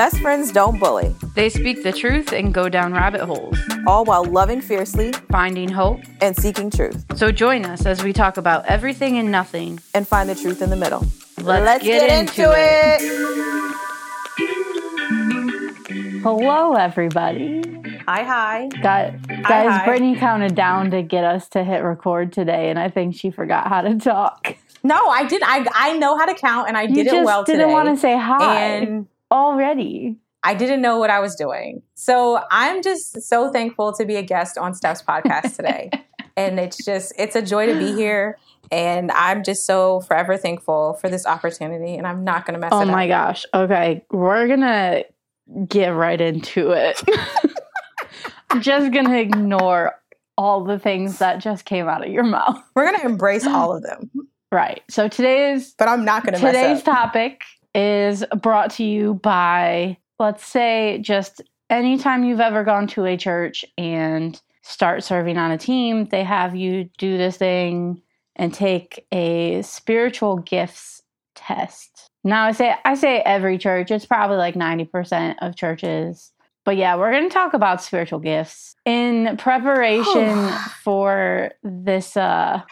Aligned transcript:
Best 0.00 0.16
friends 0.22 0.50
don't 0.50 0.80
bully, 0.80 1.14
They 1.34 1.50
speak 1.50 1.82
the 1.82 1.92
truth 1.92 2.32
and 2.32 2.54
go 2.54 2.70
down 2.70 2.94
rabbit 2.94 3.20
holes, 3.20 3.58
all 3.86 4.06
while 4.06 4.24
loving 4.24 4.62
fiercely 4.62 5.12
finding 5.30 5.68
hope. 5.68 6.00
and 6.22 6.34
seeking 6.34 6.70
truth, 6.70 7.04
So 7.18 7.30
join 7.30 7.66
us 7.66 7.84
as 7.84 8.02
we 8.02 8.14
talk 8.14 8.38
about 8.38 8.64
everything 8.64 9.18
and 9.18 9.30
nothing. 9.30 9.78
and 9.92 10.08
find 10.08 10.26
the 10.26 10.34
truth 10.34 10.62
in 10.62 10.70
the 10.70 10.76
middle. 10.76 11.04
Let's 11.42 11.84
get 11.84 12.18
into 12.18 12.50
it. 12.56 13.02
Hello, 16.22 16.72
everybody. 16.76 17.60
Hi, 18.08 18.22
hi. 18.22 18.68
Got, 18.82 19.20
guys, 19.42 19.68
hi. 19.70 19.84
Brittany 19.84 20.16
counted 20.16 20.54
down 20.54 20.90
to 20.92 21.02
get 21.02 21.24
us 21.24 21.46
to 21.50 21.62
hit 21.62 21.80
record 21.84 22.32
today, 22.32 22.70
and 22.70 22.78
I 22.78 22.88
think 22.88 23.16
she 23.16 23.30
forgot 23.30 23.66
how 23.68 23.82
to 23.82 23.94
talk. 23.98 24.56
No, 24.82 25.08
I 25.08 25.24
did. 25.26 25.42
I 25.44 25.66
I 25.74 25.98
know 25.98 26.16
how 26.16 26.24
to 26.24 26.32
count, 26.34 26.68
and 26.68 26.78
I 26.78 26.84
You 26.84 27.04
did 27.04 27.08
it 27.08 27.22
well 27.22 27.44
today. 27.44 27.58
didn't 27.58 27.68
today. 27.68 27.74
want 27.74 27.88
to 27.90 27.96
say 28.00 28.16
hi 28.18 28.60
and 28.76 29.06
already. 29.30 30.16
I 30.42 30.54
didn't 30.54 30.80
know 30.80 30.98
what 30.98 31.10
I 31.10 31.20
was 31.20 31.34
doing. 31.36 31.82
So 31.94 32.42
I'm 32.50 32.82
just 32.82 33.22
so 33.22 33.52
thankful 33.52 33.92
to 33.94 34.06
be 34.06 34.16
a 34.16 34.22
guest 34.22 34.56
on 34.56 34.74
Steph's 34.74 35.02
podcast 35.02 35.56
today. 35.56 35.90
and 36.36 36.58
it's 36.58 36.82
just, 36.84 37.12
it's 37.18 37.36
a 37.36 37.42
joy 37.42 37.66
to 37.66 37.78
be 37.78 37.92
here. 37.92 38.38
And 38.72 39.10
I'm 39.12 39.42
just 39.42 39.66
so 39.66 40.00
forever 40.00 40.36
thankful 40.36 40.94
for 40.94 41.08
this 41.08 41.26
opportunity. 41.26 41.96
And 41.96 42.06
I'm 42.06 42.24
not 42.24 42.46
going 42.46 42.54
to 42.54 42.60
mess 42.60 42.70
oh 42.72 42.80
it 42.80 42.82
up. 42.84 42.88
Oh 42.88 42.92
my 42.92 43.04
up. 43.10 43.28
gosh. 43.28 43.44
Okay, 43.52 44.04
we're 44.10 44.46
gonna 44.46 45.02
get 45.66 45.88
right 45.88 46.20
into 46.20 46.70
it. 46.70 47.02
I'm 48.50 48.60
just 48.60 48.92
gonna 48.92 49.18
ignore 49.18 50.00
all 50.40 50.64
the 50.64 50.78
things 50.78 51.18
that 51.18 51.38
just 51.38 51.66
came 51.66 51.86
out 51.86 52.02
of 52.02 52.10
your 52.10 52.22
mouth. 52.24 52.62
We're 52.74 52.86
going 52.86 52.98
to 52.98 53.04
embrace 53.04 53.46
all 53.46 53.76
of 53.76 53.82
them, 53.82 54.10
Right. 54.50 54.82
So 54.88 55.06
today's 55.06 55.74
but 55.74 55.86
I'm 55.86 56.04
not 56.04 56.24
going 56.24 56.34
to 56.34 56.42
mess 56.42 56.54
today's 56.54 56.82
topic 56.82 57.42
is 57.74 58.24
brought 58.40 58.70
to 58.72 58.84
you 58.84 59.14
by 59.14 59.96
let's 60.18 60.44
say 60.44 60.98
just 61.02 61.40
anytime 61.70 62.24
you've 62.24 62.40
ever 62.40 62.64
gone 62.64 62.86
to 62.88 63.06
a 63.06 63.16
church 63.16 63.64
and 63.78 64.40
start 64.62 65.02
serving 65.02 65.38
on 65.38 65.50
a 65.50 65.58
team, 65.58 66.06
they 66.06 66.22
have 66.22 66.54
you 66.54 66.90
do 66.98 67.16
this 67.16 67.36
thing 67.36 68.02
and 68.36 68.52
take 68.52 69.06
a 69.12 69.62
spiritual 69.62 70.36
gifts 70.38 71.02
test. 71.34 72.08
Now 72.22 72.44
I 72.44 72.52
say 72.52 72.74
I 72.84 72.94
say 72.94 73.20
every 73.20 73.56
church, 73.56 73.90
it's 73.90 74.06
probably 74.06 74.36
like 74.36 74.54
90% 74.54 75.36
of 75.40 75.56
churches. 75.56 76.32
But 76.64 76.76
yeah, 76.76 76.96
we're 76.96 77.10
going 77.10 77.28
to 77.28 77.32
talk 77.32 77.54
about 77.54 77.82
spiritual 77.82 78.18
gifts 78.18 78.76
in 78.84 79.36
preparation 79.38 80.50
for 80.82 81.52
this 81.62 82.16
uh 82.16 82.62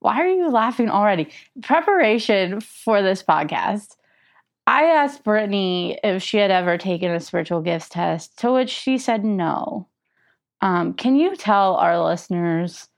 why 0.00 0.20
are 0.20 0.26
you 0.26 0.50
laughing 0.50 0.90
already? 0.90 1.28
Preparation 1.62 2.60
for 2.60 3.02
this 3.02 3.22
podcast. 3.22 3.94
I 4.66 4.84
asked 4.84 5.24
Brittany 5.24 5.98
if 6.04 6.22
she 6.22 6.38
had 6.38 6.50
ever 6.50 6.78
taken 6.78 7.10
a 7.10 7.20
spiritual 7.20 7.60
gifts 7.62 7.88
test, 7.88 8.38
to 8.40 8.52
which 8.52 8.70
she 8.70 8.98
said 8.98 9.24
no. 9.24 9.88
Um, 10.60 10.94
can 10.94 11.16
you 11.16 11.34
tell 11.34 11.74
our 11.76 12.02
listeners 12.02 12.88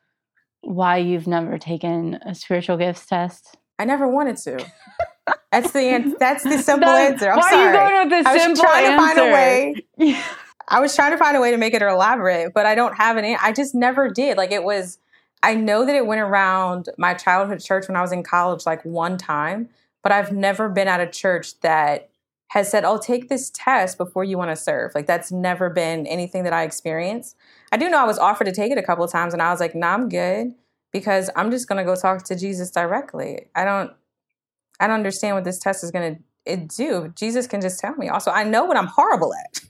why 0.61 0.99
you've 0.99 1.27
never 1.27 1.59
taken 1.59 2.15
a 2.27 2.35
spiritual 2.35 2.77
gifts 2.77 3.07
test? 3.07 3.57
I 3.79 3.87
never 3.87 4.07
wanted 4.07 4.37
to. 4.39 4.65
That's 5.51 5.73
the 5.73 5.81
an- 5.95 6.17
that's 6.21 6.45
the 6.45 6.59
simple 6.63 6.87
That- 6.91 7.13
answer. 7.13 7.31
I'm 7.31 7.39
why 7.39 7.51
sorry. 7.51 7.65
are 7.65 7.73
you 7.73 7.79
going 7.79 8.09
with 8.11 8.25
the 8.25 8.31
I 8.31 8.49
was 8.49 8.61
trying 8.61 8.85
answer? 8.87 9.15
to 9.15 9.15
find 9.15 9.19
a 9.19 9.33
way. 9.33 10.21
I 10.69 10.81
was 10.81 10.95
trying 10.95 11.13
to 11.13 11.19
find 11.19 11.37
a 11.37 11.41
way 11.41 11.51
to 11.51 11.57
make 11.59 11.75
it 11.75 11.83
elaborate, 11.83 12.53
but 12.55 12.67
I 12.67 12.75
don't 12.75 12.95
have 12.97 13.17
any. 13.17 13.37
I 13.37 13.53
just 13.53 13.75
never 13.75 14.09
did. 14.09 14.37
Like 14.37 14.51
it 14.53 14.65
was, 14.65 14.99
I 15.43 15.55
know 15.55 15.85
that 15.85 15.95
it 15.95 16.07
went 16.07 16.21
around 16.23 16.89
my 16.99 17.15
childhood 17.15 17.61
church 17.61 17.87
when 17.89 17.97
I 17.97 18.01
was 18.01 18.13
in 18.13 18.23
college 18.23 18.65
like 18.67 18.83
one 18.85 19.17
time, 19.19 19.69
but 20.05 20.13
I've 20.13 20.31
never 20.31 20.69
been 20.69 20.87
at 20.87 21.01
a 21.01 21.09
church 21.09 21.59
that 21.61 22.11
has 22.51 22.71
said, 22.71 22.85
oh, 22.85 22.99
take 22.99 23.29
this 23.29 23.51
test 23.51 23.99
before 23.99 24.23
you 24.23 24.39
want 24.39 24.51
to 24.53 24.57
serve. 24.57 24.95
Like 24.95 25.07
that's 25.07 25.33
never 25.33 25.69
been 25.69 26.07
anything 26.07 26.45
that 26.45 26.53
I 26.53 26.63
experienced. 26.63 27.37
I 27.73 27.77
do 27.77 27.91
know 27.91 27.99
I 27.99 28.05
was 28.05 28.19
offered 28.19 28.45
to 28.45 28.53
take 28.53 28.71
it 28.71 28.79
a 28.79 28.83
couple 28.83 29.05
of 29.05 29.11
times 29.11 29.33
and 29.33 29.43
I 29.43 29.51
was 29.51 29.59
like, 29.59 29.75
nah, 29.75 29.95
I'm 29.95 30.09
good 30.09 30.55
because 30.93 31.31
I'm 31.35 31.51
just 31.51 31.67
going 31.67 31.79
to 31.79 31.85
go 31.85 31.97
talk 31.97 32.23
to 32.27 32.37
Jesus 32.37 32.71
directly. 32.71 33.47
I 33.57 33.65
don't, 33.65 33.91
I 34.79 34.87
don't 34.87 34.95
understand 34.95 35.35
what 35.35 35.43
this 35.43 35.59
test 35.59 35.83
is 35.83 35.91
going 35.91 36.23
to 36.47 36.57
do. 36.57 37.13
Jesus 37.17 37.49
can 37.49 37.61
just 37.61 37.81
tell 37.81 37.97
me. 37.97 38.09
Also, 38.09 38.31
I 38.31 38.45
know 38.45 38.65
what 38.65 38.77
I'm 38.77 38.87
horrible 38.87 39.35
at 39.35 39.65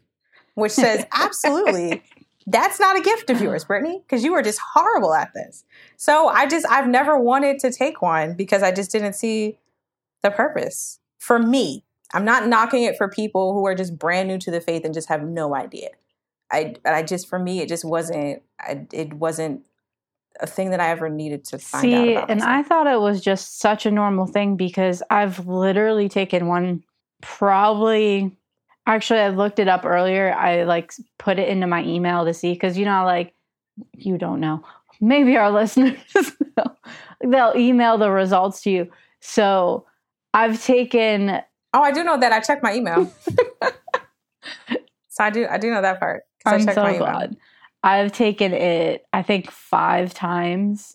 which 0.55 0.73
says 0.73 1.05
absolutely 1.13 2.03
that's 2.47 2.79
not 2.79 2.97
a 2.99 3.01
gift 3.01 3.31
of 3.31 3.41
yours 3.41 3.65
brittany 3.65 4.03
because 4.07 4.25
you 4.25 4.35
are 4.35 4.43
just 4.43 4.61
horrible 4.75 5.15
at 5.15 5.33
this 5.35 5.65
so 5.97 6.29
i 6.29 6.47
just 6.47 6.67
i've 6.69 6.89
never 6.89 7.19
wanted 7.19 7.59
to 7.59 7.71
take 7.71 8.03
one 8.03 8.35
because 8.35 8.63
i 8.63 8.71
just 8.71 8.91
didn't 8.91 9.15
see 9.15 9.57
the 10.25 10.31
purpose 10.31 10.99
for 11.19 11.39
me 11.39 11.85
i'm 12.13 12.25
not 12.25 12.49
knocking 12.49 12.83
it 12.83 12.97
for 12.97 13.09
people 13.09 13.53
who 13.53 13.65
are 13.67 13.75
just 13.75 13.97
brand 13.97 14.27
new 14.27 14.39
to 14.39 14.51
the 14.51 14.61
faith 14.61 14.85
and 14.85 14.93
just 14.93 15.09
have 15.09 15.23
no 15.23 15.55
idea 15.55 15.91
i 16.51 16.75
i 16.85 17.03
just 17.03 17.29
for 17.29 17.39
me 17.39 17.61
it 17.61 17.69
just 17.69 17.85
wasn't 17.85 18.43
I, 18.61 18.87
it 18.93 19.15
wasn't 19.15 19.63
a 20.41 20.47
thing 20.49 20.71
that 20.71 20.81
i 20.81 20.89
ever 20.89 21.09
needed 21.09 21.45
to 21.45 21.59
find 21.59 21.85
out 21.85 21.89
See, 21.89 22.13
about 22.15 22.31
and 22.31 22.43
I 22.43 22.65
thought 22.65 22.89
it 22.89 23.01
was 23.01 23.21
just 23.21 23.61
such 23.61 23.87
a 23.87 23.91
normal 23.93 24.27
thing 24.27 24.57
because 24.57 25.01
I've 25.09 25.47
literally 25.47 26.09
taken 26.09 26.49
one 26.49 26.83
probably 27.23 28.37
actually 28.87 29.21
I 29.21 29.29
looked 29.29 29.59
it 29.59 29.69
up 29.69 29.85
earlier. 29.85 30.35
I 30.35 30.65
like 30.65 30.93
put 31.19 31.39
it 31.39 31.49
into 31.49 31.67
my 31.67 31.83
email 31.85 32.25
to 32.25 32.35
see 32.35 32.53
because 32.53 32.77
you 32.77 32.85
know 32.85 33.05
like 33.05 33.35
you 33.95 34.19
don't 34.19 34.41
know. 34.41 34.65
Maybe 35.01 35.37
our 35.37 35.51
listeners 35.53 35.97
know. 36.57 36.77
They'll 37.25 37.55
email 37.57 37.99
the 37.99 38.11
results 38.11 38.63
to 38.63 38.71
you. 38.71 38.91
So 39.21 39.87
I've 40.35 40.63
taken 40.63 41.41
oh 41.73 41.83
i 41.83 41.91
do 41.93 42.05
know 42.05 42.19
that 42.19 42.33
i 42.33 42.41
checked 42.41 42.63
my 42.63 42.75
email 42.75 43.11
so 45.09 45.25
i 45.25 45.31
do 45.31 45.47
i 45.51 45.59
do 45.59 45.71
know 45.71 45.83
that 45.83 45.99
part. 46.01 46.25
I 46.45 46.55
I'm 46.55 46.65
checked 46.65 46.75
so 46.75 46.83
my 46.83 46.91
email. 46.97 46.99
glad. 47.07 47.37
I've 47.83 48.13
taken 48.13 48.53
it 48.53 49.07
I 49.13 49.23
think 49.23 49.51
five 49.51 50.13
times 50.15 50.95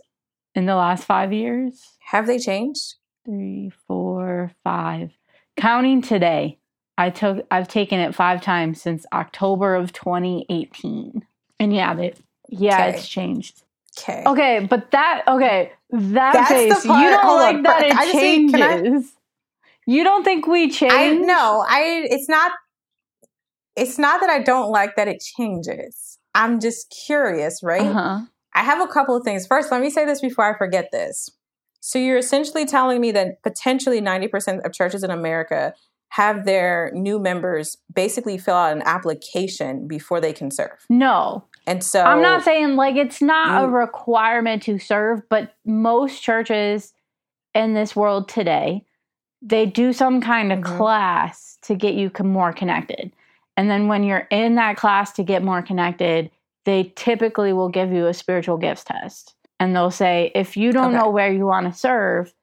in 0.55 0.65
the 0.65 0.75
last 0.75 1.05
five 1.05 1.31
years. 1.33 1.81
have 1.99 2.27
they 2.27 2.37
changed 2.39 2.95
three, 3.25 3.71
four, 3.87 4.51
five. 4.63 5.11
Counting 5.57 6.01
today, 6.01 6.57
I 6.97 7.09
took 7.11 7.45
I've 7.51 7.67
taken 7.67 7.99
it 7.99 8.15
five 8.15 8.41
times 8.41 8.81
since 8.81 9.05
October 9.13 9.75
of 9.75 9.93
2018. 9.93 11.25
And 11.59 11.75
yeah, 11.75 11.97
it, 11.97 12.19
yeah, 12.49 12.85
Okay. 12.87 12.97
it's 12.97 13.07
changed. 13.07 13.63
okay 13.99 14.23
Okay, 14.25 14.65
but 14.69 14.89
that 14.91 15.23
okay, 15.27 15.71
that 15.91 16.33
That's 16.33 16.49
the 16.49 16.55
face, 16.55 16.85
you 16.85 16.91
don't 16.91 17.37
like 17.39 17.63
that 17.63 17.83
it 17.85 17.93
I 17.95 18.05
just 18.05 18.11
say- 18.13 18.47
can 18.49 18.55
I- 18.61 18.81
changes. 18.81 19.11
You 19.89 20.03
don't 20.03 20.23
think 20.23 20.45
we 20.45 20.69
change? 20.69 20.93
I 20.93 21.13
no, 21.13 21.65
I 21.67 22.05
it's 22.09 22.29
not 22.29 22.51
it's 23.75 23.97
not 23.97 24.21
that 24.21 24.29
I 24.29 24.39
don't 24.39 24.69
like 24.69 24.95
that 24.95 25.07
it 25.07 25.23
changes. 25.35 26.19
I'm 26.35 26.59
just 26.59 26.95
curious, 27.07 27.61
right? 27.63 27.81
Uh-huh. 27.81 28.19
I 28.53 28.63
have 28.63 28.81
a 28.81 28.91
couple 28.91 29.15
of 29.15 29.23
things. 29.23 29.47
First, 29.47 29.71
let 29.71 29.81
me 29.81 29.89
say 29.89 30.05
this 30.05 30.21
before 30.21 30.53
I 30.53 30.57
forget 30.57 30.89
this. 30.91 31.29
So 31.79 31.97
you're 31.97 32.17
essentially 32.17 32.65
telling 32.65 33.01
me 33.01 33.11
that 33.13 33.41
potentially 33.41 34.01
90% 34.01 34.65
of 34.65 34.73
churches 34.73 35.03
in 35.03 35.11
America 35.11 35.73
have 36.09 36.45
their 36.45 36.91
new 36.93 37.19
members 37.19 37.77
basically 37.93 38.37
fill 38.37 38.55
out 38.55 38.75
an 38.75 38.83
application 38.85 39.87
before 39.87 40.19
they 40.19 40.33
can 40.33 40.51
serve. 40.51 40.85
No. 40.89 41.45
And 41.65 41.83
so 41.83 42.03
I'm 42.03 42.21
not 42.21 42.43
saying 42.43 42.75
like 42.75 42.95
it's 42.95 43.21
not 43.21 43.63
a 43.63 43.67
requirement 43.67 44.63
to 44.63 44.77
serve, 44.77 45.21
but 45.29 45.53
most 45.65 46.21
churches 46.21 46.93
in 47.55 47.73
this 47.73 47.95
world 47.95 48.27
today, 48.27 48.85
they 49.41 49.65
do 49.65 49.93
some 49.93 50.21
kind 50.21 50.51
of 50.51 50.59
Mhm. 50.59 50.77
class 50.77 51.57
to 51.63 51.75
get 51.75 51.93
you 51.93 52.11
more 52.23 52.51
connected. 52.53 53.11
And 53.57 53.69
then 53.69 53.87
when 53.87 54.03
you're 54.03 54.27
in 54.29 54.55
that 54.55 54.77
class 54.77 55.11
to 55.13 55.23
get 55.23 55.43
more 55.43 55.61
connected, 55.61 56.31
they 56.65 56.93
typically 56.95 57.53
will 57.53 57.69
give 57.69 57.91
you 57.91 58.07
a 58.07 58.13
spiritual 58.13 58.57
gifts 58.57 58.83
test. 58.83 59.35
And 59.59 59.75
they'll 59.75 59.91
say, 59.91 60.31
if 60.35 60.55
you 60.55 60.71
don't 60.71 60.89
Okay. 60.89 60.97
know 60.97 61.09
where 61.09 61.31
you 61.31 61.45
want 61.45 61.71
to 61.71 61.77
serve, 61.77 62.33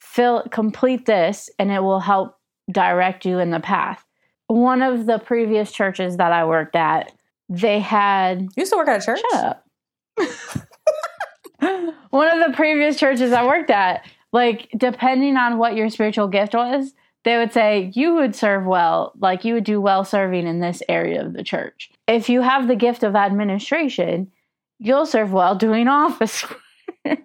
fill 0.00 0.42
complete 0.50 1.06
this 1.06 1.50
and 1.58 1.70
it 1.70 1.82
will 1.82 2.00
help 2.00 2.36
direct 2.70 3.24
you 3.24 3.38
in 3.38 3.50
the 3.50 3.60
path. 3.60 4.04
One 4.46 4.82
of 4.82 5.06
the 5.06 5.18
previous 5.18 5.70
churches 5.70 6.16
that 6.16 6.32
I 6.32 6.44
worked 6.44 6.74
at, 6.74 7.12
they 7.48 7.78
had 7.80 8.42
you 8.42 8.48
used 8.56 8.72
to 8.72 8.78
work 8.78 8.88
at 8.88 9.02
a 9.02 9.04
church? 9.04 9.20
Shut 9.32 9.44
up. 9.44 9.66
One 12.10 12.28
of 12.40 12.50
the 12.50 12.56
previous 12.56 12.96
churches 12.98 13.32
I 13.32 13.44
worked 13.46 13.70
at, 13.70 14.04
like, 14.32 14.68
depending 14.76 15.36
on 15.36 15.58
what 15.58 15.74
your 15.76 15.88
spiritual 15.90 16.28
gift 16.28 16.54
was, 16.54 16.92
they 17.24 17.36
would 17.36 17.52
say 17.52 17.90
you 17.94 18.14
would 18.14 18.34
serve 18.34 18.64
well, 18.64 19.12
like, 19.18 19.44
you 19.44 19.54
would 19.54 19.64
do 19.64 19.80
well 19.80 20.04
serving 20.04 20.46
in 20.46 20.60
this 20.60 20.82
area 20.88 21.24
of 21.24 21.32
the 21.32 21.42
church. 21.42 21.90
If 22.06 22.28
you 22.28 22.40
have 22.40 22.66
the 22.68 22.76
gift 22.76 23.02
of 23.02 23.14
administration, 23.14 24.30
you'll 24.78 25.06
serve 25.06 25.32
well 25.32 25.54
doing 25.54 25.88
office 25.88 26.44
work. 27.04 27.20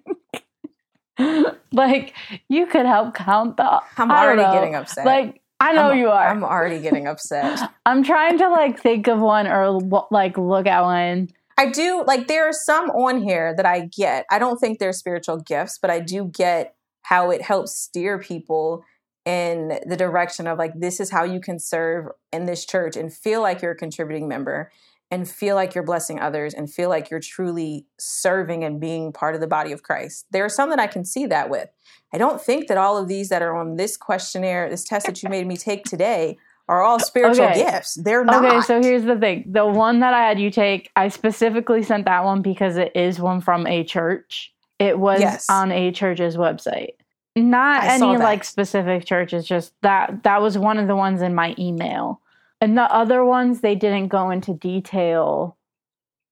like, 1.72 2.14
you 2.50 2.66
could 2.66 2.86
help 2.86 3.16
count 3.16 3.58
the. 3.58 3.82
I'm 3.98 4.12
already 4.12 4.42
know. 4.42 4.54
getting 4.54 4.76
upset. 4.76 5.06
Like, 5.06 5.42
I 5.60 5.74
know 5.74 5.90
I'm- 5.90 5.98
you 5.98 6.10
are. 6.10 6.28
I'm 6.28 6.44
already 6.44 6.82
getting 6.82 7.08
upset. 7.08 7.72
I'm 7.86 8.04
trying 8.04 8.38
to 8.40 8.50
like 8.50 8.80
think 8.82 9.08
of 9.08 9.20
one 9.20 9.48
or 9.48 9.80
like 10.12 10.38
look 10.38 10.68
at 10.68 10.82
one. 10.82 11.30
I 11.58 11.70
do 11.70 12.04
like 12.06 12.28
there 12.28 12.50
are 12.50 12.54
some 12.54 12.90
on 12.90 13.22
here 13.22 13.56
that 13.56 13.66
I 13.66 13.86
get. 13.86 14.26
I 14.30 14.40
don't 14.40 14.58
think 14.58 14.80
they're 14.80 14.92
spiritual 14.92 15.38
gifts, 15.38 15.80
but 15.82 15.90
I 15.90 16.02
do 16.02 16.26
get 16.26 16.75
how 17.06 17.30
it 17.30 17.42
helps 17.42 17.74
steer 17.74 18.18
people 18.18 18.84
in 19.26 19.80
the 19.88 19.96
direction 19.96 20.48
of 20.48 20.58
like 20.58 20.74
this 20.76 21.00
is 21.00 21.12
how 21.12 21.24
you 21.24 21.40
can 21.40 21.60
serve 21.60 22.08
in 22.32 22.46
this 22.46 22.66
church 22.66 22.96
and 22.96 23.14
feel 23.14 23.42
like 23.42 23.62
you're 23.62 23.72
a 23.72 23.76
contributing 23.76 24.28
member 24.28 24.72
and 25.12 25.30
feel 25.30 25.56
like 25.56 25.76
you're 25.76 25.84
blessing 25.84 26.20
others 26.20 26.54
and 26.56 26.72
feel 26.72 26.90
like 26.90 27.12
you're 27.12 27.20
truly 27.20 27.86
serving 28.00 28.64
and 28.64 28.80
being 28.82 29.14
part 29.14 29.36
of 29.36 29.42
the 29.42 29.48
body 29.48 29.72
of 29.72 29.84
Christ. 29.84 30.26
There 30.32 30.44
are 30.44 30.50
some 30.50 30.72
that 30.72 30.80
I 30.80 30.88
can 30.88 31.06
see 31.06 31.28
that 31.28 31.50
with. 31.50 31.70
I 32.12 32.18
don't 32.18 32.42
think 32.42 32.68
that 32.68 32.78
all 32.78 32.98
of 32.98 33.08
these 33.08 33.30
that 33.30 33.44
are 33.44 33.56
on 33.56 33.76
this 33.76 33.98
questionnaire, 33.98 34.68
this 34.68 34.84
test 34.84 35.06
that 35.06 35.22
you 35.22 35.30
made 35.30 35.46
me 35.46 35.58
take 35.58 35.86
today, 35.86 36.38
are 36.68 36.82
all 36.82 37.00
spiritual 37.00 37.46
Okay. 37.46 37.66
gifts. 37.66 37.94
They're 38.04 38.26
not. 38.26 38.44
Okay, 38.44 38.62
so 38.62 38.82
here's 38.82 39.04
the 39.04 39.18
thing. 39.18 39.46
The 39.52 39.68
one 39.68 40.00
that 40.00 40.16
I 40.16 40.28
had 40.28 40.40
you 40.40 40.50
take, 40.50 40.90
I 40.96 41.10
specifically 41.10 41.84
sent 41.84 42.06
that 42.06 42.24
one 42.24 42.42
because 42.42 42.78
it 42.78 42.92
is 42.96 43.20
one 43.20 43.42
from 43.42 43.68
a 43.68 43.84
church. 43.84 44.55
It 44.80 45.00
was 45.00 45.20
Yes. 45.22 45.50
on 45.50 45.72
a 45.72 45.92
church's 45.92 46.38
website. 46.38 46.96
Not 47.36 47.84
I 47.84 47.96
any 47.96 48.18
like 48.18 48.44
specific 48.44 49.06
churches, 49.06 49.46
just 49.46 49.74
that 49.82 50.24
that 50.24 50.42
was 50.42 50.58
one 50.58 50.78
of 50.78 50.88
the 50.88 50.96
ones 50.96 51.22
in 51.22 51.36
my 51.36 51.54
email. 51.60 52.22
And 52.62 52.78
the 52.78 52.84
other 52.94 53.26
ones 53.26 53.62
they 53.62 53.76
didn't 53.76 54.08
go 54.08 54.30
into 54.30 54.54
detail 54.54 55.58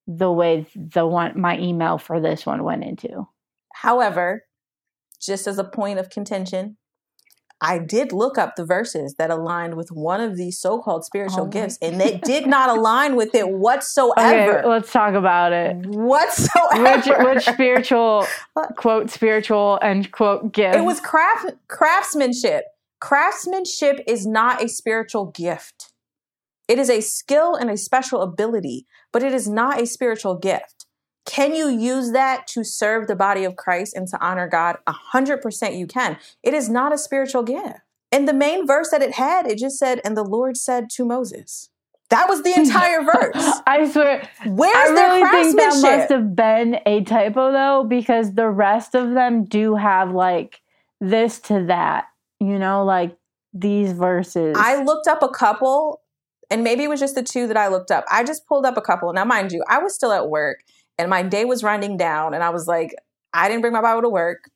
the 0.08 0.32
way 0.32 0.66
the 0.76 1.06
one 1.06 1.40
my 1.40 1.58
email 1.60 1.98
for 1.98 2.20
this 2.22 2.46
one 2.46 2.64
went 2.64 2.84
into. 2.84 3.28
However, 3.74 4.46
just 5.22 5.48
as 5.48 5.58
a 5.58 5.64
point 5.64 6.00
of 6.00 6.10
contention, 6.10 6.78
I 7.64 7.80
did 7.80 8.12
look 8.12 8.38
up 8.38 8.56
the 8.56 8.66
verses 8.66 9.16
that 9.18 9.30
aligned 9.30 9.76
with 9.76 9.90
one 9.90 10.20
of 10.20 10.36
these 10.36 10.60
so-called 10.60 11.06
spiritual 11.06 11.44
Oh 11.44 11.48
gifts, 11.48 11.78
and 11.82 12.00
they 12.02 12.18
did 12.18 12.46
not 12.46 12.70
align 12.70 13.16
with 13.16 13.34
it 13.34 13.50
whatsoever. 13.50 14.60
Okay, 14.60 14.68
let's 14.68 14.92
talk 14.92 15.14
about 15.14 15.54
it. 15.54 15.78
whatsoever. 15.86 16.84
Which 16.84 17.06
which 17.36 17.46
spiritual 17.46 18.26
quote 18.76 19.10
spiritual 19.10 19.80
and 19.82 20.12
quote 20.12 20.52
gift? 20.52 20.76
It 20.76 20.84
was 20.84 21.00
craft 21.00 21.52
craftsmanship. 21.70 22.66
Craftsmanship 23.00 24.02
is 24.08 24.28
not 24.28 24.64
a 24.64 24.68
spiritual 24.68 25.28
gift. 25.28 25.94
It 26.68 26.80
is 26.80 26.90
a 26.90 27.02
skill 27.02 27.56
and 27.56 27.70
a 27.70 27.78
special 27.78 28.22
ability, 28.22 28.86
but 29.12 29.24
it 29.24 29.34
is 29.34 29.50
not 29.50 29.82
a 29.82 29.86
spiritual 29.86 30.36
gift. 30.36 30.73
Can 31.26 31.56
you 31.56 31.70
use 31.70 32.12
that 32.12 32.48
to 32.48 32.64
serve 32.64 33.08
the 33.08 33.16
body 33.16 33.44
of 33.46 33.56
Christ 33.56 33.96
and 33.96 34.08
to 34.10 34.22
honor 34.24 34.48
God? 34.48 34.78
A 34.88 34.92
hundred 34.92 35.42
percent 35.42 35.76
you 35.76 35.88
can. 35.88 36.18
It 36.42 36.54
is 36.54 36.70
not 36.70 36.94
a 36.94 36.98
spiritual 36.98 37.44
gift. 37.44 37.80
And 38.12 38.28
the 38.28 38.34
main 38.34 38.68
verse 38.68 38.90
that 38.92 39.02
it 39.02 39.14
had, 39.14 39.48
it 39.48 39.58
just 39.58 39.80
said, 39.80 40.00
and 40.04 40.16
the 40.16 40.24
Lord 40.24 40.58
said 40.58 40.90
to 40.92 41.06
Moses. 41.06 41.70
That 42.10 42.30
was 42.30 42.44
the 42.44 42.54
entire 42.56 43.02
verse. 43.02 43.62
I 43.66 43.90
swear, 43.92 44.30
Where's 44.46 44.76
I 44.76 44.94
their 44.94 45.14
really 45.14 45.32
think 45.32 45.58
that 45.58 45.82
must 45.82 46.12
have 46.12 46.36
been 46.36 46.80
a 46.86 47.04
typo 47.04 47.52
though, 47.52 47.86
because 47.88 48.34
the 48.34 48.50
rest 48.50 48.94
of 48.94 49.14
them 49.14 49.46
do 49.46 49.76
have 49.76 50.12
like 50.12 50.62
this 51.02 51.40
to 51.40 51.66
that, 51.68 52.06
you 52.40 52.60
know, 52.60 52.84
like 52.84 53.18
these 53.54 53.94
verses. 53.94 54.56
I 54.60 54.84
looked 54.84 55.08
up 55.08 55.24
a 55.24 55.30
couple, 55.30 56.02
and 56.52 56.64
maybe 56.64 56.84
it 56.84 56.90
was 56.90 57.00
just 57.00 57.16
the 57.16 57.24
two 57.24 57.48
that 57.48 57.58
I 57.58 57.68
looked 57.68 57.92
up. 57.92 58.06
I 58.12 58.24
just 58.24 58.46
pulled 58.46 58.66
up 58.66 58.78
a 58.78 58.82
couple. 58.82 59.12
Now, 59.14 59.26
mind 59.26 59.52
you, 59.52 59.64
I 59.68 59.80
was 59.80 59.96
still 59.96 60.12
at 60.12 60.30
work 60.30 60.60
and 60.98 61.10
my 61.10 61.24
day 61.24 61.46
was 61.46 61.64
running 61.64 61.98
down, 61.98 62.34
and 62.34 62.44
I 62.44 62.50
was 62.50 62.68
like, 62.68 62.94
I 63.34 63.48
didn't 63.48 63.62
bring 63.62 63.74
my 63.74 63.82
Bible 63.82 64.04
to 64.04 64.10
work. 64.10 64.50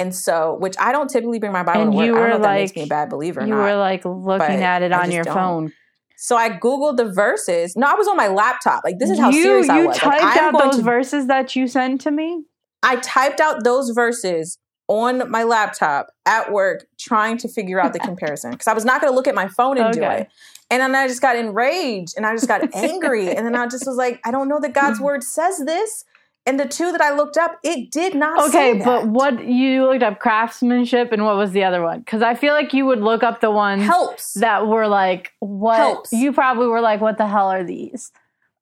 And 0.00 0.14
so, 0.14 0.56
which 0.58 0.74
I 0.80 0.90
don't 0.90 1.08
typically 1.08 1.38
bring 1.38 1.52
my 1.52 1.62
Bible 1.62 1.82
And 1.82 1.92
to 1.92 1.96
work. 1.96 2.06
you 2.06 2.12
I 2.12 2.14
don't 2.16 2.22
were 2.22 2.28
know 2.30 2.36
if 2.36 2.42
that 2.42 2.54
makes 2.54 2.74
me 2.74 2.82
a 2.82 2.86
bad 2.86 3.08
believer 3.10 3.40
or 3.40 3.44
you 3.44 3.50
not. 3.50 3.62
were 3.62 3.76
like 3.76 4.04
looking 4.04 4.62
at 4.62 4.82
it 4.82 4.90
on 4.90 5.12
your 5.12 5.22
don't. 5.22 5.34
phone. 5.34 5.72
so 6.16 6.34
I 6.36 6.50
Googled 6.50 6.96
the 6.96 7.04
verses. 7.04 7.76
No, 7.76 7.86
I 7.86 7.94
was 7.94 8.08
on 8.08 8.16
my 8.16 8.26
laptop. 8.28 8.82
Like, 8.84 8.98
this 8.98 9.10
is 9.10 9.18
how 9.18 9.30
you, 9.30 9.42
serious 9.42 9.68
I 9.68 9.80
you 9.80 9.88
was. 9.88 10.02
Like, 10.02 10.20
typed 10.20 10.36
I'm 10.38 10.56
out 10.56 10.62
those 10.64 10.76
to 10.78 10.82
verses 10.82 11.26
that 11.28 11.54
you 11.54 11.68
sent 11.68 12.00
to 12.00 12.10
me. 12.10 12.42
I 12.82 12.96
typed 12.96 13.40
out 13.40 13.62
those 13.62 13.90
verses 13.90 14.58
on 14.88 15.30
my 15.30 15.44
laptop 15.44 16.08
at 16.26 16.50
work 16.50 16.84
trying 16.98 17.36
to 17.38 17.48
figure 17.48 17.80
out 17.80 17.92
the 17.92 18.00
comparison 18.00 18.50
because 18.50 18.66
I 18.66 18.72
was 18.74 18.84
not 18.84 19.00
going 19.00 19.12
to 19.12 19.14
look 19.14 19.28
at 19.28 19.34
my 19.34 19.46
phone 19.46 19.78
and 19.78 19.94
do 19.94 20.02
it. 20.02 20.28
And 20.72 20.80
then 20.80 20.94
I 20.94 21.06
just 21.06 21.20
got 21.20 21.36
enraged 21.36 22.14
and 22.16 22.24
I 22.24 22.32
just 22.34 22.48
got 22.48 22.74
angry. 22.74 23.28
And 23.34 23.46
then 23.46 23.54
I 23.54 23.66
just 23.66 23.86
was 23.86 23.96
like, 23.96 24.20
I 24.24 24.30
don't 24.30 24.48
know 24.48 24.58
that 24.60 24.72
God's 24.72 25.00
word 25.00 25.22
says 25.22 25.58
this. 25.64 26.04
And 26.44 26.58
the 26.58 26.66
two 26.66 26.90
that 26.90 27.00
I 27.00 27.14
looked 27.14 27.36
up, 27.36 27.58
it 27.62 27.92
did 27.92 28.14
not 28.16 28.50
say 28.50 28.70
Okay, 28.72 28.82
but 28.84 29.06
what 29.06 29.44
you 29.46 29.86
looked 29.86 30.02
up 30.02 30.18
craftsmanship 30.18 31.12
and 31.12 31.24
what 31.24 31.36
was 31.36 31.52
the 31.52 31.62
other 31.62 31.82
one? 31.82 32.00
Because 32.00 32.20
I 32.22 32.34
feel 32.34 32.52
like 32.54 32.72
you 32.72 32.84
would 32.86 33.00
look 33.00 33.22
up 33.22 33.40
the 33.40 33.50
ones 33.52 33.84
helps. 33.84 34.32
that 34.34 34.66
were 34.66 34.88
like, 34.88 35.32
what? 35.38 35.76
Helps. 35.76 36.12
You 36.12 36.32
probably 36.32 36.66
were 36.66 36.80
like, 36.80 37.00
what 37.00 37.16
the 37.18 37.28
hell 37.28 37.46
are 37.48 37.62
these? 37.62 38.10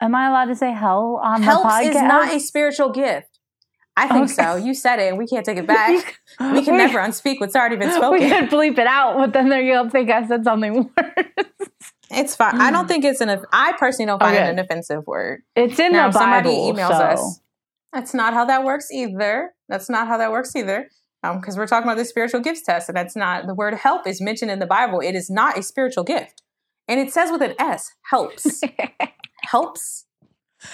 Am 0.01 0.15
I 0.15 0.29
allowed 0.29 0.47
to 0.47 0.55
say 0.57 0.73
hell 0.73 1.21
on 1.23 1.43
helps 1.43 1.63
the 1.63 1.85
podcast? 1.85 1.89
is 1.91 2.03
not 2.03 2.35
a 2.35 2.41
spiritual 2.41 2.91
gift. 2.91 3.39
I 3.97 4.09
think 4.09 4.25
Okay. 4.25 4.33
so. 4.35 4.57
You 4.57 4.75
said 4.75 4.99
it 4.99 5.09
and 5.09 5.17
we 5.19 5.27
can't 5.27 5.45
take 5.47 5.57
it 5.59 5.67
back. 5.79 6.19
we 6.53 6.63
can 6.63 6.77
never 6.85 6.99
unspeak 6.99 7.41
what's 7.41 7.57
already 7.57 7.77
been 7.77 7.93
spoken. 7.93 8.21
We 8.21 8.29
could 8.29 8.51
bleep 8.51 8.79
it 8.79 8.87
out, 8.87 9.17
but 9.17 9.33
then 9.33 9.49
they're 9.49 9.67
gonna 9.75 9.91
think 9.91 10.11
I 10.11 10.27
said 10.27 10.45
something 10.45 10.75
worse. 10.97 11.49
It's 12.11 12.35
fine. 12.35 12.61
I 12.61 12.71
don't 12.71 12.87
mm. 12.87 12.89
think 12.89 13.05
it's 13.05 13.21
an, 13.21 13.45
I 13.53 13.73
personally 13.79 14.07
don't 14.07 14.21
oh, 14.23 14.25
find 14.25 14.37
Okay. 14.37 14.47
it 14.47 14.51
an 14.51 14.59
offensive 14.59 15.07
word. 15.07 15.43
It's 15.55 15.79
in 15.79 15.93
now, 15.93 16.05
the 16.05 16.09
if 16.09 16.15
somebody 16.15 16.51
emails 16.51 16.89
so. 16.89 16.95
us. 16.95 17.41
That's 17.93 18.15
not 18.15 18.35
how 18.35 18.45
that 18.45 18.65
works 18.65 18.91
either. 18.91 19.53
That's 19.69 19.89
not 19.89 20.07
how 20.07 20.19
that 20.19 20.31
works 20.31 20.55
either. 20.55 20.89
Um, 21.23 21.41
because 21.41 21.57
we're 21.57 21.67
talking 21.67 21.89
about 21.89 21.99
the 21.99 22.05
spiritual 22.05 22.41
gifts 22.41 22.63
test, 22.63 22.89
and 22.89 22.97
that's 22.97 23.15
not 23.15 23.47
the 23.47 23.55
word 23.55 23.75
help 23.75 24.07
is 24.07 24.21
mentioned 24.21 24.51
in 24.51 24.59
the 24.59 24.67
Bible. 24.67 25.01
It 25.01 25.15
is 25.15 25.29
not 25.29 25.59
a 25.59 25.63
spiritual 25.63 26.05
gift. 26.05 26.43
And 26.89 26.99
it 26.99 27.13
says 27.13 27.31
with 27.31 27.43
an 27.43 27.55
S, 27.59 27.93
helps. 28.11 28.63
helps? 29.43 30.07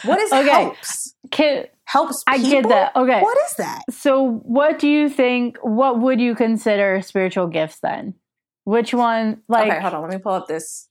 What 0.05 0.19
is 0.21 0.33
Okay. 0.33 0.49
helps? 0.49 1.15
Can- 1.31 1.67
Helps 1.87 2.25
I 2.27 2.39
get 2.39 2.69
that. 2.69 2.97
Okay. 2.97 3.21
What 3.21 3.39
is 3.47 3.53
that? 3.59 3.83
So, 3.91 4.41
what 4.43 4.81
do 4.81 4.89
you 4.89 5.09
think? 5.09 5.57
What 5.63 6.01
would 6.01 6.21
you 6.21 6.35
consider 6.35 7.01
spiritual 7.01 7.47
gifts 7.47 7.79
then? 7.81 8.15
Which 8.65 8.93
one? 8.93 9.43
Like, 9.49 9.71
okay, 9.71 9.81
hold 9.81 9.95
on. 9.95 10.03
Let 10.03 10.11
me 10.11 10.19
pull 10.19 10.33
up 10.33 10.49
this. 10.49 10.89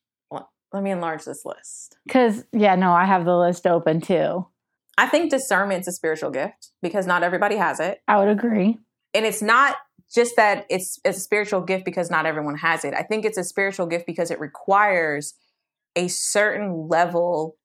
Let 0.76 0.84
me 0.84 0.92
enlarge 0.92 1.24
this 1.24 1.46
list. 1.46 1.98
because 2.06 2.44
yeah, 2.52 2.76
no, 2.76 2.92
I 2.92 3.06
have 3.06 3.24
the 3.24 3.38
list 3.38 3.66
open 3.66 4.02
too. 4.02 4.46
I 4.98 5.08
think 5.08 5.32
discernment's 5.32 5.88
a 5.88 5.94
spiritual 5.94 6.32
gift 6.32 6.72
because 6.82 7.08
not 7.08 7.24
everybody 7.24 7.56
has 7.56 7.80
it. 7.80 8.02
I 8.10 8.18
would 8.20 8.28
agree. 8.28 8.78
and 9.14 9.26
it's 9.26 9.42
not 9.42 9.78
just 10.14 10.36
that 10.36 10.66
it's, 10.70 11.00
it's 11.06 11.18
a 11.18 11.22
spiritual 11.22 11.62
gift 11.62 11.86
because 11.86 12.12
not 12.12 12.26
everyone 12.26 12.58
has 12.58 12.84
it. 12.84 12.94
I 12.94 13.04
think 13.04 13.24
it's 13.24 13.38
a 13.38 13.44
spiritual 13.44 13.86
gift 13.88 14.06
because 14.06 14.32
it 14.32 14.40
requires 14.42 15.34
a 15.96 16.10
certain 16.10 16.90
level 16.90 17.56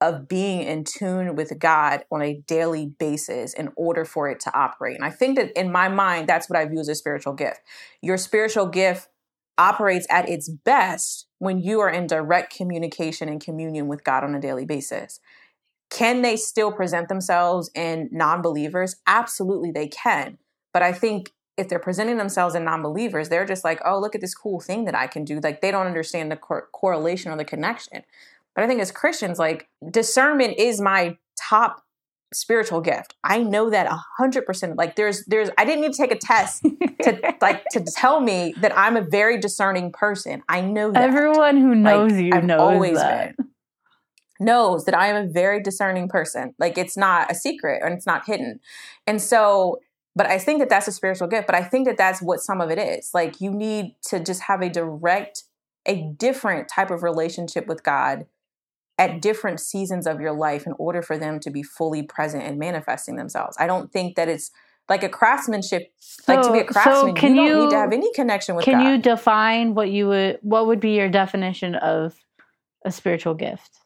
of 0.00 0.26
being 0.28 0.62
in 0.62 0.82
tune 0.82 1.36
with 1.36 1.58
God 1.60 2.04
on 2.10 2.22
a 2.22 2.42
daily 2.46 2.86
basis 2.98 3.54
in 3.54 3.70
order 3.76 4.04
for 4.04 4.28
it 4.28 4.40
to 4.40 4.52
operate. 4.56 4.96
And 4.96 5.04
I 5.04 5.10
think 5.10 5.36
that 5.36 5.56
in 5.58 5.70
my 5.70 5.88
mind, 5.88 6.28
that's 6.28 6.50
what 6.50 6.58
I 6.58 6.64
view 6.66 6.80
as 6.80 6.88
a 6.88 6.94
spiritual 6.96 7.34
gift. 7.34 7.60
Your 8.02 8.16
spiritual 8.16 8.66
gift 8.66 9.08
operates 9.58 10.06
at 10.08 10.28
its 10.28 10.48
best 10.48 11.26
when 11.38 11.58
you 11.58 11.80
are 11.80 11.90
in 11.90 12.06
direct 12.06 12.54
communication 12.54 13.28
and 13.28 13.40
communion 13.40 13.88
with 13.88 14.04
God 14.04 14.24
on 14.24 14.34
a 14.34 14.40
daily 14.40 14.64
basis. 14.64 15.20
Can 15.90 16.22
they 16.22 16.36
still 16.36 16.70
present 16.72 17.08
themselves 17.08 17.70
in 17.74 18.08
non 18.12 18.42
believers? 18.42 18.96
Absolutely, 19.06 19.70
they 19.70 19.88
can. 19.88 20.38
But 20.72 20.82
I 20.82 20.92
think 20.92 21.32
if 21.56 21.68
they're 21.68 21.78
presenting 21.78 22.18
themselves 22.18 22.54
in 22.54 22.64
non 22.64 22.82
believers, 22.82 23.28
they're 23.28 23.46
just 23.46 23.64
like, 23.64 23.80
oh, 23.84 23.98
look 23.98 24.14
at 24.14 24.20
this 24.20 24.34
cool 24.34 24.60
thing 24.60 24.84
that 24.84 24.94
I 24.94 25.06
can 25.06 25.24
do. 25.24 25.40
Like 25.40 25.60
they 25.60 25.70
don't 25.70 25.86
understand 25.86 26.30
the 26.30 26.36
cor- 26.36 26.68
correlation 26.72 27.32
or 27.32 27.36
the 27.36 27.44
connection. 27.44 28.02
But 28.54 28.64
I 28.64 28.66
think 28.66 28.80
as 28.80 28.92
Christians, 28.92 29.38
like 29.38 29.68
discernment 29.90 30.58
is 30.58 30.80
my 30.80 31.16
top 31.36 31.82
spiritual 32.32 32.80
gift. 32.80 33.14
I 33.24 33.42
know 33.42 33.70
that 33.70 33.86
a 33.86 33.98
hundred 34.18 34.44
percent. 34.46 34.76
Like 34.76 34.96
there's, 34.96 35.24
there's, 35.26 35.48
I 35.56 35.64
didn't 35.64 35.80
need 35.82 35.92
to 35.92 35.98
take 35.98 36.12
a 36.12 36.18
test 36.18 36.62
to 37.02 37.34
like 37.40 37.64
to 37.72 37.80
tell 37.80 38.20
me 38.20 38.54
that 38.60 38.76
I'm 38.76 38.96
a 38.96 39.02
very 39.02 39.38
discerning 39.38 39.92
person. 39.92 40.42
I 40.48 40.60
know 40.60 40.90
that 40.92 41.02
Everyone 41.02 41.56
who 41.56 41.74
knows 41.74 42.12
Like, 42.12 42.22
you 42.24 42.30
I've 42.34 42.44
knows 42.44 42.60
always 42.60 42.96
that. 42.98 43.36
been. 43.36 43.48
knows 44.40 44.84
that 44.84 44.94
I 44.96 45.08
am 45.08 45.16
a 45.28 45.28
very 45.32 45.62
discerning 45.62 46.08
person. 46.08 46.54
Like 46.58 46.78
it's 46.78 46.96
not 46.96 47.30
a 47.30 47.34
secret 47.34 47.82
and 47.84 47.94
it's 47.94 48.06
not 48.06 48.26
hidden. 48.26 48.60
And 49.06 49.20
so, 49.20 49.80
but 50.14 50.26
I 50.26 50.38
think 50.38 50.60
that 50.60 50.68
that's 50.68 50.88
a 50.88 50.92
spiritual 50.92 51.28
gift, 51.28 51.46
but 51.46 51.56
I 51.56 51.62
think 51.62 51.86
that 51.86 51.96
that's 51.96 52.20
what 52.20 52.40
some 52.40 52.60
of 52.60 52.70
it 52.70 52.78
is. 52.78 53.10
Like 53.14 53.40
you 53.40 53.50
need 53.50 53.94
to 54.08 54.20
just 54.20 54.42
have 54.42 54.60
a 54.62 54.68
direct, 54.68 55.44
a 55.86 56.12
different 56.18 56.68
type 56.68 56.90
of 56.90 57.02
relationship 57.02 57.66
with 57.66 57.82
God 57.82 58.26
at 58.98 59.22
different 59.22 59.60
seasons 59.60 60.06
of 60.06 60.20
your 60.20 60.32
life 60.32 60.66
in 60.66 60.72
order 60.78 61.00
for 61.02 61.16
them 61.16 61.38
to 61.40 61.50
be 61.50 61.62
fully 61.62 62.02
present 62.02 62.42
and 62.42 62.58
manifesting 62.58 63.16
themselves. 63.16 63.56
I 63.58 63.66
don't 63.66 63.92
think 63.92 64.16
that 64.16 64.28
it's 64.28 64.50
like 64.88 65.02
a 65.04 65.08
craftsmanship, 65.08 65.92
like 66.26 66.42
to 66.42 66.52
be 66.52 66.58
a 66.60 66.62
So- 66.62 66.66
so 66.68 66.72
craftsman, 66.72 67.14
can 67.14 67.36
you 67.36 67.48
don't 67.50 67.64
need 67.64 67.70
to 67.70 67.76
have 67.76 67.92
any 67.92 68.12
connection 68.14 68.56
with 68.56 68.64
Can 68.64 68.80
God. 68.80 68.88
you 68.88 68.98
define 68.98 69.74
what 69.74 69.90
you 69.90 70.08
would? 70.08 70.38
What 70.42 70.66
would 70.66 70.80
be 70.80 70.96
your 70.96 71.08
definition 71.08 71.74
of 71.76 72.14
a 72.84 72.90
spiritual 72.90 73.34
gift? 73.34 73.78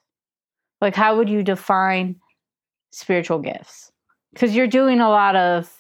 Like, 0.81 0.95
how 0.97 1.17
would 1.17 1.29
you 1.29 1.43
define 1.43 2.17
spiritual 2.93 3.39
gifts? 3.41 3.91
Because 4.33 4.55
you're 4.57 4.67
doing 4.67 5.01
a 5.01 5.09
lot 5.11 5.37
of. 5.37 5.71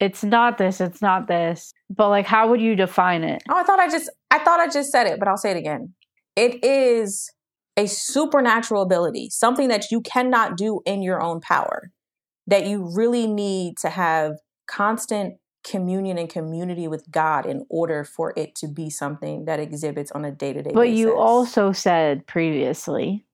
It's 0.00 0.22
not 0.22 0.58
this. 0.58 0.80
It's 0.80 1.02
not 1.02 1.26
this. 1.26 1.72
But 1.90 2.08
like, 2.10 2.26
how 2.26 2.48
would 2.48 2.60
you 2.60 2.76
define 2.76 3.24
it? 3.24 3.42
Oh, 3.50 3.56
I 3.56 3.64
thought 3.64 3.80
I 3.80 3.88
just 3.88 4.08
I 4.30 4.38
thought 4.38 4.60
I 4.60 4.68
just 4.68 4.92
said 4.92 5.06
it, 5.08 5.18
but 5.18 5.26
I'll 5.28 5.36
say 5.36 5.50
it 5.50 5.56
again. 5.56 5.92
It 6.36 6.64
is 6.64 7.32
a 7.78 7.86
supernatural 7.86 8.82
ability, 8.82 9.30
something 9.30 9.68
that 9.68 9.90
you 9.90 10.00
cannot 10.00 10.56
do 10.56 10.80
in 10.84 11.00
your 11.00 11.22
own 11.22 11.40
power, 11.40 11.92
that 12.46 12.66
you 12.66 12.90
really 12.94 13.26
need 13.26 13.78
to 13.78 13.88
have 13.88 14.34
constant 14.66 15.36
communion 15.64 16.18
and 16.18 16.28
community 16.28 16.88
with 16.88 17.08
God 17.10 17.46
in 17.46 17.64
order 17.70 18.02
for 18.02 18.32
it 18.36 18.54
to 18.56 18.66
be 18.66 18.90
something 18.90 19.44
that 19.44 19.60
exhibits 19.60 20.10
on 20.10 20.24
a 20.24 20.32
day 20.32 20.52
to 20.52 20.62
day 20.62 20.72
But 20.74 20.90
you 20.90 21.16
also 21.16 21.72
said 21.72 22.26
previously 22.26 23.24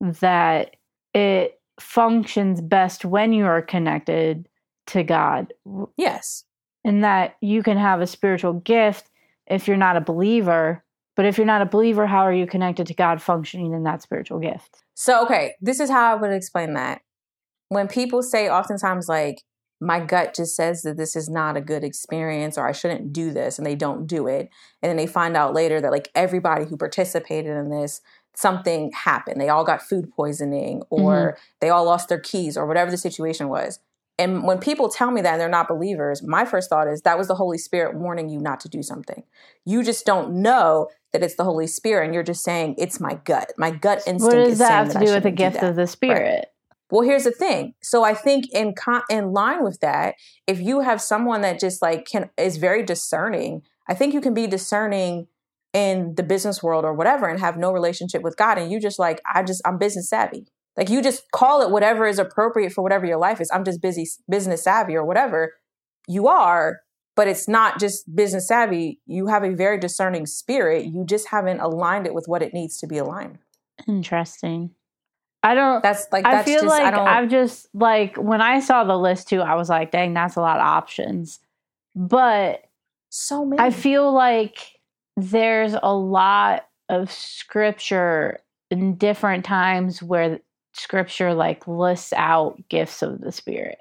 that 0.00 0.76
it 1.14 1.58
functions 1.80 2.60
best 2.60 3.04
when 3.04 3.32
you 3.32 3.46
are 3.46 3.62
connected 3.62 4.48
to 4.88 5.02
God. 5.02 5.54
Yes. 5.96 6.44
And 6.84 7.02
that 7.02 7.36
you 7.40 7.62
can 7.62 7.78
have 7.78 8.02
a 8.02 8.06
spiritual 8.06 8.54
gift 8.54 9.08
if 9.46 9.66
you're 9.66 9.76
not 9.78 9.96
a 9.96 10.02
believer. 10.02 10.83
But 11.16 11.26
if 11.26 11.38
you're 11.38 11.46
not 11.46 11.62
a 11.62 11.66
believer, 11.66 12.06
how 12.06 12.22
are 12.22 12.32
you 12.32 12.46
connected 12.46 12.86
to 12.88 12.94
God 12.94 13.22
functioning 13.22 13.72
in 13.72 13.84
that 13.84 14.02
spiritual 14.02 14.40
gift? 14.40 14.82
So, 14.94 15.22
okay, 15.24 15.54
this 15.60 15.80
is 15.80 15.90
how 15.90 16.12
I 16.12 16.14
would 16.14 16.32
explain 16.32 16.74
that. 16.74 17.02
When 17.68 17.88
people 17.88 18.22
say 18.22 18.48
oftentimes, 18.48 19.08
like, 19.08 19.42
my 19.80 20.00
gut 20.00 20.34
just 20.34 20.56
says 20.56 20.82
that 20.82 20.96
this 20.96 21.14
is 21.14 21.28
not 21.28 21.56
a 21.56 21.60
good 21.60 21.84
experience 21.84 22.56
or 22.56 22.66
I 22.66 22.72
shouldn't 22.72 23.12
do 23.12 23.32
this 23.32 23.58
and 23.58 23.66
they 23.66 23.74
don't 23.74 24.06
do 24.06 24.26
it. 24.26 24.48
And 24.82 24.88
then 24.88 24.96
they 24.96 25.06
find 25.06 25.36
out 25.36 25.54
later 25.54 25.80
that 25.80 25.90
like 25.90 26.10
everybody 26.14 26.64
who 26.64 26.76
participated 26.76 27.56
in 27.56 27.70
this, 27.70 28.00
something 28.34 28.92
happened. 28.92 29.40
They 29.40 29.48
all 29.48 29.64
got 29.64 29.82
food 29.82 30.10
poisoning 30.10 30.82
or 30.90 31.12
mm-hmm. 31.12 31.40
they 31.60 31.70
all 31.70 31.84
lost 31.84 32.08
their 32.08 32.20
keys 32.20 32.56
or 32.56 32.66
whatever 32.66 32.90
the 32.90 32.96
situation 32.96 33.48
was. 33.48 33.78
And 34.18 34.44
when 34.44 34.58
people 34.58 34.88
tell 34.88 35.10
me 35.10 35.22
that 35.22 35.32
and 35.32 35.40
they're 35.40 35.48
not 35.48 35.68
believers, 35.68 36.22
my 36.22 36.44
first 36.44 36.70
thought 36.70 36.86
is 36.86 37.02
that 37.02 37.18
was 37.18 37.28
the 37.28 37.34
Holy 37.34 37.58
Spirit 37.58 37.96
warning 37.96 38.28
you 38.28 38.38
not 38.38 38.60
to 38.60 38.68
do 38.68 38.82
something. 38.82 39.24
You 39.64 39.82
just 39.82 40.06
don't 40.06 40.40
know 40.40 40.88
that 41.12 41.22
it's 41.22 41.34
the 41.34 41.44
Holy 41.44 41.66
Spirit 41.66 42.06
and 42.06 42.14
you're 42.14 42.22
just 42.22 42.44
saying 42.44 42.76
it's 42.78 43.00
my 43.00 43.14
gut. 43.24 43.52
My 43.58 43.70
gut 43.70 43.98
instinct. 44.06 44.22
What 44.22 44.30
does 44.46 44.58
that 44.58 44.70
have 44.70 44.92
to 44.92 45.06
do 45.06 45.12
with 45.12 45.22
the 45.24 45.30
gift 45.30 45.62
of 45.62 45.74
the 45.74 45.86
Spirit? 45.86 46.22
Right. 46.22 46.44
Well, 46.90 47.02
here's 47.02 47.24
the 47.24 47.32
thing. 47.32 47.74
So 47.82 48.04
I 48.04 48.14
think 48.14 48.44
in 48.52 48.74
con- 48.74 49.02
in 49.10 49.32
line 49.32 49.64
with 49.64 49.80
that, 49.80 50.14
if 50.46 50.60
you 50.60 50.80
have 50.80 51.00
someone 51.00 51.40
that 51.40 51.58
just 51.58 51.82
like 51.82 52.06
can 52.06 52.30
is 52.36 52.56
very 52.56 52.84
discerning, 52.84 53.62
I 53.88 53.94
think 53.94 54.14
you 54.14 54.20
can 54.20 54.34
be 54.34 54.46
discerning 54.46 55.26
in 55.72 56.14
the 56.14 56.22
business 56.22 56.62
world 56.62 56.84
or 56.84 56.94
whatever 56.94 57.26
and 57.26 57.40
have 57.40 57.56
no 57.56 57.72
relationship 57.72 58.22
with 58.22 58.36
God 58.36 58.58
and 58.58 58.70
you 58.70 58.78
just 58.78 58.98
like 58.98 59.20
I 59.32 59.42
just 59.42 59.60
I'm 59.64 59.76
business 59.76 60.08
savvy. 60.08 60.46
Like 60.76 60.88
you 60.90 61.02
just 61.02 61.30
call 61.30 61.62
it 61.62 61.70
whatever 61.70 62.06
is 62.06 62.18
appropriate 62.18 62.72
for 62.72 62.82
whatever 62.82 63.06
your 63.06 63.18
life 63.18 63.40
is. 63.40 63.50
I'm 63.52 63.64
just 63.64 63.80
busy 63.80 64.06
business 64.28 64.64
savvy 64.64 64.96
or 64.96 65.04
whatever. 65.04 65.54
You 66.08 66.26
are, 66.26 66.80
but 67.16 67.28
it's 67.28 67.48
not 67.48 67.78
just 67.78 68.14
business 68.14 68.48
savvy. 68.48 69.00
You 69.06 69.28
have 69.28 69.44
a 69.44 69.50
very 69.50 69.78
discerning 69.78 70.26
spirit. 70.26 70.86
You 70.86 71.04
just 71.04 71.28
haven't 71.28 71.60
aligned 71.60 72.06
it 72.06 72.14
with 72.14 72.26
what 72.26 72.42
it 72.42 72.52
needs 72.52 72.78
to 72.78 72.86
be 72.86 72.98
aligned. 72.98 73.38
Interesting. 73.86 74.70
I 75.42 75.54
don't. 75.54 75.82
That's 75.82 76.06
like. 76.10 76.24
That's 76.24 76.40
I 76.40 76.42
feel 76.42 76.62
just, 76.62 76.66
like 76.66 76.94
I 76.94 77.18
I've 77.18 77.28
just 77.28 77.68
like 77.74 78.16
when 78.16 78.40
I 78.40 78.60
saw 78.60 78.82
the 78.84 78.96
list 78.96 79.28
too. 79.28 79.42
I 79.42 79.54
was 79.54 79.68
like, 79.68 79.90
dang, 79.90 80.14
that's 80.14 80.36
a 80.36 80.40
lot 80.40 80.56
of 80.56 80.66
options. 80.66 81.38
But 81.94 82.64
so 83.10 83.44
many. 83.44 83.60
I 83.60 83.70
feel 83.70 84.12
like 84.12 84.58
there's 85.16 85.76
a 85.80 85.94
lot 85.94 86.66
of 86.88 87.12
scripture 87.12 88.40
in 88.70 88.96
different 88.96 89.44
times 89.44 90.02
where 90.02 90.40
scripture 90.74 91.34
like 91.34 91.66
lists 91.66 92.12
out 92.14 92.56
gifts 92.68 93.02
of 93.02 93.20
the 93.20 93.32
spirit 93.32 93.78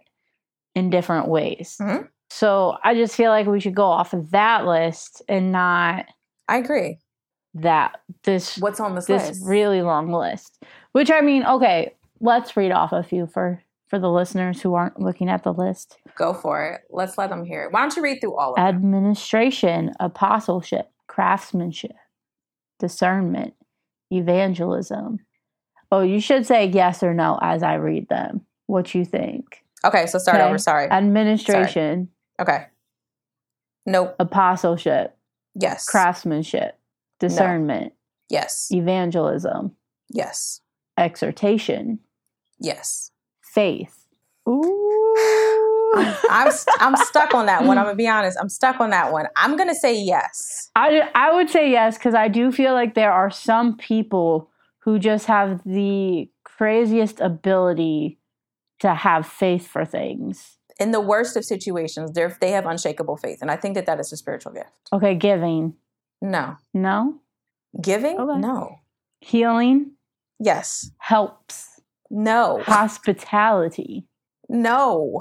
in 0.76 0.90
different 0.90 1.28
ways. 1.28 1.78
Mm-hmm. 1.82 2.06
So 2.30 2.78
I 2.84 2.96
just 2.96 3.16
feel 3.16 3.30
like 3.30 3.46
we 3.46 3.60
should 3.60 3.76
go 3.76 3.86
off 3.86 4.14
of 4.14 4.32
that 4.32 4.66
list 4.66 5.22
and 5.28 5.52
not. 5.52 6.06
I 6.48 6.58
agree. 6.58 7.00
That 7.56 8.02
this 8.24 8.58
what's 8.58 8.80
on 8.80 8.96
this 8.96 9.06
this 9.06 9.28
list? 9.28 9.46
really 9.46 9.84
long 9.84 10.12
list 10.12 10.64
which 10.94 11.12
I 11.12 11.22
mean, 11.22 11.44
okay, 11.44 11.94
let's 12.22 12.56
read 12.56 12.72
off 12.72 12.94
a 12.94 13.04
few 13.04 13.28
for 13.28 13.62
for 13.90 14.00
the 14.00 14.10
listeners 14.10 14.62
who 14.62 14.74
aren't 14.74 15.00
looking 15.00 15.30
at 15.30 15.44
the 15.44 15.54
list. 15.54 15.98
Go 16.16 16.34
for 16.34 16.66
it. 16.66 16.82
Let's 16.90 17.18
let 17.18 17.30
them 17.30 17.46
hear 17.46 17.66
it. 17.66 17.72
Why 17.72 17.82
don't 17.82 17.96
you 17.96 18.02
read 18.02 18.22
through 18.22 18.36
all 18.36 18.52
of 18.52 18.56
them? 18.56 18.66
Administration, 18.66 19.92
apostleship, 20.00 20.90
craftsmanship, 21.08 21.96
discernment, 22.80 23.54
evangelism. 24.12 25.20
Oh, 25.94 26.02
you 26.02 26.20
should 26.20 26.46
say 26.46 26.66
yes 26.66 27.04
or 27.04 27.14
no 27.14 27.40
as 27.42 27.64
I 27.64 27.76
read 27.76 28.10
them. 28.10 28.42
What 28.68 28.94
you 28.96 29.06
think? 29.06 29.64
Okay, 29.86 30.06
so 30.08 30.18
start 30.18 30.38
okay. 30.38 30.48
over. 30.48 30.58
Sorry. 30.58 30.90
Administration. 30.90 32.10
Sorry. 32.40 32.58
Okay. 32.58 32.66
Nope. 33.86 34.16
Apostleship. 34.20 35.16
Yes. 35.56 35.86
Craftsmanship. 35.86 36.80
Discernment. 37.20 37.86
No. 37.86 37.92
Yes. 38.30 38.70
Evangelism. 38.72 39.76
Yes 40.10 40.62
exhortation. 40.98 42.00
Yes. 42.60 43.12
Faith. 43.42 44.08
Ooh. 44.48 45.14
I'm, 45.96 46.16
I'm, 46.30 46.52
I'm 46.80 46.96
stuck 47.06 47.34
on 47.34 47.46
that 47.46 47.64
one. 47.66 47.78
I'm 47.78 47.86
gonna 47.86 47.96
be 47.96 48.08
honest. 48.08 48.38
I'm 48.42 48.50
stuck 48.50 48.80
on 48.80 48.90
that 48.90 49.12
one. 49.12 49.28
I'm 49.36 49.56
gonna 49.56 49.76
say 49.76 49.96
yes. 49.96 50.72
I 50.76 51.10
I 51.14 51.34
would 51.34 51.50
say 51.50 51.70
yes 51.70 51.98
because 51.98 52.16
I 52.16 52.28
do 52.28 52.52
feel 52.52 52.74
like 52.74 52.96
there 52.96 53.12
are 53.12 53.30
some 53.30 53.78
people 53.78 54.50
who 54.84 55.00
just 55.00 55.26
have 55.28 55.62
the 55.66 56.30
craziest 56.44 57.20
ability 57.20 58.20
to 58.80 58.94
have 58.94 59.26
faith 59.26 59.68
for 59.68 59.86
things. 59.86 60.58
In 60.80 60.92
the 60.92 61.00
worst 61.00 61.38
of 61.38 61.46
situations, 61.46 62.12
they 62.14 62.28
they 62.42 62.52
have 62.52 62.66
unshakable 62.66 63.18
faith, 63.18 63.40
and 63.42 63.52
I 63.52 63.56
think 63.56 63.76
that 63.76 63.86
that 63.86 64.00
is 64.00 64.12
a 64.12 64.18
spiritual 64.18 64.54
gift. 64.54 64.72
Okay, 64.92 65.16
giving. 65.16 65.76
No. 66.22 66.56
No. 66.74 67.20
Giving. 67.82 68.20
Okay. 68.20 68.40
No. 68.40 68.78
Healing. 69.22 69.92
Yes. 70.40 70.92
Helps. 70.98 71.82
No. 72.10 72.62
Hospitality. 72.66 74.06
No. 74.50 75.20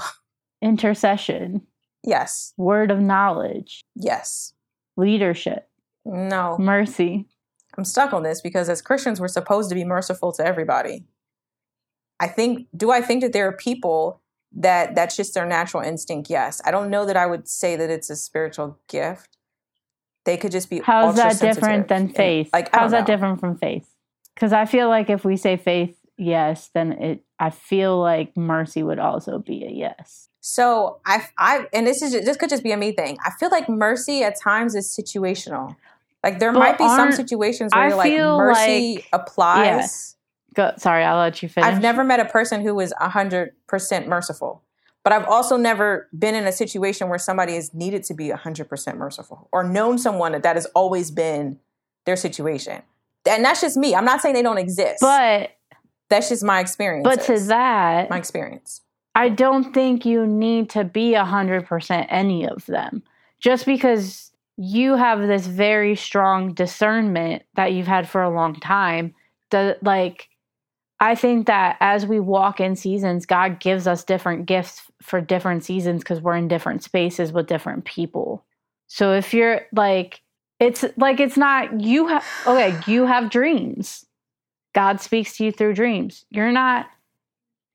Intercession. 0.60 1.62
Yes. 2.04 2.52
Word 2.56 2.90
of 2.90 3.00
knowledge. 3.00 3.82
Yes. 3.94 4.52
Leadership. 4.96 5.68
No. 6.04 6.56
Mercy. 6.58 7.28
I'm 7.76 7.84
stuck 7.84 8.12
on 8.12 8.22
this 8.22 8.40
because 8.40 8.68
as 8.68 8.82
Christians, 8.82 9.20
we're 9.20 9.28
supposed 9.28 9.68
to 9.70 9.74
be 9.74 9.84
merciful 9.84 10.32
to 10.32 10.44
everybody. 10.44 11.04
I 12.20 12.28
think, 12.28 12.68
do 12.76 12.90
I 12.90 13.00
think 13.00 13.22
that 13.22 13.32
there 13.32 13.48
are 13.48 13.52
people 13.52 14.20
that 14.52 14.94
that's 14.94 15.16
just 15.16 15.34
their 15.34 15.46
natural 15.46 15.82
instinct? 15.82 16.28
Yes. 16.28 16.60
I 16.64 16.70
don't 16.70 16.90
know 16.90 17.06
that 17.06 17.16
I 17.16 17.26
would 17.26 17.48
say 17.48 17.74
that 17.76 17.90
it's 17.90 18.10
a 18.10 18.16
spiritual 18.16 18.78
gift. 18.88 19.38
They 20.24 20.36
could 20.36 20.52
just 20.52 20.70
be. 20.70 20.80
How's 20.80 21.16
that 21.16 21.40
different 21.40 21.88
than 21.88 22.08
faith? 22.08 22.50
And, 22.52 22.62
like, 22.62 22.74
how's 22.74 22.92
that 22.92 23.06
different 23.06 23.40
from 23.40 23.56
faith? 23.56 23.88
Because 24.34 24.52
I 24.52 24.66
feel 24.66 24.88
like 24.88 25.10
if 25.10 25.24
we 25.24 25.36
say 25.36 25.56
faith, 25.56 25.96
yes, 26.16 26.70
then 26.74 26.92
it. 26.92 27.24
I 27.40 27.50
feel 27.50 27.98
like 27.98 28.36
mercy 28.36 28.84
would 28.84 29.00
also 29.00 29.40
be 29.40 29.64
a 29.64 29.70
yes. 29.70 30.28
So 30.40 31.00
I, 31.04 31.26
I, 31.38 31.66
and 31.72 31.86
this 31.86 32.02
is 32.02 32.12
just, 32.12 32.24
this 32.24 32.36
could 32.36 32.50
just 32.50 32.62
be 32.62 32.70
a 32.70 32.76
me 32.76 32.92
thing. 32.92 33.18
I 33.24 33.30
feel 33.40 33.50
like 33.50 33.68
mercy 33.68 34.22
at 34.22 34.38
times 34.38 34.76
is 34.76 34.86
situational. 34.86 35.74
Like 36.22 36.38
there 36.38 36.52
but 36.52 36.58
might 36.58 36.78
be 36.78 36.86
some 36.86 37.12
situations 37.12 37.72
where 37.74 37.84
I 37.84 37.88
you're 37.88 37.96
like 37.96 38.12
mercy 38.12 38.94
like, 38.94 39.08
applies. 39.12 40.16
Yeah. 40.56 40.70
Go, 40.70 40.72
sorry, 40.76 41.04
I'll 41.04 41.18
let 41.18 41.42
you 41.42 41.48
finish. 41.48 41.68
I've 41.68 41.80
never 41.80 42.04
met 42.04 42.20
a 42.20 42.26
person 42.26 42.60
who 42.60 42.74
was 42.74 42.92
hundred 43.00 43.54
percent 43.66 44.06
merciful, 44.06 44.62
but 45.02 45.12
I've 45.12 45.26
also 45.26 45.56
never 45.56 46.08
been 46.16 46.34
in 46.34 46.46
a 46.46 46.52
situation 46.52 47.08
where 47.08 47.18
somebody 47.18 47.54
has 47.54 47.72
needed 47.72 48.04
to 48.04 48.14
be 48.14 48.30
hundred 48.30 48.68
percent 48.68 48.98
merciful 48.98 49.48
or 49.50 49.64
known 49.64 49.98
someone 49.98 50.32
that 50.32 50.42
that 50.42 50.56
has 50.56 50.66
always 50.74 51.10
been 51.10 51.58
their 52.04 52.16
situation 52.16 52.82
and 53.26 53.44
that's 53.44 53.60
just 53.60 53.76
me. 53.76 53.94
I'm 53.94 54.04
not 54.04 54.20
saying 54.20 54.34
they 54.34 54.42
don't 54.42 54.58
exist, 54.58 55.00
but 55.00 55.56
that's 56.08 56.28
just 56.28 56.42
my 56.42 56.60
experience. 56.60 57.04
But 57.04 57.22
to 57.22 57.38
that, 57.46 58.10
my 58.10 58.18
experience, 58.18 58.82
I 59.14 59.28
don't 59.28 59.72
think 59.72 60.04
you 60.04 60.26
need 60.26 60.70
to 60.70 60.84
be 60.84 61.14
a 61.14 61.24
hundred 61.24 61.66
percent 61.66 62.08
any 62.10 62.46
of 62.46 62.66
them. 62.66 63.02
Just 63.40 63.66
because 63.66 64.31
you 64.62 64.94
have 64.94 65.26
this 65.26 65.48
very 65.48 65.96
strong 65.96 66.54
discernment 66.54 67.42
that 67.56 67.72
you've 67.72 67.88
had 67.88 68.08
for 68.08 68.22
a 68.22 68.30
long 68.30 68.54
time, 68.54 69.12
that 69.50 69.82
like 69.82 70.28
I 71.00 71.16
think 71.16 71.48
that 71.48 71.76
as 71.80 72.06
we 72.06 72.20
walk 72.20 72.60
in 72.60 72.76
seasons, 72.76 73.26
God 73.26 73.58
gives 73.58 73.88
us 73.88 74.04
different 74.04 74.46
gifts 74.46 74.82
for 75.02 75.20
different 75.20 75.64
seasons 75.64 76.02
because 76.02 76.20
we're 76.20 76.36
in 76.36 76.46
different 76.46 76.84
spaces 76.84 77.32
with 77.32 77.48
different 77.48 77.84
people. 77.84 78.44
So 78.86 79.12
if 79.12 79.34
you're 79.34 79.62
like 79.74 80.20
it's 80.60 80.84
like 80.96 81.18
it's 81.18 81.36
not 81.36 81.80
you 81.80 82.06
have 82.06 82.24
okay, 82.46 82.78
you 82.86 83.04
have 83.04 83.30
dreams. 83.30 84.06
God 84.76 85.00
speaks 85.00 85.36
to 85.38 85.44
you 85.44 85.50
through 85.50 85.74
dreams. 85.74 86.24
You're 86.30 86.52
not 86.52 86.86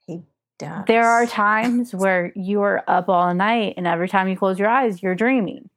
He 0.06 0.22
does. 0.58 0.86
There 0.88 1.06
are 1.06 1.28
times 1.28 1.94
where 1.94 2.32
you 2.34 2.62
are 2.62 2.82
up 2.88 3.10
all 3.10 3.34
night 3.34 3.74
and 3.76 3.86
every 3.86 4.08
time 4.08 4.30
you 4.30 4.38
close 4.38 4.58
your 4.58 4.70
eyes, 4.70 5.04
you're 5.04 5.16
dreaming. 5.16 5.70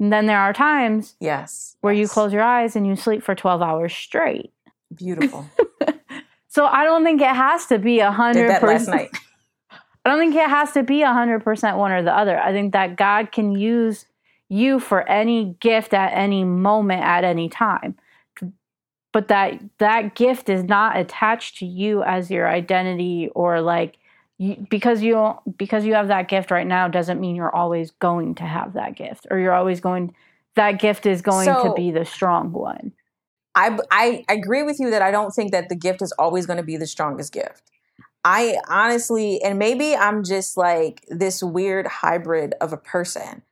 And 0.00 0.12
then 0.12 0.26
there 0.26 0.38
are 0.38 0.52
times 0.52 1.16
yes 1.20 1.76
where 1.80 1.92
yes. 1.92 2.00
you 2.00 2.08
close 2.08 2.32
your 2.32 2.42
eyes 2.42 2.76
and 2.76 2.86
you 2.86 2.96
sleep 2.96 3.22
for 3.22 3.34
12 3.34 3.62
hours 3.62 3.92
straight. 3.94 4.52
Beautiful. 4.94 5.48
so 6.48 6.66
I 6.66 6.84
don't 6.84 7.04
think 7.04 7.20
it 7.20 7.34
has 7.34 7.66
to 7.66 7.78
be 7.78 8.00
a 8.00 8.10
hundred 8.10 8.60
percent. 8.60 8.62
last 8.62 8.88
night. 8.88 9.10
I 10.04 10.10
don't 10.10 10.18
think 10.18 10.34
it 10.34 10.48
has 10.48 10.72
to 10.72 10.82
be 10.82 11.02
a 11.02 11.12
hundred 11.12 11.44
percent 11.44 11.76
one 11.76 11.92
or 11.92 12.02
the 12.02 12.16
other. 12.16 12.38
I 12.38 12.52
think 12.52 12.72
that 12.72 12.96
God 12.96 13.32
can 13.32 13.52
use 13.52 14.06
you 14.48 14.80
for 14.80 15.06
any 15.08 15.56
gift 15.60 15.92
at 15.92 16.12
any 16.14 16.44
moment 16.44 17.02
at 17.02 17.24
any 17.24 17.48
time 17.48 17.96
but 19.12 19.28
that 19.28 19.60
that 19.78 20.14
gift 20.14 20.48
is 20.48 20.64
not 20.64 20.96
attached 20.96 21.58
to 21.58 21.66
you 21.66 22.02
as 22.02 22.30
your 22.30 22.48
identity 22.48 23.30
or 23.34 23.60
like 23.60 23.98
you, 24.38 24.66
because 24.70 25.02
you 25.02 25.34
because 25.56 25.84
you 25.84 25.94
have 25.94 26.08
that 26.08 26.28
gift 26.28 26.50
right 26.50 26.66
now 26.66 26.88
doesn't 26.88 27.20
mean 27.20 27.36
you're 27.36 27.54
always 27.54 27.90
going 27.92 28.34
to 28.36 28.44
have 28.44 28.72
that 28.74 28.96
gift 28.96 29.26
or 29.30 29.38
you're 29.38 29.52
always 29.54 29.80
going 29.80 30.14
that 30.56 30.80
gift 30.80 31.06
is 31.06 31.22
going 31.22 31.44
So- 31.44 31.64
to 31.64 31.74
be 31.74 31.90
the 31.90 32.04
strong 32.04 32.52
one. 32.52 32.92
I, 33.54 33.76
I 33.90 34.24
agree 34.28 34.62
with 34.62 34.78
you 34.78 34.90
that 34.90 35.02
I 35.02 35.10
don't 35.10 35.32
think 35.32 35.50
that 35.50 35.68
the 35.68 35.74
gift 35.74 36.00
is 36.00 36.12
always 36.12 36.46
going 36.46 36.58
to 36.58 36.62
be 36.62 36.76
the 36.76 36.86
strongest 36.86 37.32
gift. 37.32 37.62
I 38.24 38.56
honestly, 38.68 39.42
and 39.42 39.58
maybe 39.58 39.96
I'm 39.96 40.22
just 40.22 40.56
like 40.56 41.04
this 41.08 41.42
weird 41.42 41.86
hybrid 41.88 42.54
of 42.60 42.72
a 42.72 42.76
person. 42.76 43.42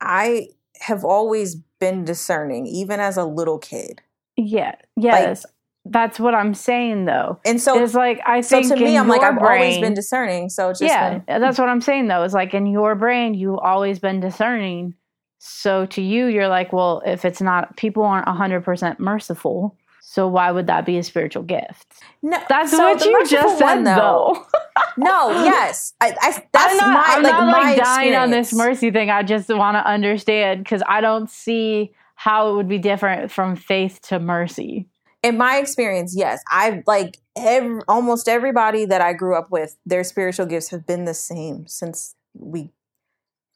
I 0.00 0.48
have 0.80 1.04
always 1.04 1.56
been 1.78 2.04
discerning, 2.04 2.66
even 2.66 2.98
as 2.98 3.16
a 3.16 3.24
little 3.24 3.58
kid. 3.58 4.02
Yeah. 4.36 4.74
Yes. 4.96 5.46
That's 5.84 6.20
what 6.20 6.34
I'm 6.34 6.54
saying 6.54 7.06
though. 7.06 7.40
And 7.44 7.60
so, 7.60 7.82
it's 7.82 7.94
like 7.94 8.20
I 8.24 8.40
so 8.40 8.60
think 8.60 8.74
to 8.74 8.84
me, 8.84 8.96
I'm 8.96 9.08
like, 9.08 9.22
I've 9.22 9.38
always 9.38 9.78
been 9.78 9.94
discerning. 9.94 10.48
So 10.48 10.70
it's 10.70 10.78
just 10.78 10.88
yeah, 10.92 11.18
been- 11.18 11.40
that's 11.40 11.58
what 11.58 11.68
I'm 11.68 11.80
saying 11.80 12.08
though. 12.08 12.22
Is 12.22 12.34
like 12.34 12.54
in 12.54 12.66
your 12.66 12.94
brain, 12.94 13.34
you've 13.34 13.58
always 13.58 13.98
been 13.98 14.20
discerning. 14.20 14.94
So 15.38 15.86
to 15.86 16.00
you, 16.00 16.26
you're 16.26 16.46
like, 16.46 16.72
well, 16.72 17.02
if 17.04 17.24
it's 17.24 17.40
not, 17.40 17.76
people 17.76 18.04
aren't 18.04 18.28
100% 18.28 19.00
merciful. 19.00 19.76
So 20.00 20.28
why 20.28 20.52
would 20.52 20.68
that 20.68 20.86
be 20.86 20.98
a 20.98 21.02
spiritual 21.02 21.42
gift? 21.42 22.00
no, 22.22 22.38
That's 22.48 22.70
so 22.70 22.78
what 22.78 23.04
you 23.04 23.26
just 23.26 23.58
said, 23.58 23.76
one, 23.76 23.84
though. 23.84 24.46
No, 24.96 25.30
yes, 25.44 25.94
I, 26.00 26.14
I, 26.20 26.44
that's 26.52 26.72
I'm 26.72 26.76
not, 26.76 26.94
my 26.94 27.14
I'm 27.14 27.22
like 27.22 27.32
not 27.32 27.46
my 27.46 27.62
like 27.62 27.78
dying 27.78 28.14
on 28.14 28.30
this 28.30 28.52
mercy 28.52 28.90
thing. 28.90 29.10
I 29.10 29.22
just 29.22 29.48
want 29.48 29.76
to 29.76 29.86
understand 29.86 30.62
because 30.64 30.82
I 30.86 31.00
don't 31.00 31.30
see 31.30 31.92
how 32.14 32.50
it 32.50 32.56
would 32.56 32.68
be 32.68 32.78
different 32.78 33.30
from 33.30 33.56
faith 33.56 34.00
to 34.02 34.18
mercy. 34.18 34.86
In 35.22 35.36
my 35.36 35.58
experience, 35.58 36.14
yes, 36.16 36.42
I've 36.50 36.82
like 36.86 37.18
every, 37.36 37.80
almost 37.88 38.28
everybody 38.28 38.84
that 38.84 39.00
I 39.00 39.12
grew 39.12 39.36
up 39.36 39.50
with, 39.50 39.76
their 39.86 40.04
spiritual 40.04 40.46
gifts 40.46 40.70
have 40.70 40.86
been 40.86 41.04
the 41.04 41.14
same 41.14 41.66
since 41.66 42.14
we 42.34 42.70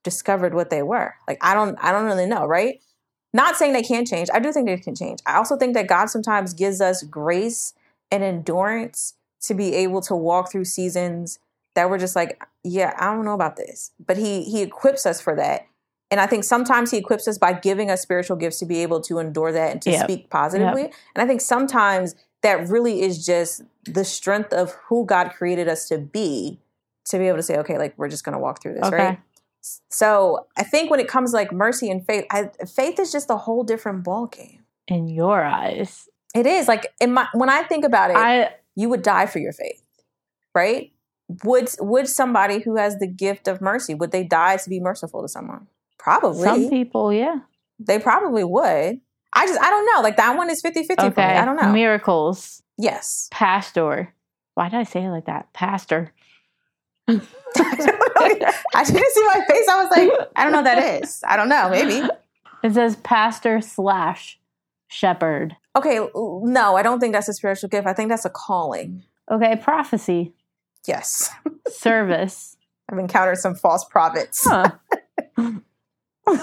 discovered 0.04 0.54
what 0.54 0.70
they 0.70 0.82
were. 0.82 1.14
Like 1.26 1.38
I 1.40 1.54
don't 1.54 1.76
I 1.80 1.92
don't 1.92 2.06
really 2.06 2.26
know, 2.26 2.46
right? 2.46 2.80
Not 3.32 3.56
saying 3.56 3.72
they 3.72 3.82
can't 3.82 4.06
change. 4.06 4.28
I 4.32 4.38
do 4.38 4.52
think 4.52 4.66
they 4.66 4.78
can 4.78 4.94
change. 4.94 5.18
I 5.26 5.36
also 5.36 5.56
think 5.56 5.74
that 5.74 5.88
God 5.88 6.06
sometimes 6.06 6.54
gives 6.54 6.80
us 6.80 7.02
grace 7.02 7.74
and 8.10 8.22
endurance 8.22 9.14
to 9.42 9.54
be 9.54 9.74
able 9.74 10.00
to 10.02 10.14
walk 10.14 10.50
through 10.50 10.64
seasons 10.64 11.38
that 11.74 11.90
we're 11.90 11.98
just 11.98 12.16
like, 12.16 12.42
yeah, 12.64 12.94
I 12.98 13.12
don't 13.12 13.24
know 13.24 13.34
about 13.34 13.56
this. 13.56 13.90
But 14.04 14.16
he 14.16 14.44
he 14.44 14.62
equips 14.62 15.04
us 15.04 15.20
for 15.20 15.34
that. 15.36 15.66
And 16.10 16.20
I 16.20 16.26
think 16.26 16.44
sometimes 16.44 16.90
he 16.92 16.98
equips 16.98 17.26
us 17.26 17.36
by 17.36 17.52
giving 17.52 17.90
us 17.90 18.00
spiritual 18.00 18.36
gifts 18.36 18.58
to 18.60 18.66
be 18.66 18.82
able 18.82 19.00
to 19.02 19.18
endure 19.18 19.50
that 19.52 19.72
and 19.72 19.82
to 19.82 19.90
Yep. 19.90 20.04
speak 20.04 20.30
positively. 20.30 20.84
And 20.84 21.22
I 21.22 21.26
think 21.26 21.40
sometimes 21.40 22.14
that 22.42 22.68
really 22.68 23.02
is 23.02 23.26
just 23.26 23.62
the 23.84 24.04
strength 24.04 24.52
of 24.52 24.72
who 24.88 25.04
God 25.04 25.32
created 25.36 25.68
us 25.68 25.88
to 25.88 25.98
be 25.98 26.60
to 27.06 27.18
be 27.18 27.28
able 27.28 27.36
to 27.38 27.42
say, 27.42 27.56
okay, 27.58 27.78
like 27.78 27.94
we're 27.96 28.08
just 28.08 28.24
going 28.24 28.32
to 28.32 28.38
walk 28.38 28.60
through 28.60 28.74
this, 28.74 28.84
Okay. 28.86 28.96
right? 28.96 29.18
So 29.90 30.46
I 30.56 30.62
think 30.64 30.90
when 30.90 31.00
it 31.00 31.08
comes 31.08 31.30
to 31.30 31.36
like 31.36 31.52
mercy 31.52 31.90
and 31.90 32.04
faith, 32.04 32.24
I, 32.30 32.50
faith 32.66 32.98
is 33.00 33.10
just 33.12 33.30
a 33.30 33.36
whole 33.36 33.62
different 33.64 34.04
ball 34.04 34.26
game. 34.26 34.60
In 34.88 35.08
your 35.08 35.42
eyes, 35.44 36.08
It 36.34 36.46
is 36.46 36.68
like 36.68 36.86
in 37.00 37.12
my 37.14 37.26
when 37.32 37.48
I 37.48 37.62
think 37.64 37.84
about 37.84 38.10
it, 38.10 38.16
I 38.16 38.50
you 38.76 38.88
would 38.88 39.02
die 39.02 39.26
for 39.26 39.38
your 39.40 39.52
faith, 39.52 39.82
right? 40.54 40.92
Would 41.44 41.70
would 41.80 42.08
somebody 42.08 42.60
who 42.60 42.76
has 42.76 42.98
the 42.98 43.08
gift 43.08 43.48
of 43.48 43.60
mercy 43.60 43.94
would 43.94 44.12
they 44.12 44.22
die 44.22 44.56
to 44.58 44.68
be 44.70 44.78
merciful 44.78 45.22
to 45.22 45.28
someone? 45.28 45.66
Probably. 46.06 46.44
some 46.44 46.70
people, 46.70 47.12
yeah. 47.12 47.40
they 47.80 47.98
probably 47.98 48.44
would. 48.44 49.00
I 49.34 49.46
just 49.46 49.60
I 49.60 49.70
don't 49.70 49.86
know. 49.92 50.02
Like 50.02 50.16
that 50.18 50.36
one 50.36 50.48
is 50.48 50.62
50-50 50.62 50.86
for 51.14 51.20
me. 51.20 51.24
I 51.24 51.44
don't 51.44 51.56
know. 51.56 51.72
Miracles, 51.72 52.62
yes. 52.78 53.28
pastor. 53.32 54.14
Why 54.54 54.68
did 54.68 54.78
I 54.78 54.84
say 54.84 55.02
it 55.02 55.10
like 55.10 55.26
that? 55.26 55.52
Pastor. 55.52 56.12
I 57.08 57.12
didn't 57.12 57.24
see 58.84 59.26
my 59.26 59.44
face. 59.48 59.68
I 59.68 59.82
was 59.82 59.90
like, 59.90 60.28
I 60.36 60.44
don't 60.44 60.52
know 60.52 60.58
what 60.58 60.64
that 60.64 61.02
is. 61.02 61.24
I 61.26 61.36
don't 61.36 61.48
know. 61.48 61.70
Maybe. 61.70 62.08
It 62.62 62.74
says 62.74 62.94
pastor 63.02 63.60
slash 63.60 64.38
shepherd. 64.86 65.56
Okay. 65.74 65.98
No, 66.14 66.76
I 66.76 66.82
don't 66.82 67.00
think 67.00 67.14
that's 67.14 67.28
a 67.28 67.34
spiritual 67.34 67.68
gift. 67.68 67.88
I 67.88 67.94
think 67.94 68.10
that's 68.10 68.24
a 68.24 68.30
calling. 68.30 69.02
Okay, 69.28 69.56
prophecy, 69.56 70.34
Yes. 70.86 71.30
service. 71.68 72.56
I've 72.88 72.98
encountered 72.98 73.38
some 73.38 73.56
false 73.56 73.84
prophets. 73.84 74.44
Huh. 74.44 74.70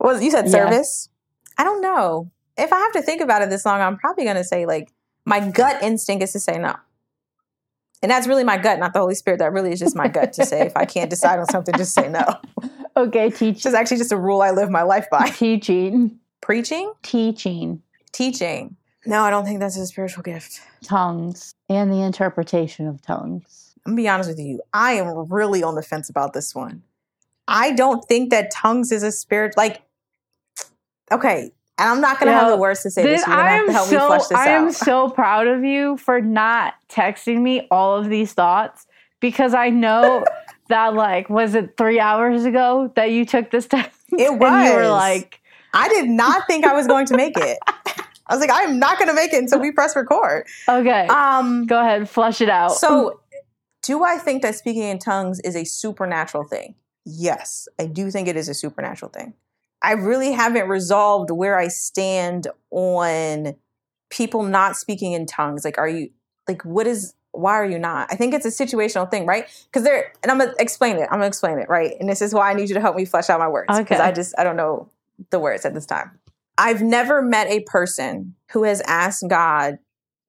Was 0.00 0.22
you 0.22 0.30
said 0.30 0.46
Yeah. 0.46 0.52
service? 0.52 1.08
I 1.56 1.64
don't 1.64 1.80
know. 1.82 2.30
If 2.56 2.72
I 2.72 2.78
have 2.78 2.92
to 2.92 3.02
think 3.02 3.20
about 3.20 3.42
it 3.42 3.50
this 3.50 3.64
long, 3.66 3.80
I'm 3.80 3.96
probably 3.96 4.24
going 4.24 4.36
to 4.36 4.44
say 4.44 4.66
like 4.66 4.92
my 5.24 5.40
gut 5.50 5.82
instinct 5.82 6.22
is 6.22 6.32
to 6.32 6.40
say 6.40 6.58
no. 6.58 6.74
And 8.00 8.10
that's 8.10 8.28
really 8.28 8.44
my 8.44 8.56
gut, 8.58 8.78
not 8.78 8.92
the 8.92 9.00
Holy 9.00 9.16
Spirit. 9.16 9.38
That 9.38 9.52
really 9.52 9.72
is 9.72 9.80
just 9.80 9.96
my 9.96 10.06
gut 10.06 10.32
to 10.34 10.46
say 10.46 10.60
if 10.60 10.76
I 10.76 10.84
can't 10.84 11.10
decide 11.10 11.40
on 11.40 11.46
something, 11.46 11.76
just 11.76 11.94
say 11.94 12.08
no. 12.08 12.24
okay, 12.96 13.28
teach, 13.30 13.66
is 13.66 13.74
actually 13.74 13.96
just 13.96 14.12
a 14.12 14.16
rule 14.16 14.40
I 14.40 14.52
live 14.52 14.70
my 14.70 14.82
life 14.82 15.06
by. 15.10 15.28
teaching, 15.34 16.18
Preaching, 16.40 16.92
teaching, 17.02 17.82
teaching. 18.12 18.76
No, 19.04 19.22
I 19.22 19.30
don't 19.30 19.44
think 19.44 19.58
that's 19.58 19.76
a 19.76 19.84
spiritual 19.86 20.22
gift. 20.22 20.60
tongues, 20.84 21.52
and 21.68 21.90
the 21.92 22.02
interpretation 22.02 22.86
of 22.86 23.02
tongues. 23.02 23.67
I'm 23.86 23.92
gonna 23.92 24.02
be 24.02 24.08
honest 24.08 24.28
with 24.28 24.38
you. 24.38 24.60
I 24.72 24.92
am 24.92 25.28
really 25.30 25.62
on 25.62 25.74
the 25.74 25.82
fence 25.82 26.08
about 26.08 26.32
this 26.32 26.54
one. 26.54 26.82
I 27.46 27.72
don't 27.72 28.04
think 28.06 28.30
that 28.30 28.50
tongues 28.50 28.92
is 28.92 29.02
a 29.02 29.10
spirit. 29.12 29.54
Like, 29.56 29.82
okay, 31.12 31.50
and 31.78 31.88
I'm 31.88 32.00
not 32.00 32.18
gonna 32.18 32.32
have 32.32 32.50
the 32.50 32.56
words 32.56 32.82
to 32.82 32.90
say 32.90 33.02
this. 33.02 33.20
This- 33.20 33.28
I 33.28 33.50
have 33.50 33.66
to 33.66 33.68
am 33.68 33.68
help 33.72 33.90
me 33.90 33.96
so 34.26 34.36
I 34.36 34.48
am 34.48 34.72
so 34.72 35.08
proud 35.08 35.46
of 35.46 35.64
you 35.64 35.96
for 35.96 36.20
not 36.20 36.74
texting 36.88 37.40
me 37.40 37.66
all 37.70 37.96
of 37.96 38.08
these 38.08 38.32
thoughts 38.32 38.86
because 39.20 39.54
I 39.54 39.70
know 39.70 40.24
that 40.68 40.94
like 40.94 41.30
was 41.30 41.54
it 41.54 41.76
three 41.78 41.98
hours 42.00 42.44
ago 42.44 42.92
that 42.96 43.10
you 43.10 43.24
took 43.24 43.50
this 43.50 43.66
test 43.66 43.90
It 44.12 44.30
and 44.30 44.40
you 44.66 44.74
were 44.74 44.82
was. 44.82 44.90
like 44.90 45.40
I 45.72 45.88
did 45.88 46.08
not 46.08 46.46
think 46.46 46.64
I 46.66 46.74
was 46.74 46.86
going 46.86 47.06
to 47.06 47.16
make 47.16 47.36
it. 47.36 47.58
I 48.30 48.34
was 48.34 48.40
like, 48.40 48.50
I'm 48.52 48.78
not 48.78 48.98
gonna 48.98 49.14
make 49.14 49.32
it 49.32 49.38
until 49.42 49.58
we 49.60 49.70
press 49.72 49.96
record. 49.96 50.46
okay 50.68 51.06
Um, 51.06 51.64
go 51.66 51.80
ahead 51.80 52.10
flush 52.10 52.40
it 52.42 52.50
out 52.50 52.72
so 52.72 53.20
do 53.82 54.04
I 54.04 54.18
think 54.18 54.42
that 54.42 54.54
speaking 54.54 54.82
in 54.82 54.98
tongues 54.98 55.40
is 55.40 55.56
a 55.56 55.64
supernatural 55.64 56.44
thing? 56.44 56.74
Yes, 57.04 57.68
I 57.78 57.86
do 57.86 58.10
think 58.10 58.28
it 58.28 58.36
is 58.36 58.48
a 58.48 58.54
supernatural 58.54 59.10
thing. 59.10 59.34
I 59.80 59.92
really 59.92 60.32
haven't 60.32 60.68
resolved 60.68 61.30
where 61.30 61.58
I 61.58 61.68
stand 61.68 62.48
on 62.70 63.54
people 64.10 64.42
not 64.42 64.76
speaking 64.76 65.12
in 65.12 65.26
tongues. 65.26 65.64
Like, 65.64 65.78
are 65.78 65.88
you 65.88 66.10
like 66.46 66.62
what 66.64 66.86
is 66.86 67.14
why 67.32 67.54
are 67.54 67.66
you 67.66 67.78
not? 67.78 68.08
I 68.10 68.16
think 68.16 68.34
it's 68.34 68.46
a 68.46 68.64
situational 68.64 69.08
thing, 69.08 69.26
right? 69.26 69.46
Because 69.66 69.84
there 69.84 70.12
and 70.22 70.32
I'm 70.32 70.38
gonna 70.38 70.54
explain 70.58 70.96
it. 70.96 71.04
I'm 71.04 71.18
gonna 71.18 71.26
explain 71.26 71.58
it, 71.58 71.68
right? 71.68 71.94
And 72.00 72.08
this 72.08 72.20
is 72.20 72.34
why 72.34 72.50
I 72.50 72.54
need 72.54 72.68
you 72.68 72.74
to 72.74 72.80
help 72.80 72.96
me 72.96 73.04
flesh 73.04 73.30
out 73.30 73.38
my 73.38 73.48
words. 73.48 73.66
Because 73.68 74.00
Okay. 74.00 74.08
I 74.08 74.12
just 74.12 74.34
I 74.38 74.44
don't 74.44 74.56
know 74.56 74.90
the 75.30 75.38
words 75.38 75.64
at 75.64 75.74
this 75.74 75.86
time. 75.86 76.18
I've 76.56 76.82
never 76.82 77.22
met 77.22 77.46
a 77.46 77.60
person 77.60 78.34
who 78.50 78.64
has 78.64 78.80
asked 78.82 79.24
God 79.28 79.78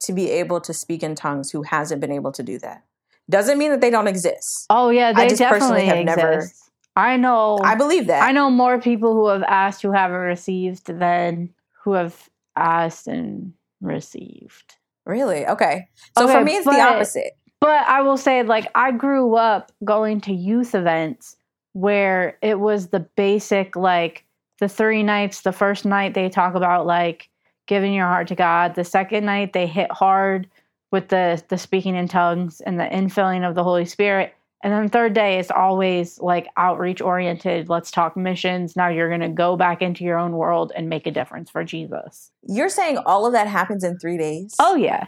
to 0.02 0.14
be 0.14 0.30
able 0.30 0.62
to 0.62 0.74
speak 0.74 1.02
in 1.02 1.16
tongues 1.16 1.52
who 1.52 1.64
hasn't 1.64 2.00
been 2.00 2.12
able 2.12 2.32
to 2.34 2.44
do 2.44 2.60
that. 2.60 2.84
Doesn't 3.30 3.58
mean 3.58 3.72
that 3.72 3.82
they 3.82 3.90
don't 3.90 4.08
exist. 4.08 4.66
oh 4.70 4.90
yeah 4.90 5.14
they 5.14 5.28
just 5.28 5.42
personally 5.42 5.86
definitely 5.86 6.08
have 6.08 6.18
never- 6.18 6.34
exist 6.40 6.56
I 6.96 7.16
know 7.16 7.60
I 7.64 7.76
believe 7.76 8.08
that. 8.08 8.24
I 8.24 8.34
know 8.34 8.50
more 8.50 8.82
people 8.82 9.14
who 9.14 9.28
have 9.28 9.44
asked 9.44 9.82
who 9.82 9.92
haven't 9.92 10.18
received 10.18 10.88
than 10.88 11.54
who 11.84 11.94
have 11.94 12.30
asked 12.58 13.08
and 13.08 13.54
received 13.80 14.76
Really? 15.06 15.48
Okay. 15.48 15.88
So 16.16 16.28
for 16.28 16.44
me, 16.44 16.58
it's 16.58 16.66
but- 16.66 16.74
the 16.74 16.82
opposite. 16.82 17.32
But 17.62 17.86
I 17.88 18.02
will 18.02 18.16
say, 18.16 18.42
like, 18.44 18.70
I 18.76 18.92
grew 18.92 19.36
up 19.36 19.72
going 19.84 20.22
to 20.22 20.34
youth 20.34 20.76
events 20.76 21.36
where 21.74 22.38
it 22.42 22.60
was 22.60 22.88
the 22.88 23.02
basic, 23.02 23.76
like, 23.76 24.24
the 24.60 24.70
three 24.70 25.04
nights. 25.04 25.42
The 25.42 25.52
first 25.52 25.84
night 25.84 26.14
they 26.14 26.30
talk 26.30 26.56
about, 26.56 26.86
like, 26.86 27.28
giving 27.66 27.92
your 27.94 28.06
heart 28.06 28.28
to 28.30 28.36
God. 28.36 28.76
The 28.76 28.86
second 28.86 29.26
night 29.26 29.52
they 29.54 29.68
hit 29.68 29.92
hard 29.92 30.48
with 30.92 31.10
the, 31.10 31.42
the 31.50 31.58
speaking 31.58 31.96
in 31.96 32.08
tongues 32.08 32.62
and 32.62 32.80
the 32.80 32.86
infilling 32.86 33.48
of 33.48 33.56
the 33.56 33.64
Holy 33.64 33.86
Spirit. 33.86 34.34
And 34.62 34.74
then 34.74 34.84
the 34.84 34.90
third 34.90 35.14
day 35.14 35.40
is 35.40 35.52
always 35.52 36.20
like 36.20 36.48
outreach 36.58 37.00
oriented. 37.00 37.70
Let's 37.70 37.92
talk 37.92 38.18
missions. 38.18 38.76
Now 38.76 38.90
you're 38.90 39.08
going 39.08 39.22
to 39.22 39.30
go 39.30 39.56
back 39.56 39.82
into 39.82 40.04
your 40.04 40.18
own 40.18 40.34
world 40.34 40.74
and 40.76 40.90
make 40.90 41.08
a 41.08 41.12
difference 41.12 41.50
for 41.50 41.64
Jesus. 41.64 42.32
You're 42.46 42.70
saying 42.70 42.98
all 43.06 43.26
of 43.26 43.32
that 43.34 43.48
happens 43.48 43.86
in 43.86 43.98
three 44.00 44.18
days? 44.18 44.56
Oh, 44.60 44.76
yeah. 44.76 45.08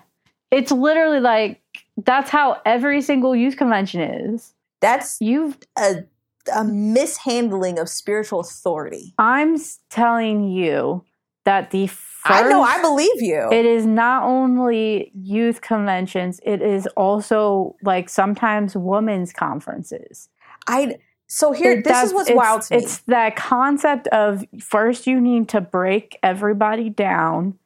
It's 0.51 0.71
literally 0.71 1.19
like 1.19 1.61
that's 1.97 2.29
how 2.29 2.61
every 2.65 3.01
single 3.01 3.35
youth 3.35 3.57
convention 3.57 4.01
is. 4.01 4.53
that's 4.79 5.17
You've 5.19 5.57
a, 5.77 6.03
a 6.55 6.63
mishandling 6.63 7.77
of 7.77 7.89
spiritual 7.89 8.39
authority. 8.39 9.13
I'm 9.17 9.57
telling 9.89 10.47
you 10.47 11.03
that 11.45 11.71
the 11.71 11.87
first 12.25 12.43
I 12.43 12.49
know, 12.49 12.61
I 12.61 12.81
believe 12.81 13.21
you. 13.21 13.49
it 13.51 13.65
is 13.65 13.85
not 13.85 14.23
only 14.23 15.11
youth 15.13 15.61
conventions, 15.61 16.39
it 16.43 16.61
is 16.61 16.87
also 16.97 17.75
like 17.83 18.09
sometimes 18.09 18.75
women's 18.75 19.33
conferences. 19.33 20.29
I 20.67 20.97
so 21.27 21.53
here, 21.53 21.71
It- 21.71 21.85
this 21.85 22.03
is 22.03 22.13
what's 22.13 22.29
wild 22.31 22.61
to 22.63 22.75
me. 22.75 22.83
It's 22.83 22.99
that 23.07 23.35
concept 23.35 24.07
of 24.07 24.43
first 24.59 25.07
you 25.07 25.21
need 25.21 25.47
to 25.49 25.61
break 25.61 26.17
everybody 26.21 26.89
down 26.89 27.57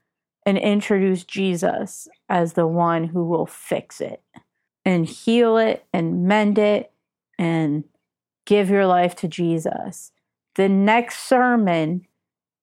and 0.45 0.57
introduce 0.57 1.23
Jesus 1.23 2.07
as 2.29 2.53
the 2.53 2.67
one 2.67 3.05
who 3.05 3.25
will 3.25 3.47
fix 3.47 3.99
it 4.01 4.21
and 4.85 5.07
heal 5.07 5.57
it 5.57 5.83
and 5.91 6.25
mend 6.27 6.59
it 6.59 6.91
and 7.39 7.83
give 8.45 8.69
your 8.69 8.85
life 8.85 9.15
to 9.15 9.27
Jesus. 9.27 10.11
The 10.53 10.69
next 10.69 11.27
sermon 11.27 12.05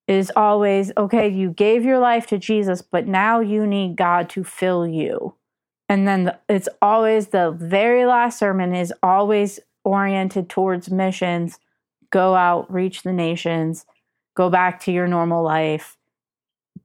is 0.08 0.32
always 0.36 0.92
okay, 0.96 1.28
you 1.28 1.50
gave 1.50 1.84
your 1.84 1.98
life 1.98 2.26
to 2.28 2.38
Jesus, 2.38 2.82
but 2.82 3.06
now 3.06 3.40
you 3.40 3.66
need 3.66 3.96
God 3.96 4.28
to 4.30 4.44
fill 4.44 4.86
you. 4.86 5.34
And 5.88 6.06
then 6.06 6.24
the, 6.24 6.38
it's 6.48 6.68
always 6.80 7.28
the 7.28 7.50
very 7.50 8.06
last 8.06 8.38
sermon 8.38 8.74
is 8.74 8.92
always 9.02 9.60
oriented 9.84 10.48
towards 10.48 10.90
missions. 10.90 11.58
Go 12.10 12.34
out, 12.34 12.72
reach 12.72 13.02
the 13.02 13.12
nations, 13.12 13.86
go 14.36 14.50
back 14.50 14.80
to 14.82 14.92
your 14.92 15.08
normal 15.08 15.42
life, 15.42 15.96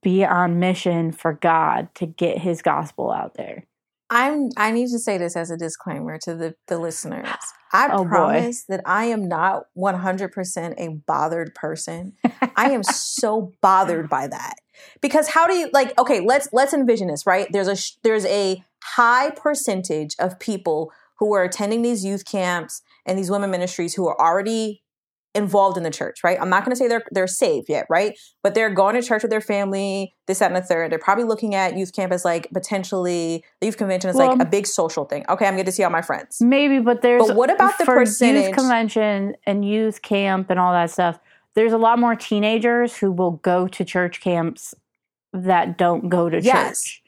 be 0.01 0.23
on 0.23 0.59
mission 0.59 1.11
for 1.11 1.33
God 1.33 1.93
to 1.95 2.05
get 2.05 2.39
his 2.39 2.61
gospel 2.61 3.11
out 3.11 3.35
there. 3.35 3.66
I'm 4.09 4.49
I 4.57 4.71
need 4.71 4.89
to 4.91 4.99
say 4.99 5.17
this 5.17 5.35
as 5.35 5.51
a 5.51 5.57
disclaimer 5.57 6.17
to 6.19 6.35
the, 6.35 6.55
the 6.67 6.77
listeners. 6.77 7.27
I 7.73 7.89
Oh, 7.91 8.03
boy. 8.03 8.07
promise 8.09 8.63
that 8.69 8.81
I 8.85 9.05
am 9.05 9.27
not 9.27 9.65
100% 9.77 10.73
a 10.77 10.87
bothered 11.05 11.53
person. 11.53 12.13
I 12.55 12.71
am 12.71 12.81
so 12.83 13.51
bothered 13.61 14.09
by 14.09 14.27
that. 14.27 14.53
Because 15.01 15.27
how 15.27 15.47
do 15.47 15.53
you 15.53 15.69
like 15.73 15.97
okay, 15.99 16.21
let's 16.21 16.47
let's 16.53 16.73
envision 16.73 17.07
this, 17.07 17.25
right? 17.25 17.47
There's 17.51 17.67
a 17.67 17.75
there's 18.03 18.25
a 18.25 18.63
high 18.83 19.31
percentage 19.31 20.15
of 20.19 20.39
people 20.39 20.91
who 21.19 21.33
are 21.33 21.43
attending 21.43 21.81
these 21.81 22.05
youth 22.05 22.25
camps 22.25 22.81
and 23.05 23.17
these 23.17 23.31
women 23.31 23.49
ministries 23.51 23.95
who 23.95 24.07
are 24.07 24.19
already 24.21 24.81
involved 25.35 25.77
in 25.77 25.83
the 25.83 25.91
church, 25.91 26.23
right? 26.23 26.37
I'm 26.41 26.49
not 26.49 26.63
going 26.65 26.71
to 26.71 26.75
say 26.75 26.87
they're 26.87 27.03
they're 27.11 27.27
saved 27.27 27.67
yet, 27.69 27.85
right? 27.89 28.17
But 28.43 28.55
they're 28.55 28.69
going 28.73 28.95
to 28.95 29.01
church 29.07 29.21
with 29.23 29.29
their 29.29 29.41
family, 29.41 30.15
this, 30.25 30.39
that, 30.39 30.51
and 30.51 30.55
the 30.55 30.65
third. 30.65 30.91
They're 30.91 30.97
probably 30.99 31.25
looking 31.25 31.53
at 31.53 31.77
youth 31.77 31.93
camp 31.93 32.11
as 32.11 32.25
like 32.25 32.49
potentially 32.53 33.43
the 33.59 33.67
youth 33.67 33.77
convention 33.77 34.09
is 34.09 34.15
like 34.15 34.39
a 34.39 34.45
big 34.45 34.65
social 34.65 35.05
thing. 35.05 35.25
Okay, 35.29 35.45
I'm 35.45 35.53
going 35.53 35.65
to 35.65 35.71
see 35.71 35.83
all 35.83 35.91
my 35.91 36.01
friends. 36.01 36.37
Maybe, 36.41 36.79
but 36.79 37.01
there's 37.01 37.27
But 37.27 37.35
what 37.35 37.51
about 37.51 37.77
the 37.77 37.85
for 37.85 37.95
percentage- 37.95 38.45
youth 38.47 38.55
convention 38.55 39.35
and 39.45 39.63
youth 39.63 40.01
camp 40.01 40.49
and 40.49 40.59
all 40.59 40.71
that 40.73 40.89
stuff? 40.91 41.19
There's 41.53 41.73
a 41.73 41.77
lot 41.77 41.99
more 41.99 42.15
teenagers 42.15 42.97
who 42.97 43.11
will 43.11 43.31
go 43.31 43.67
to 43.67 43.83
church 43.85 44.21
camps 44.21 44.73
that 45.33 45.77
don't 45.77 46.09
go 46.09 46.29
to 46.29 46.41
Yes. 46.41 46.83
church. 46.83 47.03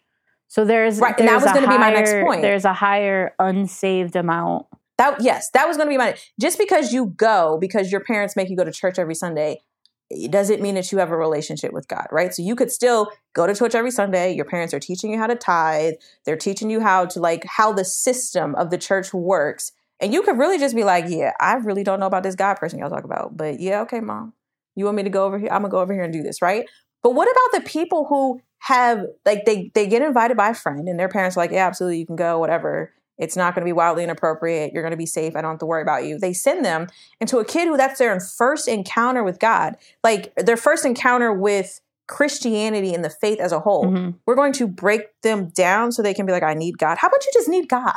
So 0.47 0.65
there's 0.65 0.99
Right, 0.99 1.17
and 1.19 1.27
that 1.29 1.35
was 1.35 1.45
gonna 1.45 1.67
be 1.67 1.77
my 1.77 1.91
next 1.91 2.11
point. 2.25 2.41
There's 2.41 2.65
a 2.65 2.73
higher 2.73 3.33
unsaved 3.39 4.15
amount. 4.15 4.65
That 4.99 5.21
yes, 5.21 5.49
that 5.51 5.67
was 5.67 5.77
going 5.77 5.87
to 5.87 5.91
be 5.91 5.97
my 5.97 6.15
just 6.39 6.59
because 6.59 6.93
you 6.93 7.07
go 7.17 7.57
because 7.59 7.91
your 7.91 8.01
parents 8.01 8.35
make 8.35 8.49
you 8.49 8.55
go 8.55 8.63
to 8.63 8.71
church 8.71 8.99
every 8.99 9.15
Sunday 9.15 9.61
it 10.09 10.31
doesn't 10.31 10.61
mean 10.61 10.75
that 10.75 10.91
you 10.91 10.97
have 10.97 11.11
a 11.11 11.17
relationship 11.17 11.71
with 11.71 11.87
God, 11.87 12.07
right? 12.11 12.33
So 12.33 12.41
you 12.41 12.55
could 12.55 12.71
still 12.71 13.11
go 13.33 13.45
to 13.45 13.53
church 13.53 13.75
every 13.75 13.91
Sunday. 13.91 14.33
Your 14.33 14.45
parents 14.45 14.73
are 14.73 14.79
teaching 14.79 15.11
you 15.11 15.19
how 15.19 15.27
to 15.27 15.35
tithe. 15.35 15.93
They're 16.25 16.35
teaching 16.35 16.69
you 16.69 16.79
how 16.79 17.05
to 17.05 17.19
like 17.19 17.45
how 17.45 17.71
the 17.71 17.85
system 17.85 18.55
of 18.55 18.71
the 18.71 18.77
church 18.77 19.13
works. 19.13 19.71
And 19.99 20.13
you 20.13 20.23
could 20.23 20.37
really 20.37 20.57
just 20.57 20.75
be 20.75 20.83
like, 20.83 21.05
yeah, 21.07 21.33
I 21.39 21.55
really 21.55 21.83
don't 21.83 21.99
know 21.99 22.07
about 22.07 22.23
this 22.23 22.35
God 22.35 22.55
person 22.55 22.79
y'all 22.79 22.89
talk 22.89 23.03
about. 23.03 23.37
But 23.37 23.59
yeah, 23.59 23.81
okay, 23.81 23.99
mom. 23.99 24.33
You 24.75 24.85
want 24.85 24.97
me 24.97 25.03
to 25.03 25.09
go 25.09 25.25
over 25.25 25.37
here? 25.37 25.49
I'm 25.51 25.61
gonna 25.61 25.71
go 25.71 25.79
over 25.79 25.93
here 25.93 26.03
and 26.03 26.13
do 26.13 26.23
this, 26.23 26.41
right? 26.41 26.65
But 27.03 27.11
what 27.11 27.29
about 27.29 27.61
the 27.61 27.69
people 27.69 28.05
who 28.05 28.41
have 28.59 29.05
like 29.25 29.45
they 29.45 29.71
they 29.75 29.85
get 29.87 30.01
invited 30.01 30.37
by 30.37 30.49
a 30.49 30.53
friend 30.53 30.87
and 30.87 30.99
their 30.99 31.09
parents 31.09 31.37
are 31.37 31.41
like, 31.41 31.51
yeah, 31.51 31.67
absolutely, 31.67 31.99
you 31.99 32.05
can 32.05 32.15
go, 32.15 32.39
whatever. 32.39 32.93
It's 33.19 33.35
not 33.35 33.53
going 33.53 33.61
to 33.61 33.65
be 33.69 33.73
wildly 33.73 34.03
inappropriate. 34.03 34.73
You're 34.73 34.81
going 34.81 34.91
to 34.91 34.97
be 34.97 35.05
safe. 35.05 35.35
I 35.35 35.41
don't 35.41 35.51
have 35.51 35.59
to 35.59 35.65
worry 35.65 35.81
about 35.81 36.05
you. 36.05 36.17
They 36.17 36.33
send 36.33 36.65
them 36.65 36.87
into 37.19 37.37
a 37.37 37.45
kid 37.45 37.67
who 37.67 37.77
that's 37.77 37.99
their 37.99 38.19
first 38.19 38.67
encounter 38.67 39.23
with 39.23 39.39
God, 39.39 39.75
like 40.03 40.33
their 40.35 40.57
first 40.57 40.85
encounter 40.85 41.31
with 41.33 41.81
Christianity 42.07 42.93
and 42.93 43.05
the 43.05 43.09
faith 43.09 43.39
as 43.39 43.51
a 43.51 43.59
whole. 43.59 43.85
Mhm. 43.85 44.15
We're 44.25 44.35
going 44.35 44.53
to 44.53 44.67
break 44.67 45.21
them 45.21 45.49
down 45.49 45.91
so 45.91 46.01
they 46.01 46.13
can 46.13 46.25
be 46.25 46.31
like, 46.31 46.43
I 46.43 46.55
need 46.55 46.77
God. 46.79 46.97
How 46.97 47.07
about 47.07 47.23
you 47.25 47.31
just 47.33 47.47
need 47.49 47.69
God? 47.69 47.93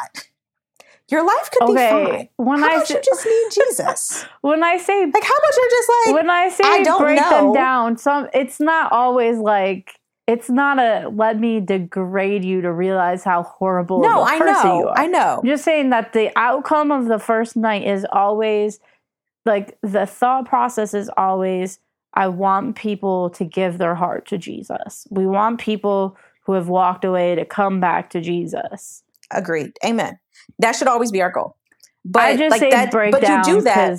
Your 1.09 1.25
life 1.25 1.51
could 1.53 1.67
be 1.67 1.75
fine. 1.77 2.29
When 2.37 2.61
How 2.61 2.69
I 2.69 2.75
about 2.77 2.87
say, 2.89 2.95
you 2.95 3.01
just 3.05 3.27
need 3.27 3.49
Jesus? 3.53 4.25
when 4.41 4.63
I 4.63 4.77
say 4.77 5.05
Like, 5.05 5.25
how 5.25 5.35
about 5.35 5.57
you're 5.57 5.71
just 5.71 5.91
like, 6.07 6.15
when 6.15 6.31
I 6.31 6.49
say 6.49 6.65
I 6.65 6.83
don't 6.83 7.01
break 7.03 7.21
know. 7.21 7.31
them 7.31 7.53
down, 7.53 7.97
some 7.99 8.29
it's 8.33 8.61
not 8.61 8.93
always 8.93 9.39
like 9.39 9.99
it's 10.27 10.49
not 10.49 10.79
a 10.79 11.09
let 11.09 11.39
me 11.39 11.61
degrade 11.61 12.45
you 12.45 12.61
to 12.61 12.73
realize 12.73 13.25
how 13.25 13.43
horrible 13.43 14.01
no, 14.03 14.23
I 14.23 14.39
person 14.39 14.55
you 14.55 14.83
know, 14.83 14.89
are. 14.89 14.99
I 14.99 15.07
know. 15.07 15.41
I'm 15.43 15.47
just 15.47 15.65
saying 15.65 15.91
that 15.91 16.13
the 16.13 16.31
outcome 16.37 16.93
of 16.93 17.07
the 17.07 17.19
first 17.19 17.57
night 17.57 17.85
is 17.85 18.07
always 18.13 18.79
like 19.45 19.77
the 19.83 20.07
thought 20.07 20.47
process 20.47 20.95
is 20.95 21.11
always 21.17 21.81
I 22.15 22.29
want 22.29 22.77
people 22.77 23.31
to 23.31 23.45
give 23.45 23.79
their 23.79 23.95
heart 23.95 24.27
to 24.29 24.39
Jesus. 24.39 25.07
We 25.11 25.27
want 25.27 25.61
people 25.61 26.17
who 26.45 26.53
have 26.53 26.69
walked 26.69 27.05
away 27.05 27.35
to 27.35 27.45
come 27.45 27.81
back 27.81 28.11
to 28.11 28.21
Jesus. 28.21 29.03
Agreed. 29.31 29.73
Amen. 29.85 30.19
That 30.59 30.77
should 30.77 30.89
always 30.89 31.11
be 31.11 31.23
our 31.23 31.31
goal. 31.31 31.57
But 32.05 32.23
I 32.23 32.37
just 32.37 32.51
like 32.51 32.61
say 32.61 32.71
that, 32.71 32.91
break 32.91 33.13
but 33.13 33.23
down 33.23 33.47
you 33.47 33.55
do 33.57 33.61
that. 33.63 33.99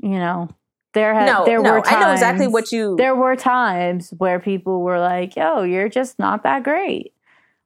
you 0.00 0.18
know 0.18 0.48
there 0.94 1.14
had 1.14 1.26
No, 1.26 1.44
there 1.44 1.60
no, 1.60 1.72
were 1.74 1.80
times 1.80 1.96
I 1.96 2.00
know 2.00 2.12
exactly 2.12 2.46
what 2.48 2.72
you. 2.72 2.96
there 2.96 3.14
were 3.14 3.36
times 3.36 4.10
where 4.18 4.38
people 4.40 4.82
were 4.82 4.98
like, 5.00 5.36
"Yo, 5.36 5.62
you're 5.62 5.88
just 5.88 6.18
not 6.18 6.42
that 6.42 6.62
great. 6.62 7.12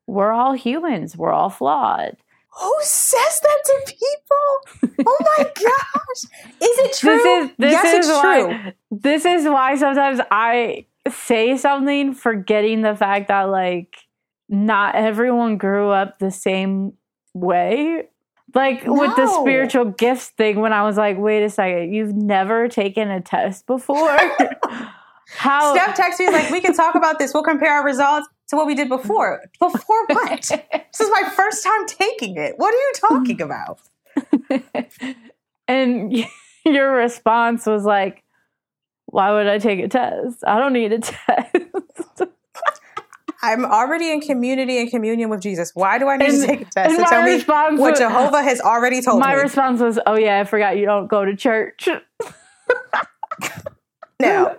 We're 0.06 0.32
all 0.32 0.52
humans. 0.52 1.16
We're 1.16 1.32
all 1.32 1.50
flawed." 1.50 2.16
Who 2.58 2.74
says 2.80 3.40
that 3.42 3.58
to 3.64 3.94
people? 3.94 5.04
Oh 5.06 5.18
my 5.36 5.44
gosh! 5.54 6.22
Is 6.62 6.78
it 6.78 6.92
true? 6.96 7.16
This 7.16 7.26
is 7.50 7.50
this 7.58 7.72
yes, 7.72 7.84
is 7.94 8.08
it's 8.08 8.16
why 8.16 8.40
true. 8.62 8.72
this 8.90 9.24
is 9.26 9.44
why 9.44 9.76
sometimes 9.76 10.20
I 10.30 10.86
say 11.10 11.56
something 11.58 12.14
forgetting 12.14 12.82
the 12.82 12.94
fact 12.96 13.28
that 13.28 13.42
like 13.44 13.96
not 14.48 14.94
everyone 14.94 15.58
grew 15.58 15.90
up 15.90 16.18
the 16.18 16.30
same 16.30 16.94
way. 17.34 18.04
Like 18.56 18.84
with 18.86 19.14
the 19.16 19.26
spiritual 19.26 19.84
gifts 19.84 20.28
thing, 20.30 20.60
when 20.60 20.72
I 20.72 20.82
was 20.82 20.96
like, 20.96 21.18
wait 21.18 21.44
a 21.44 21.50
second, 21.50 21.92
you've 21.92 22.14
never 22.14 22.68
taken 22.68 23.10
a 23.10 23.20
test 23.20 23.66
before? 23.66 24.16
How 25.28 25.74
Steph 25.74 25.94
texts 25.94 26.20
me 26.20 26.30
like, 26.30 26.50
"We 26.50 26.62
can 26.62 26.72
talk 26.72 26.94
about 26.94 27.18
this. 27.18 27.34
We'll 27.34 27.42
compare 27.42 27.70
our 27.70 27.84
results 27.84 28.28
to 28.48 28.56
what 28.56 28.66
we 28.66 28.74
did 28.74 28.88
before. 28.88 29.42
Before 29.58 30.06
what? 30.06 30.40
this 30.40 31.00
is 31.00 31.10
my 31.10 31.28
first 31.36 31.64
time 31.64 31.86
taking 31.86 32.38
it. 32.38 32.54
What 32.56 32.72
are 32.72 32.78
you 32.78 32.92
talking 32.96 33.42
about? 33.42 33.80
and 35.68 36.16
your 36.64 36.92
response 36.92 37.66
was 37.66 37.84
like, 37.84 38.24
why 39.04 39.32
would 39.32 39.48
I 39.48 39.58
take 39.58 39.80
a 39.80 39.88
test? 39.88 40.42
I 40.46 40.58
don't 40.58 40.72
need 40.72 40.92
a 40.92 41.00
test. 41.00 42.22
I'm 43.42 43.64
already 43.64 44.10
in 44.10 44.20
community 44.20 44.78
and 44.80 44.90
communion 44.90 45.28
with 45.30 45.40
Jesus. 45.40 45.72
Why 45.74 45.98
do 45.98 46.08
I 46.08 46.16
need 46.16 46.28
And- 46.30 46.40
to 46.40 46.46
take 46.46 46.60
a 46.62 46.64
test 46.64 46.94
to 46.96 47.02
my 47.02 47.08
tell 47.08 47.22
me 47.22 47.34
response 47.34 47.78
what 47.80 47.90
was- 47.90 47.98
Jehovah 47.98 48.42
has 48.42 48.60
already 48.60 49.00
told 49.02 49.20
My 49.20 49.30
me? 49.30 49.36
My 49.36 49.42
response 49.42 49.80
was, 49.80 49.98
oh 50.06 50.16
yeah, 50.16 50.40
I 50.40 50.44
forgot 50.44 50.76
you 50.78 50.86
don't 50.86 51.06
go 51.08 51.24
to 51.24 51.36
church. 51.36 51.88
now, 54.20 54.56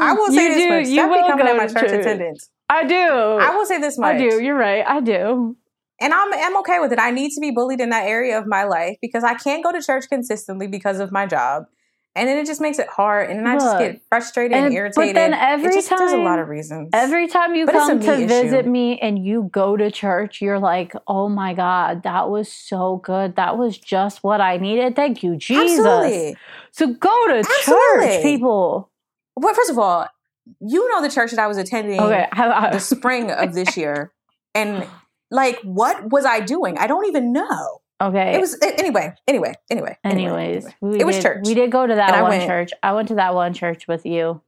I 0.00 0.12
will 0.12 0.26
say 0.28 0.42
You 0.42 0.48
this 0.54 0.58
do- 0.62 0.68
much. 0.70 0.86
you 0.88 1.08
will 1.08 1.26
coming 1.28 1.46
go 1.46 1.56
my 1.56 1.66
church 1.66 1.82
church. 1.90 1.92
attendance. 2.00 2.50
I 2.68 2.84
do. 2.84 2.94
I 2.96 3.54
will 3.56 3.64
say 3.66 3.78
this 3.80 3.96
much. 3.98 4.16
I 4.16 4.18
do. 4.18 4.42
You're 4.42 4.56
right. 4.58 4.84
I 4.86 5.00
do. 5.00 5.56
And 6.00 6.12
I'm, 6.12 6.32
I'm 6.34 6.56
okay 6.58 6.78
with 6.80 6.92
it. 6.92 6.98
I 6.98 7.10
need 7.10 7.30
to 7.32 7.40
be 7.40 7.50
bullied 7.50 7.80
in 7.80 7.90
that 7.90 8.06
area 8.06 8.38
of 8.38 8.46
my 8.46 8.64
life 8.64 8.98
because 9.00 9.24
I 9.24 9.34
can't 9.34 9.64
go 9.64 9.72
to 9.72 9.80
church 9.82 10.04
consistently 10.08 10.66
because 10.66 11.00
of 11.00 11.10
my 11.10 11.26
job. 11.26 11.64
And 12.16 12.28
then 12.28 12.36
it 12.38 12.46
just 12.46 12.60
makes 12.60 12.80
it 12.80 12.88
hard. 12.88 13.30
And 13.30 13.38
then 13.38 13.46
I 13.46 13.54
just 13.54 13.78
get 13.78 14.00
frustrated 14.08 14.56
and, 14.56 14.66
and- 14.66 14.74
but 14.74 14.78
irritated. 15.02 15.16
then 15.16 15.34
It 15.34 15.38
every 15.40 15.72
just- 15.72 15.88
there's 15.88 16.10
a 16.12 16.16
lot 16.16 16.40
of 16.40 16.48
reasons. 16.48 16.90
Every 16.92 17.28
time 17.28 17.54
you 17.54 17.64
But 17.66 17.72
come 17.74 18.00
to 18.00 18.16
visit 18.26 18.60
issue. 18.60 18.68
me 18.68 18.98
and 18.98 19.24
you 19.24 19.48
go 19.52 19.76
to 19.76 19.88
church, 19.90 20.40
you're 20.42 20.58
like, 20.58 20.94
oh 21.06 21.28
my 21.28 21.54
God, 21.54 22.02
that 22.02 22.28
was 22.28 22.50
so 22.52 22.96
good. 23.04 23.36
That 23.36 23.56
was 23.56 23.78
just 23.78 24.24
what 24.24 24.40
I 24.40 24.56
needed. 24.56 24.96
Thank 24.96 25.22
you, 25.22 25.36
Jesus. 25.36 25.78
Absolutely. 25.78 26.36
So 26.72 26.86
go 26.94 27.28
to 27.28 27.38
Absolutely. 27.38 28.06
church, 28.06 28.22
people. 28.22 28.90
Well, 29.36 29.54
first 29.54 29.70
of 29.70 29.78
all, 29.78 30.08
you 30.60 30.88
know 30.90 31.02
the 31.02 31.10
church 31.10 31.30
that 31.30 31.38
I 31.38 31.46
was 31.46 31.56
attending 31.58 32.00
Okay. 32.00 32.26
I- 32.32 32.66
I- 32.68 32.70
the 32.72 32.80
spring 32.80 33.30
of 33.30 33.54
this 33.54 33.76
year. 33.76 34.12
And 34.54 34.86
like, 35.30 35.60
what 35.62 36.10
was 36.10 36.24
I 36.24 36.40
doing? 36.40 36.78
I 36.78 36.86
don't 36.88 37.06
even 37.06 37.32
know. 37.32 37.80
Okay. 38.00 38.34
It 38.34 38.40
was 38.40 38.58
anyway, 38.62 39.14
anyway, 39.26 39.54
anyway. 39.70 39.96
anyway, 40.04 40.26
Anyways, 40.36 40.64
anyway. 40.64 40.74
we 40.80 41.00
It 41.00 41.06
was 41.06 41.22
church. 41.22 41.44
We 41.46 41.54
did 41.54 41.70
go 41.70 41.86
to 41.86 41.94
that 41.94 42.08
And 42.10 42.16
I 42.16 42.22
one 42.22 42.30
went. 42.32 42.46
church. 42.48 42.70
I 42.82 42.92
went 42.92 43.08
to 43.08 43.14
that 43.16 43.34
one 43.34 43.52
church 43.54 43.86
with 43.88 44.04
you, 44.06 44.40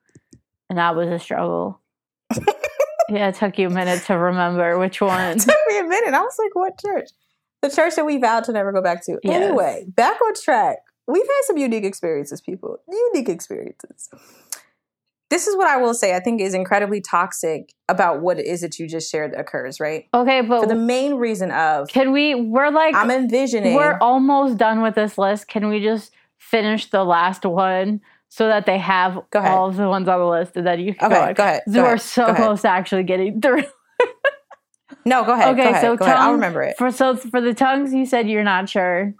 and 0.68 0.78
that 0.78 0.94
was 0.96 1.08
a 1.08 1.18
struggle. 1.18 1.80
yeah, 3.08 3.28
it 3.28 3.34
took 3.36 3.58
you 3.58 3.66
a 3.66 3.70
minute 3.70 4.02
to 4.06 4.14
remember 4.16 4.78
which 4.78 5.00
one. 5.00 5.36
It 5.36 5.40
took 5.40 5.56
me 5.68 5.78
a 5.78 5.84
minute. 5.84 6.14
I 6.14 6.20
was 6.20 6.36
like, 6.38 6.54
what 6.54 6.78
church? 6.80 7.10
The 7.62 7.70
church 7.70 7.96
that 7.96 8.06
we 8.06 8.18
vowed 8.18 8.44
to 8.44 8.52
never 8.52 8.72
go 8.72 8.80
back 8.82 9.04
to. 9.06 9.18
Yes. 9.22 9.42
Anyway, 9.42 9.84
back 9.88 10.20
on 10.22 10.32
track. 10.34 10.78
We've 11.06 11.26
had 11.26 11.42
some 11.44 11.56
unique 11.56 11.84
experiences, 11.84 12.40
people. 12.40 12.78
Unique 12.88 13.28
experiences. 13.28 14.08
This 15.30 15.46
is 15.46 15.56
what 15.56 15.68
I 15.68 15.76
will 15.76 15.94
say 15.94 16.14
I 16.16 16.20
think 16.20 16.40
is 16.40 16.54
incredibly 16.54 17.00
toxic 17.00 17.72
about 17.88 18.20
what 18.20 18.38
it 18.40 18.46
is 18.46 18.60
that 18.62 18.78
you 18.80 18.88
just 18.88 19.10
shared 19.10 19.32
occurs, 19.34 19.78
right? 19.78 20.06
Okay, 20.12 20.40
but 20.40 20.60
For 20.62 20.66
the 20.66 20.74
main 20.74 21.14
reason 21.14 21.50
of 21.52 21.88
can 21.88 22.10
we? 22.12 22.34
We're 22.34 22.70
like, 22.70 22.94
I'm 22.96 23.10
envisioning 23.10 23.74
we're 23.74 23.96
almost 24.00 24.56
done 24.58 24.82
with 24.82 24.96
this 24.96 25.16
list. 25.16 25.46
Can 25.48 25.68
we 25.68 25.80
just 25.80 26.12
finish 26.38 26.86
the 26.90 27.04
last 27.04 27.44
one 27.46 28.00
so 28.28 28.48
that 28.48 28.66
they 28.66 28.78
have 28.78 29.18
all 29.34 29.68
of 29.68 29.76
the 29.76 29.88
ones 29.88 30.08
on 30.08 30.18
the 30.18 30.26
list, 30.26 30.56
and 30.56 30.66
then 30.66 30.80
you 30.80 30.94
can 30.94 31.12
Okay, 31.12 31.26
go 31.28 31.34
go 31.34 31.42
ahead. 31.44 31.62
go 31.72 31.80
We're 31.82 31.86
ahead, 31.86 32.00
so 32.00 32.26
go 32.26 32.32
ahead. 32.32 32.44
close 32.44 32.62
to 32.62 32.68
actually 32.68 33.02
getting 33.04 33.40
through. 33.40 33.62
No, 35.06 35.24
go 35.24 35.32
ahead. 35.32 35.48
Okay, 35.54 35.62
go 35.64 35.70
ahead, 35.70 35.80
so 35.82 35.92
ahead. 36.04 36.16
I'll 36.16 36.32
remember 36.32 36.62
it. 36.62 36.76
For 36.76 36.90
so 36.90 37.16
for 37.16 37.40
the 37.40 37.54
tongues, 37.54 37.94
you 37.94 38.04
said 38.04 38.28
you're 38.28 38.44
not 38.44 38.68
sure, 38.68 39.14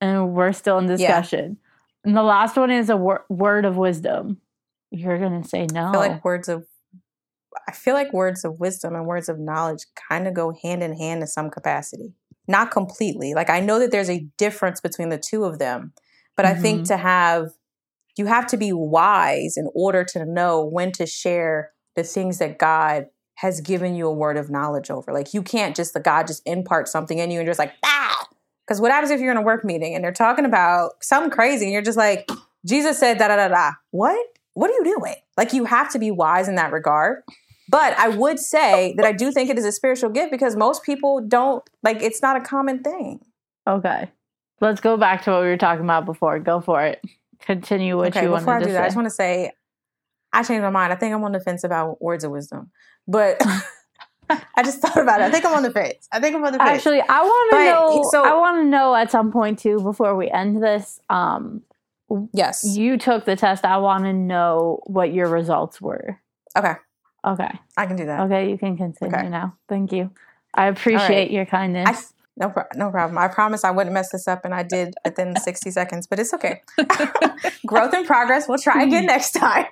and 0.00 0.34
we're 0.34 0.52
still 0.52 0.78
in 0.78 0.86
discussion. 0.86 1.56
And 2.04 2.16
the 2.16 2.22
last 2.22 2.56
one 2.56 2.70
is 2.70 2.88
a 2.90 2.96
wor- 2.96 3.26
word 3.28 3.64
of 3.64 3.76
wisdom. 3.76 4.38
You're 4.90 5.18
gonna 5.18 5.44
say 5.44 5.66
no. 5.72 5.88
I 5.88 5.92
feel 5.92 6.00
like 6.00 6.24
words 6.24 6.48
of 6.48 6.66
I 7.68 7.72
feel 7.72 7.94
like 7.94 8.12
words 8.12 8.44
of 8.44 8.58
wisdom 8.60 8.94
and 8.94 9.06
words 9.06 9.28
of 9.28 9.38
knowledge 9.38 9.84
kind 10.08 10.26
of 10.26 10.34
go 10.34 10.52
hand 10.62 10.82
in 10.82 10.96
hand 10.96 11.20
in 11.20 11.26
some 11.26 11.50
capacity. 11.50 12.12
Not 12.48 12.70
completely. 12.70 13.34
Like 13.34 13.50
I 13.50 13.60
know 13.60 13.78
that 13.78 13.90
there's 13.90 14.10
a 14.10 14.26
difference 14.38 14.80
between 14.80 15.08
the 15.08 15.18
two 15.18 15.44
of 15.44 15.58
them, 15.58 15.92
but 16.36 16.46
I 16.46 16.54
think 16.54 16.82
Mhm. 16.82 16.88
to 16.88 16.96
have 16.96 17.50
you 18.16 18.26
have 18.26 18.46
to 18.48 18.56
be 18.56 18.72
wise 18.72 19.56
in 19.56 19.68
order 19.74 20.04
to 20.04 20.26
know 20.26 20.64
when 20.64 20.92
to 20.92 21.06
share 21.06 21.70
the 21.94 22.02
things 22.02 22.38
that 22.38 22.58
God 22.58 23.06
has 23.36 23.60
given 23.60 23.94
you 23.94 24.06
a 24.06 24.12
word 24.12 24.36
of 24.36 24.50
knowledge 24.50 24.90
over. 24.90 25.12
Like 25.12 25.32
you 25.32 25.42
can't 25.42 25.74
just 25.74 25.94
the 25.94 26.00
God 26.00 26.26
just 26.26 26.42
impart 26.44 26.88
something 26.88 27.18
in 27.18 27.30
you 27.30 27.38
and 27.40 27.46
just 27.46 27.58
like 27.58 27.72
ah. 27.84 28.26
Because 28.66 28.80
what 28.80 28.90
happens 28.92 29.10
if 29.10 29.20
you're 29.20 29.30
in 29.32 29.36
a 29.38 29.42
work 29.42 29.64
meeting 29.64 29.94
and 29.94 30.04
they're 30.04 30.12
talking 30.12 30.44
about 30.44 31.02
something 31.02 31.30
crazy 31.30 31.64
and 31.64 31.72
you're 31.72 31.82
just 31.82 31.96
like, 31.98 32.28
Jesus 32.66 32.98
said 32.98 33.18
da 33.18 33.28
da 33.28 33.36
da 33.36 33.48
da. 33.48 33.70
What? 33.90 34.24
What 34.54 34.70
are 34.70 34.74
you 34.74 34.84
doing? 34.84 35.14
Like 35.36 35.52
you 35.52 35.64
have 35.64 35.90
to 35.92 35.98
be 35.98 36.10
wise 36.10 36.48
in 36.48 36.56
that 36.56 36.72
regard. 36.72 37.22
But 37.68 37.96
I 37.98 38.08
would 38.08 38.40
say 38.40 38.94
that 38.96 39.06
I 39.06 39.12
do 39.12 39.30
think 39.30 39.48
it 39.48 39.56
is 39.56 39.64
a 39.64 39.70
spiritual 39.72 40.10
gift 40.10 40.32
because 40.32 40.56
most 40.56 40.82
people 40.82 41.20
don't 41.20 41.62
like 41.84 42.02
it's 42.02 42.20
not 42.20 42.36
a 42.36 42.40
common 42.40 42.82
thing. 42.82 43.20
okay, 43.66 44.10
let's 44.60 44.80
go 44.80 44.96
back 44.96 45.22
to 45.24 45.30
what 45.30 45.42
we 45.42 45.46
were 45.48 45.56
talking 45.56 45.84
about 45.84 46.04
before. 46.04 46.38
Go 46.40 46.60
for 46.60 46.82
it. 46.84 47.00
Continue 47.40 47.96
what 47.96 48.08
okay, 48.08 48.22
you 48.26 48.34
I 48.34 48.42
wanted 48.42 48.60
do 48.60 48.66
to 48.66 48.72
that, 48.72 48.82
I 48.82 48.86
just 48.86 48.96
want 48.96 49.06
to 49.06 49.14
say 49.14 49.52
I 50.32 50.42
changed 50.42 50.62
my 50.62 50.70
mind. 50.70 50.92
I 50.92 50.96
think 50.96 51.14
I'm 51.14 51.22
on 51.24 51.32
the 51.32 51.40
fence 51.40 51.62
about 51.64 52.02
words 52.02 52.24
of 52.24 52.32
wisdom. 52.32 52.70
But 53.06 53.40
I 54.28 54.62
just 54.64 54.80
thought 54.80 54.98
about 54.98 55.20
it. 55.20 55.24
I 55.24 55.30
think 55.30 55.44
I'm 55.44 55.54
on 55.54 55.62
the 55.62 55.70
fence. 55.70 56.08
I 56.12 56.20
think 56.20 56.36
I'm 56.36 56.44
on 56.44 56.52
the 56.52 56.58
fence. 56.58 56.70
Actually, 56.70 57.00
I 57.00 57.22
want 57.22 57.50
to 57.52 57.56
know. 57.64 58.08
so- 58.10 58.24
I 58.24 58.34
want 58.34 58.58
to 58.58 58.64
know 58.64 58.94
at 58.94 59.10
some 59.10 59.32
point 59.32 59.58
too 59.60 59.80
before 59.80 60.14
we 60.16 60.28
end 60.30 60.62
this. 60.62 61.00
Um, 61.08 61.62
yes. 62.32 62.64
you 62.76 62.98
took 62.98 63.24
the 63.24 63.36
test. 63.36 63.64
I 63.64 63.78
want 63.78 64.04
to 64.04 64.12
know 64.12 64.80
what 64.86 65.12
your 65.12 65.28
results 65.28 65.80
were. 65.80 66.20
Okay. 66.56 66.74
Okay. 67.26 67.50
I 67.76 67.86
can 67.86 67.96
do 67.96 68.06
that. 68.06 68.20
Okay, 68.22 68.50
you 68.50 68.56
can 68.58 68.76
continue 68.76 69.14
Okay. 69.14 69.28
now. 69.28 69.56
Thank 69.68 69.92
you. 69.92 70.10
I 70.54 70.66
appreciate 70.66 71.30
your 71.30 71.46
kindness. 71.46 72.12
No, 72.36 72.52
no 72.74 72.90
problem. 72.90 73.18
I 73.18 73.28
promise 73.28 73.64
I 73.64 73.70
wouldn't 73.70 73.92
mess 73.92 74.10
this 74.10 74.26
up, 74.26 74.44
and 74.46 74.54
I 74.54 74.62
did 74.62 74.94
within 75.04 75.36
60 75.40 75.70
seconds, 75.70 76.06
but 76.06 76.18
it's 76.18 76.32
okay. 76.32 76.62
Growth 77.66 77.92
and 77.92 78.06
progress. 78.06 78.48
We'll 78.48 78.58
try 78.58 78.82
again 78.82 79.04
next 79.06 79.32
time. 79.32 79.66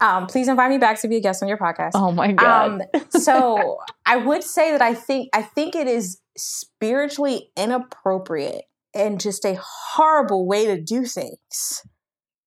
Um, 0.00 0.26
please 0.26 0.46
invite 0.46 0.70
me 0.70 0.78
back 0.78 1.00
to 1.00 1.08
be 1.08 1.16
a 1.16 1.20
guest 1.20 1.42
on 1.42 1.48
your 1.48 1.58
podcast. 1.58 1.92
oh 1.94 2.12
my 2.12 2.32
god. 2.32 2.82
Um, 2.94 3.02
so 3.10 3.78
I 4.04 4.16
would 4.16 4.44
say 4.44 4.70
that 4.72 4.82
I 4.82 4.94
think 4.94 5.30
I 5.34 5.42
think 5.42 5.74
it 5.74 5.86
is 5.88 6.18
spiritually 6.36 7.50
inappropriate 7.56 8.64
and 8.96 9.20
just 9.20 9.44
a 9.44 9.58
horrible 9.60 10.46
way 10.46 10.66
to 10.66 10.80
do 10.80 11.04
things. 11.04 11.82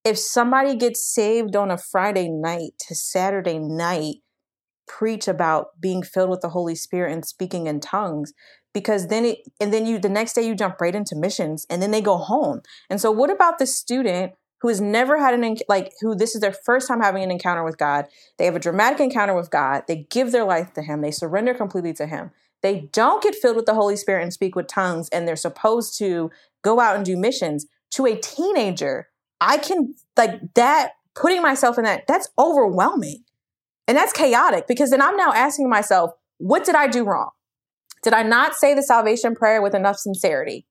If 0.04 0.18
somebody 0.18 0.76
gets 0.76 1.06
saved 1.06 1.56
on 1.56 1.70
a 1.72 1.78
Friday 1.78 2.30
night 2.30 2.72
to 2.88 2.96
Saturday 2.96 3.60
night, 3.60 4.16
preach 4.88 5.28
about 5.28 5.80
being 5.80 6.02
filled 6.02 6.32
with 6.32 6.42
the 6.42 6.50
Holy 6.50 6.76
Spirit 6.76 7.14
and 7.14 7.24
speaking 7.24 7.68
in 7.68 7.80
tongues, 7.80 8.34
because 8.74 9.08
then 9.08 9.26
it 9.26 9.40
and 9.60 9.74
then 9.74 9.86
you 9.86 10.00
the 10.00 10.10
next 10.10 10.34
day 10.34 10.46
you 10.46 10.56
jump 10.56 10.82
right 10.82 10.96
into 10.96 11.16
missions 11.16 11.66
and 11.70 11.82
then 11.82 11.92
they 11.92 12.02
go 12.02 12.18
home. 12.18 12.62
And 12.90 13.00
so 13.00 13.12
what 13.12 13.30
about 13.30 13.60
the 13.60 13.68
student 13.68 14.34
who 14.62 14.68
has 14.68 14.82
never 14.82 15.18
had 15.18 15.34
an 15.34 15.58
like 15.68 15.94
who 16.02 16.16
this 16.16 16.36
is 16.36 16.42
their 16.42 16.54
first 16.54 16.88
time 16.88 17.02
having 17.02 17.24
an 17.24 17.32
encounter 17.32 17.64
with 17.64 17.78
God? 17.78 18.06
They 18.38 18.46
have 18.46 18.56
a 18.56 18.60
dramatic 18.60 19.00
encounter 19.00 19.36
with 19.36 19.52
God. 19.52 19.84
They 19.88 20.08
give 20.10 20.32
their 20.32 20.44
life 20.44 20.74
to 20.74 20.82
Him. 20.82 21.02
They 21.02 21.12
surrender 21.12 21.54
completely 21.54 21.94
to 21.94 22.08
Him. 22.08 22.32
They 22.62 22.89
don't 22.91 23.24
get 23.24 23.36
filled 23.36 23.56
with 23.56 23.65
the 23.65 23.74
Holy 23.74 23.95
Spirit 23.95 24.24
and 24.24 24.34
speak 24.34 24.56
with 24.56 24.67
tongues, 24.67 25.10
and 25.10 25.28
they're 25.28 25.36
supposed 25.36 25.98
to 26.00 26.32
go 26.62 26.80
out 26.80 26.95
and 26.95 27.06
do 27.06 27.17
missions. 27.17 27.65
To 27.91 28.06
a 28.06 28.15
teenager, 28.15 29.08
I 29.41 29.58
can 29.58 29.95
like 30.17 30.54
that. 30.56 30.91
Putting 31.15 31.41
myself 31.41 31.78
in 31.78 31.84
that, 31.84 32.08
that's 32.08 32.30
overwhelming, 32.38 33.24
and 33.88 33.98
that's 33.98 34.13
chaotic 34.13 34.67
because 34.67 34.91
then 34.91 35.02
I'm 35.02 35.17
now 35.17 35.34
asking 35.34 35.69
myself, 35.69 36.12
what 36.38 36.63
did 36.63 36.76
I 36.76 36.88
do 36.88 37.04
wrong? 37.04 37.32
Did 38.04 38.13
I 38.13 38.24
not 38.24 38.56
say 38.56 38.74
the 38.74 38.84
salvation 38.84 39.36
prayer 39.36 39.62
with 39.62 39.76
enough 39.76 39.98
sincerity? 39.98 40.65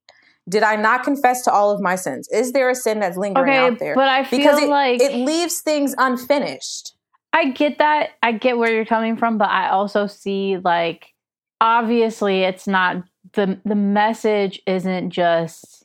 Did 0.48 0.62
I 0.62 0.77
not 0.77 1.03
confess 1.03 1.42
to 1.44 1.53
all 1.53 1.70
of 1.70 1.81
my 1.81 1.96
sins? 1.96 2.29
Is 2.33 2.53
there 2.53 2.70
a 2.70 2.74
sin 2.74 3.01
that's 3.01 3.18
lingering 3.18 3.51
okay, 3.51 3.59
out 3.59 3.79
there? 3.79 3.94
but 3.94 4.09
I 4.09 4.24
feel 4.24 4.38
because 4.38 4.62
it, 4.62 4.68
like 4.68 5.01
it 5.01 5.14
leaves 5.14 5.61
things 5.61 5.94
unfinished. 5.98 6.94
I 7.33 7.51
get 7.51 7.79
that. 7.79 8.11
I 8.22 8.33
get 8.33 8.57
where 8.57 8.72
you're 8.72 8.87
coming 8.87 9.16
from, 9.16 9.37
but 9.37 9.51
I 9.51 9.68
also 9.68 10.07
see 10.07 10.57
like 10.57 11.12
obviously 11.61 12.42
it's 12.42 12.66
not 12.66 13.03
the 13.33 13.61
the 13.64 13.75
message 13.75 14.61
isn't 14.66 15.11
just 15.11 15.85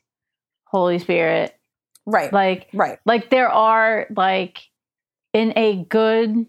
Holy 0.66 1.00
Spirit. 1.00 1.56
Right. 2.06 2.34
Like 2.34 2.68
right. 2.74 3.00
like 3.06 3.30
there 3.30 3.50
are 3.50 4.08
like 4.16 4.60
in 5.34 5.54
a 5.56 5.84
good 5.90 6.46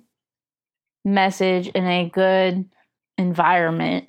message 1.04 1.68
in 1.68 1.86
a 1.86 2.08
good 2.08 2.64
environment 3.18 4.08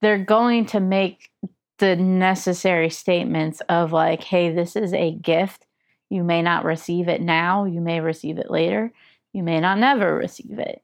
they're 0.00 0.24
going 0.24 0.66
to 0.66 0.80
make 0.80 1.30
the 1.78 1.96
necessary 1.96 2.88
statements 2.88 3.60
of 3.68 3.92
like 3.92 4.22
hey 4.22 4.52
this 4.52 4.76
is 4.76 4.92
a 4.94 5.12
gift 5.12 5.66
you 6.08 6.22
may 6.22 6.40
not 6.40 6.64
receive 6.64 7.08
it 7.08 7.20
now 7.20 7.64
you 7.64 7.80
may 7.80 8.00
receive 8.00 8.38
it 8.38 8.50
later 8.50 8.92
you 9.32 9.42
may 9.42 9.60
not 9.60 9.78
never 9.78 10.14
receive 10.14 10.58
it 10.58 10.82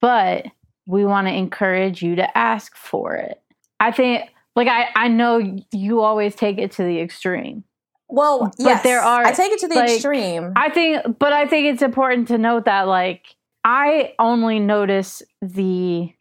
but 0.00 0.46
we 0.86 1.04
want 1.04 1.26
to 1.26 1.32
encourage 1.32 2.02
you 2.02 2.16
to 2.16 2.38
ask 2.38 2.76
for 2.76 3.14
it 3.14 3.40
i 3.80 3.90
think 3.90 4.30
like 4.56 4.68
i 4.68 4.88
i 4.94 5.08
know 5.08 5.38
you 5.72 6.00
always 6.00 6.34
take 6.34 6.58
it 6.58 6.70
to 6.72 6.82
the 6.82 7.00
extreme 7.00 7.64
Well, 8.08 8.40
But 8.40 8.54
yes, 8.58 8.82
there 8.82 9.00
are, 9.00 9.24
I 9.24 9.32
take 9.32 9.50
it 9.52 9.60
to 9.60 9.68
the 9.68 9.76
like, 9.76 9.90
extreme. 9.90 10.52
I 10.54 10.68
think, 10.68 11.18
but 11.18 11.32
I 11.32 11.46
think 11.46 11.66
it's 11.66 11.82
important 11.82 12.28
to 12.28 12.38
note 12.38 12.66
that, 12.66 12.82
like, 12.86 13.34
I 13.64 14.12
only 14.18 14.58
notice 14.60 15.22
the, 15.40 16.12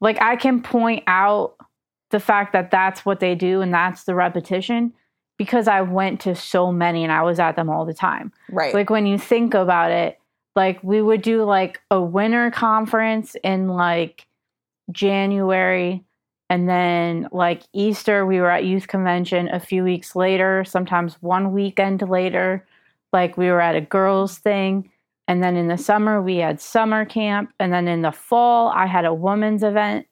like, 0.00 0.20
I 0.20 0.36
can 0.36 0.62
point 0.62 1.02
out 1.06 1.56
the 2.10 2.20
fact 2.20 2.52
that 2.52 2.70
that's 2.70 3.04
what 3.06 3.20
they 3.20 3.34
do 3.34 3.62
and 3.62 3.72
that's 3.72 4.04
the 4.04 4.14
repetition 4.14 4.92
because 5.38 5.66
I 5.66 5.80
went 5.80 6.20
to 6.20 6.34
so 6.34 6.70
many 6.70 7.02
and 7.04 7.12
I 7.12 7.22
was 7.22 7.40
at 7.40 7.56
them 7.56 7.70
all 7.70 7.84
the 7.86 7.94
time. 7.94 8.30
right. 8.50 8.74
Like, 8.74 8.90
when 8.90 9.06
you 9.06 9.18
think 9.18 9.54
about 9.54 9.90
it, 9.90 10.17
like, 10.58 10.82
we 10.82 11.00
would 11.00 11.22
do 11.22 11.44
like 11.44 11.80
a 11.88 12.02
winter 12.02 12.50
conference 12.50 13.36
in 13.44 13.68
like 13.68 14.26
January. 14.90 16.04
And 16.50 16.68
then, 16.68 17.28
like 17.30 17.62
Easter, 17.72 18.26
we 18.26 18.40
were 18.40 18.50
at 18.50 18.64
youth 18.64 18.88
convention 18.88 19.48
a 19.50 19.60
few 19.60 19.84
weeks 19.84 20.16
later, 20.16 20.64
sometimes 20.64 21.14
one 21.22 21.52
weekend 21.52 22.02
later. 22.02 22.66
Like, 23.12 23.36
we 23.36 23.46
were 23.46 23.60
at 23.60 23.76
a 23.76 23.80
girls' 23.80 24.38
thing. 24.38 24.90
And 25.28 25.44
then 25.44 25.56
in 25.56 25.68
the 25.68 25.78
summer, 25.78 26.20
we 26.20 26.38
had 26.38 26.60
summer 26.60 27.04
camp. 27.04 27.52
And 27.60 27.72
then 27.72 27.86
in 27.86 28.02
the 28.02 28.10
fall, 28.10 28.70
I 28.70 28.86
had 28.86 29.04
a 29.04 29.14
women's 29.14 29.62
event. 29.62 30.08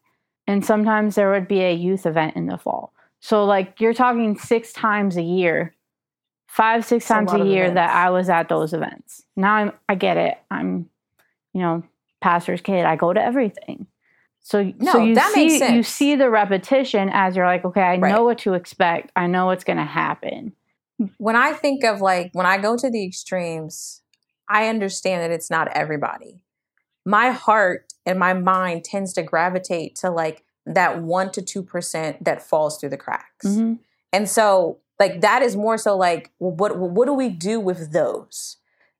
And 0.47 0.65
sometimes 0.65 1.17
there 1.17 1.33
would 1.33 1.49
be 1.49 1.63
a 1.63 1.75
youth 1.75 2.07
event 2.07 2.37
in 2.37 2.47
the 2.47 2.57
fall. 2.57 2.93
So, 3.19 3.45
like, 3.45 3.81
you're 3.81 3.95
talking 3.95 4.39
six 4.39 4.73
times 4.73 5.17
a 5.17 5.23
year, 5.23 5.75
five, 6.47 6.85
six 6.85 7.05
a 7.07 7.09
times 7.09 7.33
lot 7.33 7.41
a 7.41 7.45
year 7.45 7.65
events. 7.65 7.75
that 7.77 7.91
I 7.95 8.11
was 8.11 8.29
at 8.29 8.49
those 8.49 8.73
events. 8.73 9.23
Now 9.37 9.55
I'm, 9.55 9.73
I 9.89 9.95
get 9.95 10.17
it. 10.17 10.39
I'm, 10.51 10.89
you 11.53 11.61
know, 11.63 11.83
pastor's 12.21 12.61
kid. 12.61 12.85
I 12.85 12.97
go 12.97 13.13
to 13.13 13.23
everything. 13.23 13.87
So, 14.41 14.73
No, 14.79 14.93
so 14.93 14.99
you 15.05 15.15
that 15.17 15.33
see, 15.35 15.59
makes 15.59 15.71
you 15.71 15.83
see 15.83 16.15
the 16.15 16.31
repetition 16.31 17.11
as 17.13 17.35
you're 17.37 17.47
like, 17.47 17.65
okay, 17.65 17.81
I 17.83 17.97
Right. 17.99 18.13
know 18.13 18.23
what 18.25 18.39
to 18.39 18.55
expect. 18.55 19.11
I 19.17 19.27
know 19.27 19.47
what's 19.47 19.65
going 19.65 19.79
to 19.79 19.85
happen. 19.85 20.53
when 21.19 21.37
I 21.37 21.53
think 21.53 21.85
of 21.85 22.01
like 22.01 22.31
when 22.33 22.47
I 22.47 22.57
go 22.59 22.77
to 22.77 22.89
the 22.91 23.05
extremes, 23.05 24.03
I 24.49 24.69
understand 24.69 25.23
that 25.23 25.31
it's 25.33 25.51
not 25.51 25.69
everybody. 25.77 26.43
My 27.05 27.31
heart 27.31 27.93
and 28.07 28.19
my 28.19 28.33
mind 28.35 28.85
tends 28.85 29.13
to 29.15 29.23
gravitate 29.23 29.97
to 29.97 30.11
like 30.11 30.45
that 30.65 31.03
one 31.03 31.31
to 31.33 31.43
two 31.43 31.63
percent 31.63 32.25
that 32.25 32.41
falls 32.43 32.79
through 32.79 32.91
the 32.91 32.97
cracks. 32.97 33.45
Mhm. 33.47 33.79
And 34.13 34.29
so, 34.29 34.79
like, 34.99 35.21
that 35.21 35.43
is 35.43 35.57
more 35.57 35.79
so 35.79 35.97
like, 35.97 36.31
what 36.39 36.79
what 36.79 37.07
do 37.07 37.13
we 37.13 37.29
do 37.29 37.61
with 37.61 37.93
those? 37.93 38.57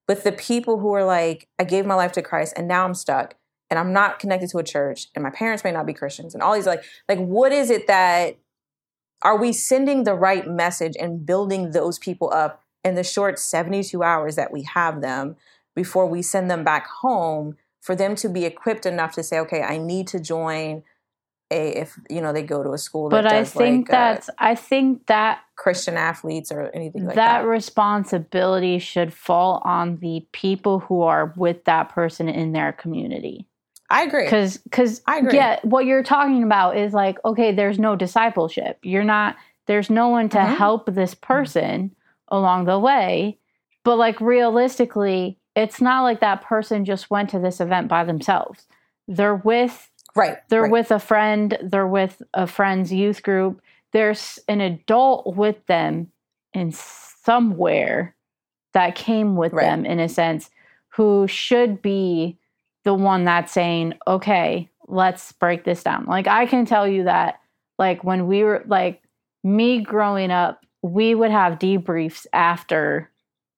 With 0.09 0.23
the 0.25 0.33
people 0.33 0.79
who 0.79 0.93
are 0.95 1.05
like, 1.05 1.49
I 1.59 1.65
gave 1.65 1.87
my 1.87 1.95
life 1.95 2.13
to 2.13 2.23
Christ 2.23 2.55
and 2.57 2.69
now 2.69 2.85
I'm 2.85 2.95
stuck 2.95 3.35
and 3.71 3.79
I'm 3.79 3.93
not 3.93 4.19
connected 4.19 4.51
to 4.51 4.59
a 4.59 4.63
church 4.63 5.09
and 5.15 5.25
my 5.25 5.31
parents 5.31 5.65
may 5.65 5.73
not 5.73 5.87
be 5.87 5.93
Christians 5.93 6.35
and 6.35 6.43
all 6.43 6.55
these 6.55 6.67
like, 6.67 6.85
like, 7.09 7.19
what 7.19 7.53
is 7.53 7.71
it 7.71 7.87
that 7.89 8.39
are 9.23 9.37
we 9.37 9.53
sending 9.53 10.05
the 10.05 10.15
right 10.15 10.47
message 10.47 10.95
and 11.01 11.27
building 11.27 11.73
those 11.73 11.99
people 11.99 12.33
up 12.33 12.63
in 12.85 12.95
the 12.95 13.03
short 13.03 13.39
72 13.39 14.03
hours 14.03 14.37
that 14.37 14.53
we 14.53 14.63
have 14.63 15.01
them 15.01 15.37
before 15.75 16.07
we 16.07 16.23
send 16.23 16.51
them 16.51 16.63
back 16.63 16.87
home 17.01 17.57
for 17.81 17.97
them 17.97 18.15
to 18.17 18.29
be 18.29 18.45
equipped 18.45 18.87
enough 18.87 19.13
to 19.13 19.23
say, 19.23 19.39
okay, 19.39 19.63
I 19.63 19.79
need 19.79 20.07
to 20.09 20.21
join 20.21 20.83
a 21.51 21.69
if 21.71 21.99
you 22.11 22.21
know 22.21 22.33
they 22.33 22.43
go 22.43 22.63
to 22.63 22.73
a 22.73 22.79
school 22.79 23.09
that 23.09 23.23
But 23.23 23.33
I 23.33 23.45
think 23.45 23.89
like 23.91 24.19
uh, 24.29 24.33
I 24.39 24.55
think 24.55 25.07
that 25.07 25.41
Christian 25.55 25.97
athletes 25.97 26.51
or 26.51 26.71
anything 26.75 27.05
like 27.07 27.15
that 27.15 27.43
that. 27.43 27.47
responsibility 27.49 28.79
should 28.79 29.13
fall 29.13 29.63
on 29.65 29.97
the 29.99 30.27
people 30.33 30.81
who 30.81 31.03
are 31.03 31.33
with 31.37 31.65
that 31.65 31.89
person 31.91 32.29
in 32.29 32.53
their 32.53 32.73
community. 32.73 33.47
I 33.89 34.03
agree. 34.03 34.25
Because, 34.25 34.57
because, 34.59 35.01
I 35.07 35.19
agree. 35.19 35.35
yeah, 35.37 35.61
what 35.63 35.87
you're 35.87 36.03
talking 36.03 36.43
about 36.43 36.77
is 36.77 36.93
like, 36.93 37.19
okay, 37.25 37.53
there's 37.53 37.79
no 37.79 37.95
discipleship. 37.95 38.79
You're 38.83 39.05
not, 39.05 39.37
there's 39.67 39.89
no 39.89 40.09
one 40.09 40.29
to 40.31 40.39
Mhm. 40.39 40.57
help 40.57 40.87
this 40.93 41.15
person 41.15 41.95
along 42.27 42.65
the 42.65 42.81
way. 42.81 43.39
But 43.85 43.97
like 43.97 44.21
realistically, 44.21 45.39
it's 45.55 45.81
not 45.81 46.03
like 46.03 46.19
that 46.19 46.43
person 46.43 46.85
just 46.85 47.11
went 47.11 47.31
to 47.31 47.39
this 47.39 47.61
event 47.61 47.87
by 47.87 48.03
themselves. 48.03 48.67
They're 49.07 49.37
with 49.37 49.89
Right. 50.17 50.39
they're 50.49 50.63
right. 50.63 50.71
with 50.71 50.91
a 50.91 50.99
friend, 50.99 51.57
they're 51.63 51.87
with 51.87 52.23
a 52.35 52.47
friend's 52.47 52.93
youth 52.93 53.23
group. 53.23 53.61
There's 53.93 54.39
an 54.49 54.61
adult 54.61 55.37
with 55.37 55.65
them 55.67 56.11
in 56.55 56.73
somewhere 56.73 58.15
that 58.73 58.95
came 58.95 59.37
with 59.37 59.53
Right. 59.53 59.65
them 59.65 59.85
in 59.87 60.01
a 60.01 60.09
sense 60.09 60.51
who 60.89 61.27
should 61.29 61.83
be 61.83 62.39
the 62.85 62.95
one 62.95 63.25
that's 63.25 63.53
saying, 63.53 63.95
"Okay, 64.07 64.69
let's 64.89 65.33
break 65.33 65.65
this 65.65 65.83
down." 65.83 66.07
Like 66.07 66.27
I 66.27 66.47
can 66.47 66.65
tell 66.65 66.87
you 66.89 67.05
that 67.05 67.41
like 67.79 68.03
when 68.05 68.27
we 68.27 68.43
were 68.45 68.65
like 68.67 69.03
me 69.45 69.81
growing 69.81 70.31
up, 70.31 70.65
we 70.83 71.15
would 71.15 71.31
have 71.31 71.59
debriefs 71.59 72.27
after 72.33 73.11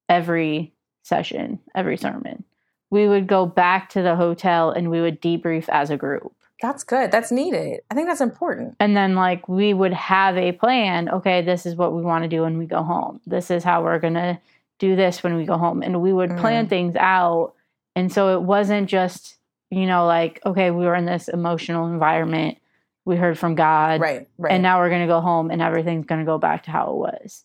every 0.08 0.72
session, 1.02 1.58
every 1.74 1.96
sermon. 1.96 2.44
We 2.90 3.06
would 3.06 3.26
go 3.26 3.44
back 3.46 3.90
to 3.90 4.02
the 4.02 4.16
hotel 4.16 4.70
and 4.70 4.90
we 4.90 5.00
would 5.00 5.20
debrief 5.20 5.68
as 5.68 5.90
a 5.90 5.96
group. 5.96 6.32
That's 6.60 6.82
good. 6.84 7.10
That's 7.12 7.30
needed. 7.30 7.80
I 7.90 7.94
think 7.94 8.08
that's 8.08 8.20
important. 8.20 8.74
And 8.80 8.96
then, 8.96 9.14
like, 9.14 9.48
we 9.48 9.72
would 9.72 9.92
have 9.92 10.36
a 10.36 10.52
plan. 10.52 11.08
Okay, 11.08 11.40
this 11.42 11.64
is 11.66 11.76
what 11.76 11.92
we 11.94 12.02
want 12.02 12.24
to 12.24 12.28
do 12.28 12.42
when 12.42 12.58
we 12.58 12.66
go 12.66 12.82
home. 12.82 13.20
This 13.26 13.50
is 13.50 13.62
how 13.62 13.82
we're 13.84 14.00
going 14.00 14.14
to 14.14 14.38
do 14.80 14.96
this 14.96 15.22
when 15.22 15.36
we 15.36 15.44
go 15.44 15.56
home. 15.56 15.82
And 15.82 16.02
we 16.02 16.12
would 16.12 16.36
plan 16.36 16.66
Mhm. 16.66 16.68
things 16.68 16.96
out. 16.96 17.52
And 17.94 18.12
so 18.12 18.34
it 18.36 18.42
wasn't 18.42 18.88
just, 18.88 19.36
you 19.70 19.86
know, 19.86 20.04
like, 20.06 20.40
okay, 20.44 20.70
we 20.70 20.84
were 20.84 20.94
in 20.96 21.04
this 21.04 21.28
emotional 21.28 21.86
environment. 21.86 22.58
We 23.04 23.16
heard 23.16 23.38
from 23.38 23.54
God. 23.54 24.00
Right. 24.00 24.28
Right. 24.36 24.52
And 24.52 24.62
now 24.62 24.78
we're 24.80 24.88
going 24.90 25.00
to 25.02 25.06
go 25.12 25.20
home 25.20 25.50
and 25.50 25.62
everything's 25.62 26.06
going 26.06 26.20
to 26.20 26.26
go 26.26 26.38
back 26.38 26.64
to 26.64 26.70
how 26.70 26.90
it 26.90 26.96
was. 26.96 27.44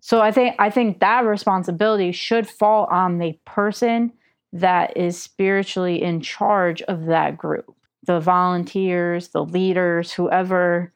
So 0.00 0.20
I 0.20 0.32
think 0.32 0.56
I 0.58 0.70
think 0.70 0.98
that 1.00 1.24
responsibility 1.24 2.10
should 2.12 2.48
fall 2.48 2.86
on 2.86 3.18
the 3.18 3.38
person 3.44 4.12
that 4.52 4.96
is 4.96 5.20
spiritually 5.20 6.02
in 6.02 6.20
charge 6.20 6.82
of 6.82 7.06
that 7.06 7.38
group. 7.38 7.74
The 8.04 8.18
volunteers, 8.20 9.28
the 9.28 9.44
leaders, 9.44 10.12
whoever 10.12 10.92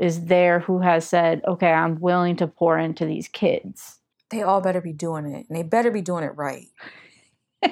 is 0.00 0.26
there 0.26 0.60
who 0.60 0.80
has 0.80 1.06
said, 1.06 1.42
"Okay, 1.46 1.72
I'm 1.72 2.00
willing 2.00 2.36
to 2.36 2.46
pour 2.46 2.78
into 2.78 3.04
these 3.06 3.28
kids." 3.28 3.98
they 4.30 4.42
all 4.42 4.60
better 4.60 4.80
be 4.80 4.92
doing 4.92 5.26
it, 5.26 5.46
and 5.48 5.56
they 5.56 5.62
better 5.62 5.90
be 5.92 6.00
doing 6.00 6.24
it 6.24 6.32
right. 6.34 6.66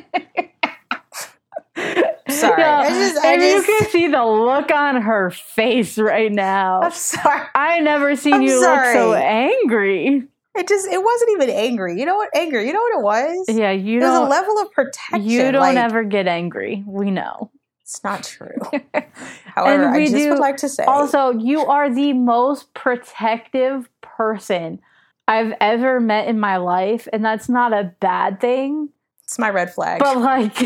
Sorry. 2.28 2.62
I 2.62 2.88
just- 2.88 3.24
I 3.24 3.32
and 3.34 3.42
just- 3.42 3.66
you 3.68 3.78
can 3.78 3.88
see 3.90 4.06
the 4.08 4.24
look 4.24 4.70
on 4.70 5.02
her 5.02 5.30
face 5.30 5.98
right 5.98 6.30
now. 6.32 6.80
I'm 6.82 6.92
sorry. 6.92 7.46
I 7.54 7.80
never 7.80 8.14
seen 8.16 8.34
I'm 8.34 8.42
you 8.42 8.60
look 8.60 8.84
so 8.92 9.14
angry. 9.14 10.22
It 10.54 10.68
just 10.68 10.86
it 10.86 11.02
wasn't 11.02 11.30
even 11.32 11.50
angry. 11.50 11.98
You 11.98 12.04
know 12.06 12.16
what? 12.16 12.28
Angry. 12.36 12.66
You 12.66 12.72
know 12.74 12.80
what 12.80 12.98
it 12.98 13.02
was? 13.02 13.46
Yeah, 13.48 13.70
you 13.72 14.00
There's 14.00 14.12
a 14.14 14.18
don't. 14.18 14.28
level 14.28 14.58
of 14.60 14.70
protection. 14.70 15.24
You 15.24 15.50
don't 15.50 15.60
like, 15.62 15.76
ever 15.78 16.04
get 16.04 16.28
angry. 16.28 16.84
We 16.86 17.10
know. 17.10 17.50
It's 17.82 18.02
not 18.04 18.22
true. 18.24 18.56
However, 19.44 19.82
And 19.84 19.94
I 19.94 20.00
just 20.00 20.14
do- 20.14 20.30
would 20.30 20.38
like 20.38 20.56
to 20.58 20.68
say 20.68 20.84
Also, 20.84 21.30
you 21.32 21.66
are 21.66 21.92
the 21.92 22.12
most 22.12 22.72
protective 22.74 23.88
person 24.00 24.80
I've 25.28 25.52
ever 25.60 26.00
met 26.00 26.26
in 26.28 26.38
my 26.40 26.56
life, 26.58 27.06
and 27.12 27.24
that's 27.24 27.48
not 27.48 27.72
a 27.72 27.92
bad 28.00 28.40
thing. 28.40 28.88
it's 29.24 29.38
my 29.38 29.50
red 29.50 29.72
flag. 29.72 30.00
But 30.00 30.18
like, 30.18 30.56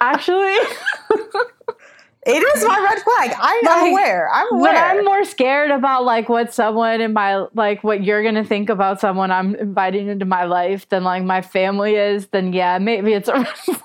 actually, 0.00 0.56
it 2.26 2.56
is 2.56 2.64
my 2.64 2.78
red 2.78 3.02
flag. 3.02 3.36
I, 3.38 3.60
Like, 3.64 3.76
I'm 3.76 3.92
aware. 3.92 4.28
I'm 4.32 4.48
but 4.50 4.56
aware. 4.56 4.76
I'm 4.84 5.04
more 5.04 5.24
scared 5.24 5.70
about 5.70 6.04
like 6.04 6.28
what 6.28 6.52
someone 6.54 7.00
in 7.00 7.12
my 7.12 7.46
like 7.54 7.82
what 7.84 8.02
you're 8.04 8.22
gonna 8.22 8.44
think 8.44 8.68
about 8.68 9.00
someone 9.00 9.30
I'm 9.30 9.54
inviting 9.56 10.08
into 10.08 10.24
my 10.24 10.44
life 10.44 10.88
than 10.88 11.04
like 11.04 11.22
my 11.24 11.42
family 11.42 11.94
is. 11.96 12.28
Then 12.28 12.52
yeah, 12.52 12.78
maybe 12.78 13.12
it's 13.12 13.28
a 13.28 13.34
red 13.34 13.48
flag. 13.48 13.80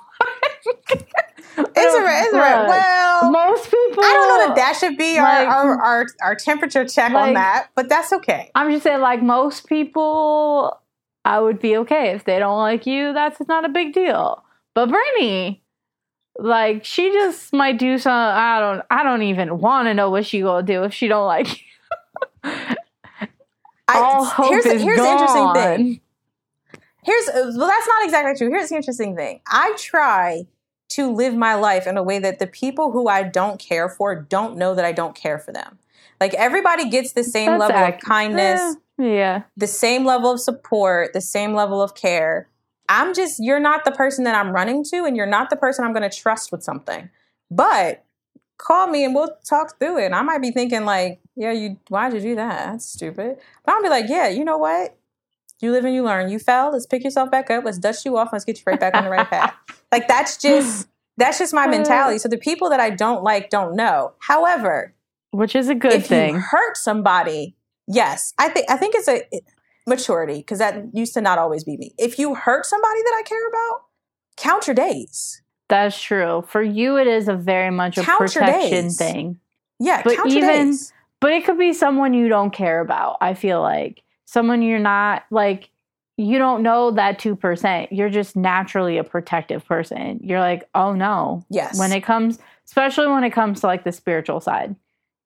it's 1.57 1.95
a 1.95 2.03
red. 2.03 2.25
It's 2.25 2.33
a 2.33 2.37
red. 2.37 2.67
Well, 2.67 3.31
Most 3.31 3.65
people. 3.65 4.03
I 4.03 4.13
don't 4.13 4.27
know 4.27 4.47
that 4.47 4.55
that 4.55 4.75
should 4.77 4.97
be 4.97 5.17
like- 5.17 5.47
our, 5.47 5.75
our, 5.75 5.83
our, 5.83 6.05
our 6.23 6.35
temperature 6.35 6.85
check 6.85 7.13
on 7.13 7.33
that, 7.33 7.69
but 7.75 7.89
that's 7.89 8.11
okay. 8.13 8.51
I'm 8.55 8.71
just 8.71 8.83
saying, 8.83 9.01
like 9.01 9.21
most 9.21 9.67
people, 9.67 10.79
I 11.23 11.39
would 11.39 11.59
be 11.59 11.77
okay 11.77 12.11
if 12.11 12.25
they 12.25 12.39
don't 12.39 12.59
like 12.59 12.85
you. 12.85 13.13
That's 13.13 13.39
not 13.47 13.65
a 13.65 13.69
big 13.69 13.93
deal. 13.93 14.43
But 14.73 14.89
Brittany, 14.89 15.63
like, 16.37 16.83
she 16.83 17.11
just 17.11 17.53
might 17.53 17.77
do 17.79 17.97
some. 17.97 18.13
I 18.13 18.59
don't. 18.59 18.81
I 18.89 19.03
don't 19.03 19.23
even 19.23 19.59
want 19.59 19.87
to 19.87 19.93
know 19.93 20.09
what 20.09 20.25
she 20.25 20.41
gonna 20.41 20.65
do 20.65 20.83
if 20.83 20.93
she 20.93 21.07
don't 21.07 21.27
like 21.27 21.47
you. 21.61 21.65
All 23.87 24.25
I, 24.25 24.29
hope 24.29 24.49
here's 24.49 24.65
is 24.65 24.81
here's 24.81 24.97
the 24.97 25.05
interesting 25.05 25.53
thing. 25.53 26.01
Here's 27.03 27.29
well, 27.35 27.67
that's 27.67 27.87
not 27.87 28.03
exactly 28.03 28.35
true. 28.35 28.49
Here's 28.49 28.69
the 28.69 28.75
interesting 28.75 29.15
thing. 29.15 29.41
I 29.47 29.73
try 29.77 30.47
to 30.89 31.11
live 31.11 31.33
my 31.35 31.55
life 31.55 31.87
in 31.87 31.97
a 31.97 32.03
way 32.03 32.19
that 32.19 32.39
the 32.39 32.47
people 32.47 32.91
who 32.91 33.07
I 33.07 33.23
don't 33.23 33.59
care 33.59 33.89
for 33.89 34.15
don't 34.15 34.57
know 34.57 34.75
that 34.75 34.85
I 34.85 34.91
don't 34.91 35.15
care 35.15 35.39
for 35.39 35.51
them. 35.51 35.79
Like 36.21 36.33
everybody 36.35 36.89
gets 36.89 37.13
the 37.13 37.23
same 37.23 37.57
That's 37.57 37.71
level 37.71 37.93
of 37.93 37.99
kindness, 37.99 38.77
Eh, 38.99 39.03
yeah. 39.03 39.43
the 39.57 39.67
same 39.67 40.05
level 40.05 40.31
of 40.31 40.39
support, 40.39 41.11
the 41.13 41.21
same 41.21 41.53
level 41.53 41.81
of 41.81 41.95
care. 41.95 42.47
I'm 42.87 43.13
just 43.13 43.43
you're 43.43 43.59
not 43.59 43.83
the 43.83 43.91
person 43.91 44.23
that 44.25 44.35
I'm 44.35 44.51
running 44.51 44.83
to, 44.85 45.03
and 45.05 45.17
you're 45.17 45.25
not 45.25 45.49
the 45.49 45.55
person 45.55 45.83
I'm 45.83 45.91
going 45.93 46.09
to 46.09 46.15
trust 46.15 46.51
with 46.51 46.63
something. 46.63 47.09
But 47.51 48.03
call 48.57 48.87
me 48.87 49.03
and 49.03 49.13
we'll 49.13 49.35
talk 49.47 49.77
through 49.79 49.97
it. 49.99 50.05
And 50.05 50.15
I 50.15 50.21
might 50.21 50.41
be 50.41 50.51
thinking 50.51 50.85
like, 50.85 51.19
yeah, 51.35 51.51
you 51.51 51.77
why'd 51.89 52.13
you 52.13 52.21
do 52.21 52.35
that? 52.35 52.71
That's 52.71 52.85
stupid. 52.85 53.37
But 53.65 53.73
I'll 53.73 53.81
be 53.83 53.89
like, 53.89 54.05
yeah, 54.07 54.29
you 54.29 54.45
know 54.45 54.57
what? 54.57 54.95
You 55.59 55.71
live 55.71 55.83
and 55.85 55.93
you 55.95 56.03
learn. 56.03 56.29
You 56.29 56.39
fell. 56.39 56.71
Let's 56.71 56.85
pick 56.85 57.03
yourself 57.03 57.31
back 57.31 57.49
up. 57.49 57.65
Let's 57.65 57.77
dust 57.79 58.05
you 58.05 58.17
off. 58.17 58.29
Let's 58.31 58.45
get 58.45 58.57
you 58.57 58.63
right 58.67 58.79
back 58.79 58.95
on 58.95 59.03
the 59.03 59.09
right 59.09 59.27
path. 59.29 59.53
Like 59.95 60.07
that's 60.07 60.37
just 60.47 60.87
that's 61.17 61.39
just 61.39 61.53
my 61.53 61.67
mentality. 61.67 62.17
So 62.19 62.27
the 62.29 62.37
people 62.37 62.69
that 62.69 62.79
I 62.79 62.89
don't 62.89 63.23
like 63.23 63.49
don't 63.49 63.75
know. 63.75 64.13
However, 64.19 64.93
Which 65.31 65.55
is 65.55 65.69
a 65.69 65.75
good 65.75 65.93
if 65.93 66.07
thing. 66.07 66.35
you 66.35 66.39
hurt 66.41 66.75
somebody, 66.77 67.55
yes, 67.87 68.33
I 68.37 68.49
think 68.49 68.69
I 68.69 68.77
think 68.77 68.95
it's 68.95 69.07
a 69.07 69.21
it- 69.31 69.43
maturity 69.87 70.37
because 70.37 70.59
that 70.59 70.83
used 70.93 71.13
to 71.13 71.21
not 71.21 71.37
always 71.37 71.63
be 71.63 71.77
me. 71.77 71.93
If 71.97 72.17
you 72.19 72.35
hurt 72.35 72.65
somebody 72.65 73.01
that 73.03 73.15
I 73.19 73.23
care 73.23 73.47
about, 73.47 73.81
count 74.35 74.67
your 74.67 74.73
days. 74.75 75.41
That's 75.69 75.99
true. 76.01 76.43
For 76.47 76.61
you, 76.61 76.97
it 76.97 77.07
is 77.07 77.27
a 77.27 77.35
very 77.35 77.71
much 77.71 77.97
a 77.97 78.03
Count 78.03 78.19
protection 78.19 78.89
thing. 78.89 79.39
Yeah, 79.79 80.01
But 80.03 80.15
count 80.17 80.29
your 80.31 80.39
even- 80.43 80.67
days. 80.69 80.91
But 81.21 81.31
it 81.33 81.45
could 81.45 81.57
be 81.57 81.71
someone 81.73 82.13
you 82.13 82.27
don't 82.27 82.51
care 82.51 82.81
about. 82.81 83.17
I 83.21 83.33
feel 83.35 83.61
like 83.61 84.03
someone 84.25 84.61
you're 84.61 84.77
not 84.79 85.23
like 85.31 85.69
you 86.17 86.37
don't 86.37 86.63
know 86.63 86.91
that 86.91 87.19
2%. 87.19 87.87
You're 87.91 88.09
just 88.09 88.35
naturally 88.35 88.97
a 88.97 89.03
protective 89.03 89.65
person. 89.65 90.19
You're 90.23 90.39
like, 90.39 90.63
"Oh 90.73 90.93
no." 90.93 91.43
Yes. 91.49 91.77
When 91.77 91.91
it 91.91 92.01
comes 92.01 92.39
especially 92.65 93.07
when 93.07 93.23
it 93.23 93.29
comes 93.31 93.61
to 93.61 93.67
like 93.67 93.83
the 93.83 93.91
spiritual 93.91 94.39
side, 94.39 94.75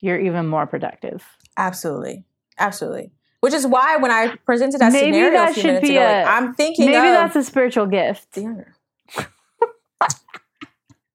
you're 0.01 0.19
even 0.19 0.47
more 0.47 0.65
protective. 0.67 1.23
absolutely, 1.57 2.23
absolutely. 2.57 3.11
Which 3.41 3.53
is 3.53 3.65
why 3.65 3.95
when 3.97 4.11
I 4.11 4.35
presented 4.45 4.79
that 4.81 4.91
Maybe 4.91 5.13
scenario 5.13 5.31
that 5.37 5.51
a 5.51 5.53
few 5.53 5.61
should 5.61 5.67
minutes 5.67 5.87
be 5.87 5.95
ago, 5.95 6.05
a- 6.05 6.23
like, 6.23 6.27
I'm 6.27 6.53
thinking 6.55 6.85
Maybe 6.87 6.97
of 7.07 7.13
that's 7.13 7.35
a 7.37 7.43
spiritual 7.43 7.85
gift. 7.85 8.33
the 8.33 8.41
younger. 8.41 8.73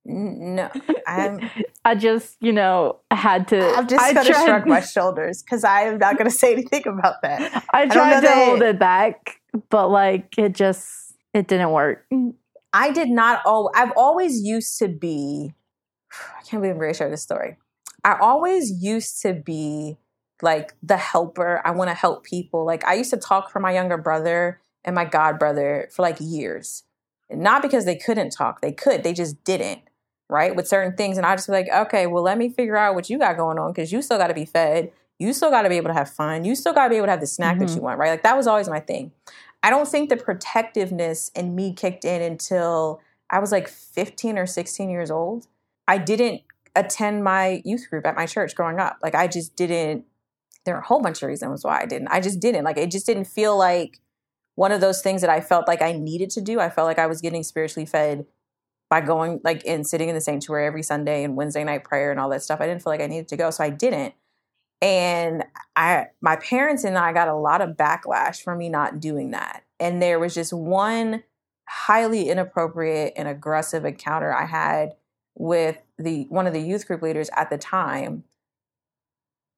N- 0.07 0.55
no, 0.55 0.71
I'm. 1.07 1.51
I 1.87 1.95
just, 1.95 2.37
you 2.41 2.53
know, 2.53 3.01
had 3.11 3.49
to 3.49 3.61
I'm 3.75 3.87
just 3.87 4.03
I 4.03 4.13
going 4.15 4.27
to 4.27 4.33
shrug 4.33 4.67
my 4.67 4.81
shoulders 4.97 5.43
because 5.43 5.65
I 5.65 5.83
am 5.83 5.99
not 5.99 6.17
going 6.17 6.31
to 6.31 6.35
say 6.35 6.53
anything 6.55 6.85
about 6.87 7.21
that. 7.23 7.65
I 7.75 7.87
tried 7.87 8.17
to 8.17 8.21
that- 8.27 8.47
hold 8.47 8.63
it 8.63 8.79
back, 8.79 9.41
but 9.71 9.89
like 9.89 10.35
it 10.39 10.53
just 10.53 11.15
it 11.33 11.49
didn't 11.49 11.71
work. 11.71 12.05
Mm, 12.13 12.35
I 12.73 12.91
did 12.93 13.09
not. 13.09 13.43
Oh, 13.47 13.71
I've 13.75 13.93
always 13.97 14.41
used 14.41 14.79
to 14.79 14.89
be. 14.89 15.55
I 16.13 16.43
can't 16.43 16.63
believe 16.63 16.73
I'm 16.75 16.81
going 16.81 16.93
to 16.93 16.97
share 16.97 17.11
this 17.11 17.23
story. 17.23 17.57
I 18.05 18.19
always 18.21 18.71
used 18.83 19.23
to 19.23 19.33
be 19.33 19.97
like 20.43 20.75
the 20.83 20.97
helper. 20.97 21.63
I 21.65 21.71
want 21.71 21.91
to 21.91 21.95
help 21.95 22.25
people. 22.25 22.67
Like 22.67 22.85
I 22.85 22.95
used 22.95 23.11
to 23.11 23.17
talk 23.17 23.51
for 23.51 23.61
my 23.61 23.73
younger 23.73 23.97
brother 23.97 24.61
and 24.85 24.95
my 24.95 25.05
god 25.05 25.39
brother 25.39 25.89
for 25.91 26.03
like 26.03 26.19
years, 26.21 26.83
not 27.31 27.63
because 27.63 27.85
they 27.85 27.97
couldn't 27.97 28.31
talk. 28.31 28.61
They 28.61 28.73
could. 28.73 29.03
They 29.03 29.13
just 29.13 29.43
didn't. 29.45 29.81
Right 30.31 30.57
with 30.57 30.67
certain 30.67 30.97
things, 30.97 31.19
and 31.19 31.27
I 31.27 31.37
just 31.37 31.49
be 31.49 31.53
like, 31.53 31.69
okay, 31.69 32.07
well, 32.07 32.23
let 32.23 32.39
me 32.39 32.49
figure 32.49 32.79
out 32.79 32.95
what 32.95 33.11
you 33.11 33.19
got 33.19 33.37
going 33.37 33.59
on 33.59 33.73
because 33.73 33.93
you 33.93 34.01
still 34.01 34.17
got 34.17 34.29
to 34.29 34.35
be 34.35 34.47
fed. 34.47 34.91
You 35.25 35.33
still 35.33 35.51
got 35.51 35.63
to 35.63 35.69
be 35.69 35.77
able 35.77 35.89
to 35.89 35.95
have 35.95 36.11
fun. 36.11 36.45
You 36.45 36.55
still 36.55 36.73
got 36.73 36.85
to 36.85 36.91
be 36.91 36.97
able 36.97 37.07
to 37.07 37.11
have 37.13 37.21
the 37.21 37.27
snack 37.27 37.59
that 37.59 37.69
Mhm. 37.69 37.77
you 37.77 37.83
want. 37.83 37.99
Right? 37.99 38.11
Like 38.11 38.23
that 38.23 38.37
was 38.37 38.47
always 38.47 38.69
my 38.69 38.81
thing. 38.81 39.13
I 39.63 39.71
don't 39.71 39.89
think 39.89 40.11
the 40.11 40.17
protectiveness 40.17 41.31
in 41.35 41.55
me 41.55 41.73
kicked 41.73 42.05
in 42.05 42.21
until 42.21 43.01
I 43.31 43.39
was 43.39 43.51
like 43.51 43.67
15 43.69 44.39
or 44.39 44.47
16 44.47 44.91
years 44.91 45.11
old. 45.11 45.47
I 45.89 45.99
didn't 45.99 46.43
attend 46.77 47.25
my 47.25 47.63
youth 47.65 47.89
group 47.89 48.07
at 48.07 48.15
my 48.17 48.27
church 48.27 48.55
growing 48.55 48.79
up. 48.79 48.99
Like 49.03 49.15
I 49.15 49.27
just 49.27 49.57
didn't 49.57 50.05
there 50.65 50.75
are 50.75 50.81
a 50.81 50.85
whole 50.87 51.01
bunch 51.03 51.23
of 51.23 51.29
reasons 51.29 51.63
why 51.63 51.79
I 51.81 51.85
didn't. 51.87 52.09
I 52.09 52.21
just 52.21 52.41
didn't. 52.41 52.65
Like 52.65 52.79
it 52.79 52.91
just 52.91 53.05
didn't 53.05 53.27
feel 53.27 53.57
like 53.57 54.01
one 54.55 54.73
of 54.73 54.81
those 54.81 55.03
things 55.03 55.21
that 55.21 55.29
I 55.29 55.41
felt 55.41 55.69
like 55.69 55.83
I 55.83 55.93
needed 55.93 56.31
to 56.31 56.41
do. 56.41 56.59
I 56.59 56.71
felt 56.71 56.87
like 56.87 56.99
I 56.99 57.07
was 57.07 57.21
getting 57.21 57.43
spiritually 57.43 57.85
fed 57.87 58.25
by 58.89 59.01
going 59.03 59.41
like 59.45 59.63
and 59.67 59.87
sitting 59.87 60.09
in 60.09 60.15
the 60.15 60.21
sanctuary 60.21 60.67
every 60.67 60.83
Sunday 60.83 61.23
and 61.25 61.37
Wednesday 61.37 61.65
night 61.65 61.85
prayer 61.85 62.11
and 62.11 62.19
all 62.21 62.29
that 62.31 62.43
stuff. 62.43 62.61
I 62.61 62.67
didn't 62.67 62.83
feel 62.83 62.93
like 62.93 63.01
I 63.03 63.07
needed 63.07 63.29
to 63.29 63.37
go, 63.37 63.51
so 63.51 63.63
I 63.65 63.71
didn't. 63.71 64.15
And 64.85 65.45
I 65.77 66.09
my 66.21 66.37
parents 66.37 66.85
and 66.85 66.99
I 66.99 67.15
got 67.15 67.29
a 67.29 67.35
lot 67.35 67.63
of 67.63 67.71
backlash 67.71 68.43
for 68.43 68.55
me 68.55 68.69
not 68.69 69.01
doing 69.01 69.31
that. 69.31 69.65
And 69.81 70.03
there 70.03 70.19
was 70.19 70.35
just 70.35 70.53
one 70.53 71.23
highly 71.67 72.29
inappropriate 72.29 73.15
and 73.17 73.27
aggressive 73.27 73.87
encounter 73.87 74.33
I 74.35 74.45
had 74.45 74.91
with 75.35 75.79
the 75.99 76.27
one 76.29 76.47
of 76.47 76.53
the 76.53 76.61
youth 76.61 76.87
group 76.87 77.01
leaders 77.01 77.31
at 77.35 77.49
the 77.49 77.57
time 77.57 78.25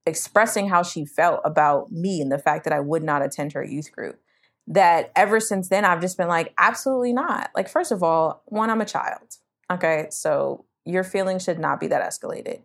expressing 0.06 0.68
how 0.68 0.84
she 0.84 1.04
felt 1.04 1.40
about 1.44 1.90
me 1.90 2.20
and 2.20 2.30
the 2.30 2.38
fact 2.38 2.62
that 2.62 2.72
I 2.72 2.78
would 2.78 3.02
not 3.02 3.22
attend 3.22 3.52
her 3.54 3.64
youth 3.64 3.90
group. 3.90 4.20
That 4.68 5.10
ever 5.16 5.40
since 5.40 5.68
then, 5.68 5.84
I've 5.84 6.00
just 6.00 6.16
been 6.16 6.28
like, 6.28 6.54
absolutely 6.56 7.12
not. 7.12 7.50
Like, 7.56 7.68
first 7.68 7.90
of 7.90 8.04
all, 8.04 8.42
one, 8.46 8.70
I'm 8.70 8.80
a 8.80 8.86
child. 8.86 9.38
Okay. 9.70 10.06
So 10.10 10.64
your 10.84 11.02
feelings 11.02 11.42
should 11.42 11.58
not 11.58 11.80
be 11.80 11.88
that 11.88 12.08
escalated. 12.08 12.60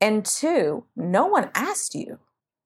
And 0.00 0.24
two, 0.24 0.84
no 0.94 1.26
one 1.26 1.50
asked 1.54 1.94
you 1.94 2.18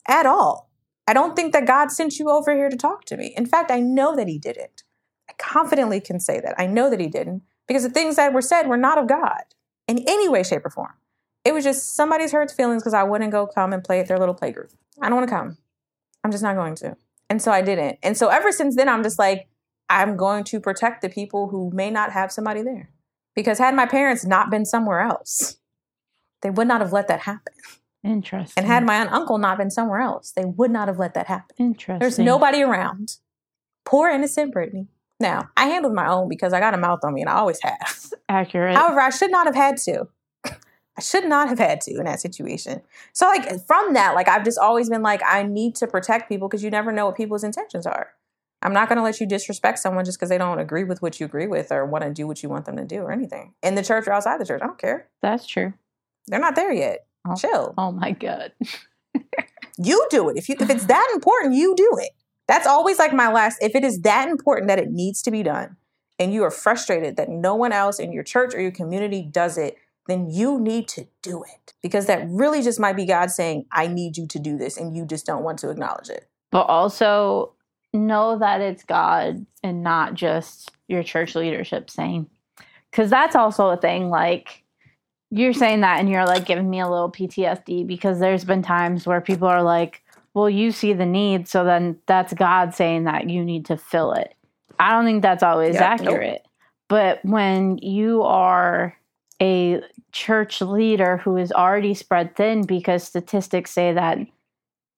at 0.07 0.27
all. 0.27 0.71
I 1.07 1.13
don't 1.13 1.35
think 1.35 1.53
that 1.53 1.67
God 1.67 1.91
sent 1.91 2.19
you 2.19 2.31
over 2.31 2.55
here 2.55 2.69
to 2.69 2.77
talk 2.77 3.05
to 3.07 3.17
me. 3.17 3.35
In 3.37 3.47
fact, 3.47 3.71
I 3.71 3.81
know 3.81 4.15
that 4.17 4.29
He 4.29 4.39
didn't. 4.39 4.83
I 5.29 5.33
confidently 5.39 6.01
can 6.01 6.21
say 6.21 6.41
that. 6.41 6.55
I 6.59 6.67
know 6.67 6.91
that 6.91 7.01
He 7.01 7.09
didn't 7.09 7.43
because 7.67 7.83
the 7.83 7.91
things 7.91 8.17
that 8.17 8.33
were 8.33 8.43
said 8.43 8.69
were 8.69 8.77
not 8.77 8.99
of 8.99 9.09
God 9.09 9.43
in 9.89 10.05
any 10.07 10.29
way, 10.29 10.43
shape, 10.43 10.65
or 10.65 10.71
form. 10.71 10.95
It 11.45 11.55
was 11.55 11.65
just 11.65 11.95
somebody's 11.95 12.33
hurt 12.33 12.51
feelings 12.51 12.83
because 12.83 12.95
I 12.95 13.03
wouldn't 13.03 13.33
go 13.33 13.47
come 13.47 13.73
and 13.73 13.83
play 13.83 14.01
at 14.01 14.09
their 14.09 14.19
little 14.19 14.35
playgroup. 14.35 14.75
I 15.01 15.09
don't 15.09 15.19
want 15.19 15.29
to 15.29 15.35
come. 15.35 15.57
I'm 16.23 16.31
just 16.31 16.43
not 16.43 16.57
going 16.57 16.75
to. 16.77 16.97
And 17.29 17.41
so 17.41 17.51
I 17.51 17.63
didn't. 17.63 17.99
And 18.03 18.17
so 18.17 18.29
ever 18.29 18.53
since 18.53 18.77
then, 18.77 18.89
I'm 18.89 19.03
just 19.03 19.19
like, 19.19 19.49
I'm 19.89 20.17
going 20.17 20.45
to 20.45 20.61
protect 20.61 21.03
the 21.03 21.09
people 21.09 21.49
who 21.49 21.71
may 21.73 21.91
not 21.91 22.13
have 22.13 22.31
somebody 22.31 22.63
there. 22.63 22.91
Because 23.35 23.59
had 23.59 23.75
my 23.75 23.87
parents 23.87 24.25
not 24.25 24.51
been 24.51 24.65
somewhere 24.65 25.01
else, 25.01 25.57
they 26.43 26.51
would 26.51 26.69
not 26.69 26.81
have 26.81 26.93
let 26.93 27.09
that 27.09 27.21
happen. 27.21 27.53
Interesting. 28.03 28.55
And 28.57 28.67
had 28.67 28.85
my 28.85 28.97
aunt 28.97 29.13
uncle 29.13 29.39
not 29.39 29.59
been 29.59 29.71
somewhere 29.71 30.01
else, 30.01 30.33
they 30.33 30.45
would 30.45 30.71
not 30.71 30.89
have 30.89 30.99
let 30.99 31.15
that 31.15 31.27
happen. 31.27 31.55
Interesting. 31.59 31.99
There's 31.99 32.19
nobody 32.19 32.63
around. 32.63 33.17
Poor 33.85 34.09
innocent 34.09 34.53
Brittany. 34.53 34.89
Now, 35.19 35.51
I 35.57 35.67
handled 35.67 35.95
my 35.95 36.09
own 36.09 36.29
because 36.29 36.55
I 36.55 36.61
got 36.61 36.73
a 36.73 36.79
mouth 36.79 37.01
on 37.05 37.13
me 37.13 37.21
and 37.21 37.29
I 37.29 37.35
always 37.35 37.61
have. 37.63 38.13
accurate. 38.29 38.75
However, 38.77 39.01
I 39.01 39.11
should 39.11 39.31
not 39.31 39.47
have 39.47 39.55
had 39.55 39.77
to. 39.79 40.09
I 40.47 41.03
should 41.03 41.27
not 41.27 41.49
have 41.49 41.59
had 41.59 41.81
to 41.83 41.93
in 41.93 42.05
that 42.05 42.21
situation. 42.21 42.83
So, 43.13 43.27
like, 43.27 43.49
from 43.67 43.95
that, 43.95 44.15
like, 44.15 44.29
I've 44.29 44.45
just 44.45 44.59
always 44.59 44.89
been 44.89 45.03
like, 45.03 45.23
I 45.25 45.43
need 45.43 45.75
to 45.77 45.87
protect 45.87 46.29
people 46.29 46.49
because 46.49 46.65
you 46.65 46.71
never 46.71 46.91
know 46.91 47.07
what 47.07 47.17
people's 47.17 47.45
intentions 47.45 47.87
are. 47.87 48.09
I'm 48.63 48.73
not 48.73 48.89
going 48.89 48.97
to 48.97 49.03
let 49.03 49.21
you 49.21 49.27
disrespect 49.27 49.79
someone 49.79 50.05
just 50.05 50.19
because 50.19 50.29
they 50.29 50.37
don't 50.39 50.59
agree 50.59 50.85
with 50.85 51.01
what 51.01 51.19
you 51.19 51.27
agree 51.27 51.47
with 51.47 51.73
or 51.73 51.87
want 51.87 52.05
to 52.05 52.13
do 52.13 52.27
what 52.27 52.43
you 52.43 52.49
want 52.49 52.67
them 52.67 52.77
to 52.77 52.85
do 52.85 53.01
or 53.01 53.13
anything 53.13 53.55
in 53.63 53.75
the 53.75 53.83
church 53.83 54.07
or 54.07 54.13
outside 54.13 54.39
the 54.41 54.45
church. 54.45 54.61
I 54.63 54.67
don't 54.67 54.79
care. 54.79 55.09
That's 55.23 55.47
true. 55.47 55.73
They're 56.27 56.41
not 56.41 56.57
there 56.57 56.73
yet. 56.73 57.07
Oh. 57.27 57.35
Chill. 57.35 57.75
Oh 57.77 57.93
my 57.93 58.13
god. 58.13 58.53
You 59.83 60.07
do 60.11 60.29
it. 60.29 60.37
If 60.37 60.49
you 60.49 60.57
if 60.61 60.69
it's 60.69 60.87
that 60.87 61.11
important, 61.15 61.55
you 61.55 61.75
do 61.75 61.91
it. 62.01 62.11
That's 62.47 62.67
always 62.67 62.99
like 62.99 63.13
my 63.13 63.33
last. 63.33 63.63
If 63.63 63.75
it 63.75 63.85
is 63.85 64.01
that 64.01 64.29
important 64.29 64.69
that 64.69 64.79
it 64.79 64.91
needs 64.91 65.23
to 65.23 65.31
be 65.31 65.43
done, 65.43 65.77
and 66.19 66.35
you 66.35 66.43
are 66.45 66.51
frustrated 66.51 67.17
that 67.17 67.29
no 67.31 67.55
one 67.55 67.73
else 67.73 67.99
in 67.99 68.13
your 68.13 68.25
church 68.25 68.55
or 68.55 68.61
your 68.61 68.73
community 68.73 69.23
does 69.23 69.57
it, 69.57 69.77
then 70.07 70.29
you 70.29 70.61
need 70.61 70.87
to 70.89 71.07
do 71.23 71.43
it 71.45 71.73
because 71.83 72.07
that 72.07 72.27
really 72.29 72.63
just 72.63 72.79
might 72.81 72.97
be 72.97 73.07
God 73.07 73.31
saying, 73.31 73.65
"I 73.73 73.87
need 73.87 74.17
you 74.17 74.27
to 74.27 74.39
do 74.39 74.59
this," 74.59 74.77
and 74.77 74.95
you 74.95 75.07
just 75.07 75.25
don't 75.25 75.45
want 75.45 75.59
to 75.61 75.71
acknowledge 75.71 76.11
it. 76.11 76.29
But 76.51 76.65
also 76.65 77.55
know 77.95 78.39
that 78.39 78.61
it's 78.61 78.85
God 78.85 79.47
and 79.63 79.83
not 79.83 80.15
just 80.15 80.71
your 80.89 81.03
church 81.03 81.35
leadership 81.35 81.89
saying. 81.89 82.29
Cuz 82.93 83.09
that's 83.09 83.37
also 83.37 83.69
a 83.69 83.77
thing 83.77 84.11
like 84.11 84.60
you're 85.31 85.53
saying 85.53 85.81
that 85.81 86.01
and 86.01 86.09
you're 86.09 86.27
like 86.27 86.45
giving 86.45 86.69
me 86.69 86.81
a 86.81 86.89
little 86.89 87.11
PTSD 87.11 87.87
because 87.87 88.19
there's 88.19 88.45
been 88.45 88.63
times 88.63 89.07
where 89.07 89.21
people 89.21 89.49
are 89.49 89.63
like, 89.63 90.03
"Well, 90.35 90.51
you 90.51 90.73
see 90.73 90.93
the 90.93 91.07
need, 91.07 91.49
so 91.49 91.65
then 91.65 91.99
that's 92.07 92.33
God 92.35 92.75
saying 92.75 93.05
that 93.05 93.31
you 93.31 93.45
need 93.45 93.65
to 93.67 93.77
fill 93.77 94.13
it." 94.13 94.35
I 94.79 94.93
don't 94.93 95.05
think 95.05 95.23
that's 95.23 95.43
always 95.43 95.75
Yeah, 95.75 95.97
nope. 96.01 96.01
accurate. 96.01 96.47
But 96.89 97.21
when 97.25 97.79
you 97.79 98.23
are 98.23 98.97
a 99.41 99.83
church 100.13 100.61
leader 100.61 101.19
who 101.19 101.37
is 101.37 101.53
already 101.53 101.95
spread 101.95 102.35
thin 102.35 102.63
because 102.65 103.05
statistics 103.05 103.71
say 103.71 103.93
that 103.93 104.19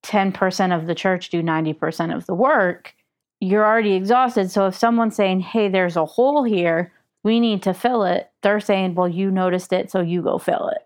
10% 0.02 0.72
of 0.76 0.86
the 0.86 0.94
church 0.94 1.30
do 1.30 1.42
90% 1.42 2.14
of 2.14 2.26
the 2.26 2.34
work, 2.34 2.94
you're 3.40 3.66
already 3.66 3.92
exhausted. 3.94 4.50
So 4.50 4.66
if 4.66 4.74
someone's 4.74 5.16
saying, 5.16 5.40
hey, 5.40 5.68
there's 5.68 5.96
a 5.96 6.04
hole 6.06 6.44
here, 6.44 6.92
we 7.22 7.40
need 7.40 7.62
to 7.62 7.74
fill 7.74 8.04
it, 8.04 8.30
they're 8.42 8.60
saying, 8.60 8.94
well, 8.94 9.08
you 9.08 9.30
noticed 9.30 9.72
it, 9.72 9.90
so 9.90 10.00
you 10.00 10.22
go 10.22 10.38
fill 10.38 10.68
it 10.68 10.82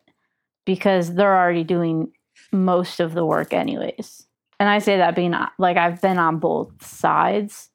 because 0.64 1.14
they're 1.14 1.37
already 1.37 1.64
doing 1.64 2.12
most 2.53 3.01
of 3.01 3.14
the 3.14 3.24
work, 3.24 3.53
anyways. 3.53 4.26
And 4.59 4.68
I 4.68 4.78
say 4.78 4.97
that 4.99 5.14
being 5.14 5.34
uh, 5.34 5.49
like 5.59 5.76
I've 5.76 6.01
been 6.01 6.18
on 6.18 6.39
both 6.39 6.84
sides. 6.84 7.70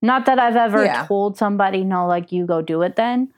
Not 0.00 0.26
that 0.26 0.38
I've 0.38 0.56
ever 0.56 0.84
Yeah. 0.84 1.06
told 1.06 1.36
somebody, 1.36 1.84
no, 1.84 2.06
like 2.06 2.32
you 2.32 2.46
go 2.46 2.60
do 2.62 2.82
it 2.82 2.96
then, 2.96 3.32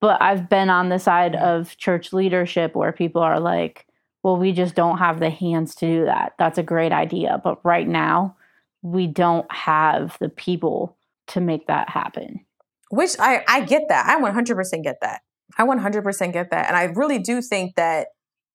but 0.00 0.20
I've 0.20 0.48
been 0.48 0.70
on 0.70 0.88
the 0.88 0.98
side 0.98 1.32
mm-hmm. 1.32 1.44
of 1.44 1.76
church 1.76 2.12
leadership 2.12 2.74
where 2.74 2.92
people 2.92 3.22
are 3.22 3.40
like, 3.40 3.86
well, 4.22 4.36
we 4.36 4.52
just 4.52 4.74
don't 4.74 4.98
have 4.98 5.18
the 5.20 5.30
hands 5.30 5.74
to 5.76 5.86
do 5.86 6.04
that. 6.04 6.34
That's 6.38 6.58
a 6.58 6.62
great 6.62 6.92
idea. 6.92 7.40
But 7.42 7.64
right 7.64 7.88
now, 7.88 8.36
we 8.82 9.06
don't 9.06 9.50
have 9.52 10.16
the 10.20 10.28
people 10.28 10.96
to 11.28 11.40
make 11.40 11.66
that 11.68 11.88
happen. 11.88 12.44
Which 12.90 13.12
I, 13.18 13.44
I 13.48 13.62
get 13.62 13.82
that. 13.88 14.06
I 14.06 14.20
100% 14.20 14.82
get 14.82 14.96
that. 15.00 15.22
I 15.56 15.64
100% 15.64 16.32
get 16.32 16.50
that. 16.50 16.68
And 16.68 16.76
I 16.76 16.84
really 16.84 17.18
do 17.18 17.40
think 17.40 17.76
that 17.76 18.08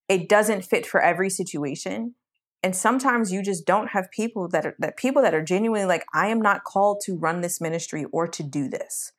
it 0.07 0.29
doesn't 0.29 0.63
fit 0.63 0.85
for 0.85 1.01
every 1.01 1.29
situation. 1.29 2.15
And 2.61 2.75
sometimes 2.75 3.31
you 3.31 3.43
just 3.43 3.65
don't 3.65 3.89
have 3.89 4.09
people 4.11 4.47
that 4.49 4.65
are 4.65 4.75
that 4.79 4.97
people 4.97 5.21
that 5.21 5.33
are 5.33 5.43
genuinely 5.43 5.85
like, 5.85 6.03
I 6.13 6.27
am 6.27 6.41
not 6.41 6.63
called 6.63 7.01
to 7.05 7.15
run 7.15 7.41
this 7.41 7.61
ministry 7.61 8.05
or 8.11 8.27
to 8.27 8.43
do 8.43 8.67
this. 8.69 9.11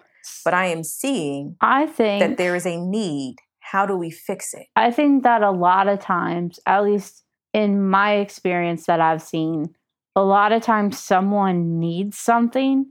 But 0.44 0.54
I 0.54 0.66
am 0.66 0.82
seeing 0.82 1.56
I 1.60 1.86
think 1.86 2.20
that 2.20 2.36
there 2.38 2.56
is 2.56 2.66
a 2.66 2.76
need. 2.76 3.36
How 3.60 3.86
do 3.86 3.96
we 3.96 4.10
fix 4.10 4.52
it? 4.54 4.66
I 4.74 4.90
think 4.90 5.22
that 5.22 5.42
a 5.42 5.50
lot 5.50 5.88
of 5.88 6.00
times, 6.00 6.58
at 6.66 6.84
least 6.84 7.24
in 7.52 7.88
my 7.88 8.14
experience 8.14 8.86
that 8.86 9.00
I've 9.00 9.22
seen, 9.22 9.74
a 10.14 10.22
lot 10.22 10.52
of 10.52 10.62
times 10.62 10.98
someone 10.98 11.78
needs 11.78 12.18
something 12.18 12.86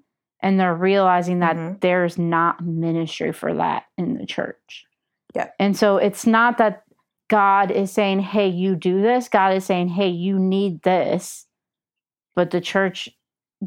and 0.45 0.59
they're 0.59 0.75
realizing 0.75 1.39
that 1.39 1.55
Mhm. 1.55 1.81
there's 1.81 2.19
not 2.19 2.63
ministry 2.63 3.31
for 3.33 3.51
that 3.55 3.85
in 3.97 4.13
the 4.13 4.27
church. 4.27 4.85
Yeah. 5.33 5.49
And 5.59 5.75
so 5.75 5.97
it's 5.97 6.27
not 6.27 6.59
that 6.59 6.83
God 7.29 7.71
is 7.71 7.91
saying, 7.91 8.19
hey, 8.19 8.47
you 8.47 8.75
do 8.75 9.01
this. 9.01 9.27
God 9.27 9.53
is 9.55 9.65
saying, 9.65 9.87
hey, 9.89 10.07
you 10.09 10.37
need 10.37 10.83
this. 10.83 11.47
But 12.35 12.51
the 12.51 12.61
church 12.61 13.09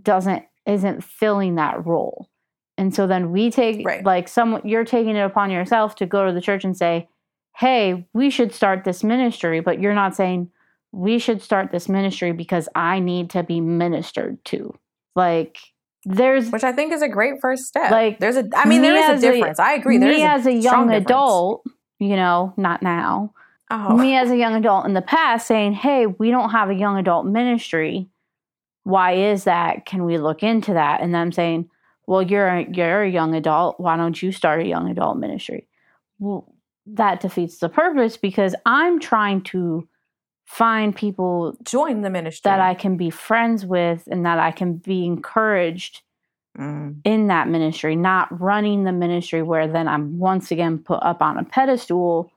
doesn't, 0.01 0.45
isn't 0.67 1.03
filling 1.03 1.57
that 1.57 1.85
role. 1.85 2.29
And 2.77 2.95
so 2.95 3.09
then 3.09 3.33
we 3.33 3.51
take, 3.51 3.85
Right. 3.85 4.05
like, 4.05 4.29
some, 4.29 4.61
you're 4.65 4.85
taking 4.85 5.17
it 5.17 5.21
upon 5.23 5.51
yourself 5.51 5.97
to 5.97 6.07
go 6.07 6.25
to 6.27 6.33
the 6.33 6.41
church 6.41 6.65
and 6.65 6.77
say, 6.77 7.09
hey, 7.57 8.07
we 8.15 8.31
should 8.31 8.53
start 8.53 8.85
this 8.85 9.03
ministry. 9.03 9.59
But 9.59 9.81
you're 9.81 9.95
not 9.95 10.15
saying, 10.15 10.53
we 10.93 11.19
should 11.19 11.43
start 11.43 11.73
this 11.73 11.89
ministry 11.89 12.31
because 12.31 12.69
I 12.77 13.01
need 13.01 13.31
to 13.31 13.43
be 13.43 13.61
ministered 13.61 14.45
to. 14.45 14.73
Like, 15.17 15.59
there's 16.05 16.51
Which 16.51 16.65
I 16.65 16.73
think 16.73 16.93
is 16.93 17.03
a 17.03 17.09
great 17.09 17.41
first 17.41 17.65
step. 17.65 17.91
Like, 17.91 18.19
there's 18.19 18.37
a 18.37 18.49
I 18.57 18.67
mean, 18.67 18.83
there 18.83 18.97
is 18.97 19.23
a 19.23 19.29
a- 19.29 19.33
difference. 19.33 19.59
I 19.59 19.75
agree. 19.75 19.99
There 19.99 20.13
me 20.13 20.23
as 20.23 20.47
a 20.47 20.61
strong 20.61 20.63
young 20.63 20.87
difference. 20.89 21.07
adult, 21.07 21.65
you 21.99 22.17
know, 22.17 22.55
not 22.57 22.83
now. 22.83 23.33
Oh. 23.71 23.97
Me 23.97 24.17
as 24.17 24.31
a 24.31 24.37
young 24.37 24.55
adult 24.55 24.87
in 24.87 24.95
the 24.95 25.03
past 25.03 25.47
saying, 25.47 25.75
"Hey, 25.75 26.07
we 26.07 26.31
don't 26.31 26.51
have 26.51 26.71
a 26.71 26.75
young 26.75 26.97
adult 26.97 27.27
ministry. 27.27 28.09
Why 28.85 29.13
is 29.13 29.45
that? 29.45 29.85
Can 29.85 30.05
we 30.05 30.19
look 30.19 30.43
into 30.43 30.73
that?" 30.75 31.01
And 31.01 31.15
them 31.15 31.33
saying, 31.33 31.69
"Well, 32.07 32.23
you're 32.23 32.49
a, 32.49 32.67
you're 32.71 33.03
a 33.03 33.11
young 33.11 33.35
adult. 33.35 33.79
Why 33.79 33.97
don't 33.97 34.23
you 34.23 34.33
start 34.33 34.63
a 34.63 34.67
young 34.67 34.89
adult 34.89 35.19
ministry?" 35.19 35.69
Well, 36.19 36.55
that 36.87 37.21
defeats 37.21 37.59
the 37.59 37.69
purpose 37.69 38.17
because 38.17 38.55
I'm 38.65 38.99
trying 38.99 39.43
to 39.43 39.87
find 40.49 40.97
people 40.97 41.57
Join 41.63 42.01
the 42.01 42.09
ministry. 42.11 42.49
that 42.51 42.59
I 42.59 42.75
can 42.75 42.97
be 42.97 43.11
friends 43.11 43.67
with 43.67 44.09
and 44.11 44.25
that 44.25 44.39
I 44.39 44.51
can 44.51 44.77
be 44.79 45.05
encouraged 45.07 46.03
Mm. 46.59 46.97
in 47.05 47.29
that 47.29 47.47
ministry, 47.47 47.95
not 47.95 48.27
running 48.41 48.83
the 48.83 48.91
ministry 48.91 49.43
where 49.43 49.69
then 49.69 49.87
I'm 49.87 50.19
once 50.19 50.51
again 50.51 50.79
put 50.79 51.01
up 51.05 51.23
on 51.23 51.39
a 51.39 51.45
pedestal 51.45 52.33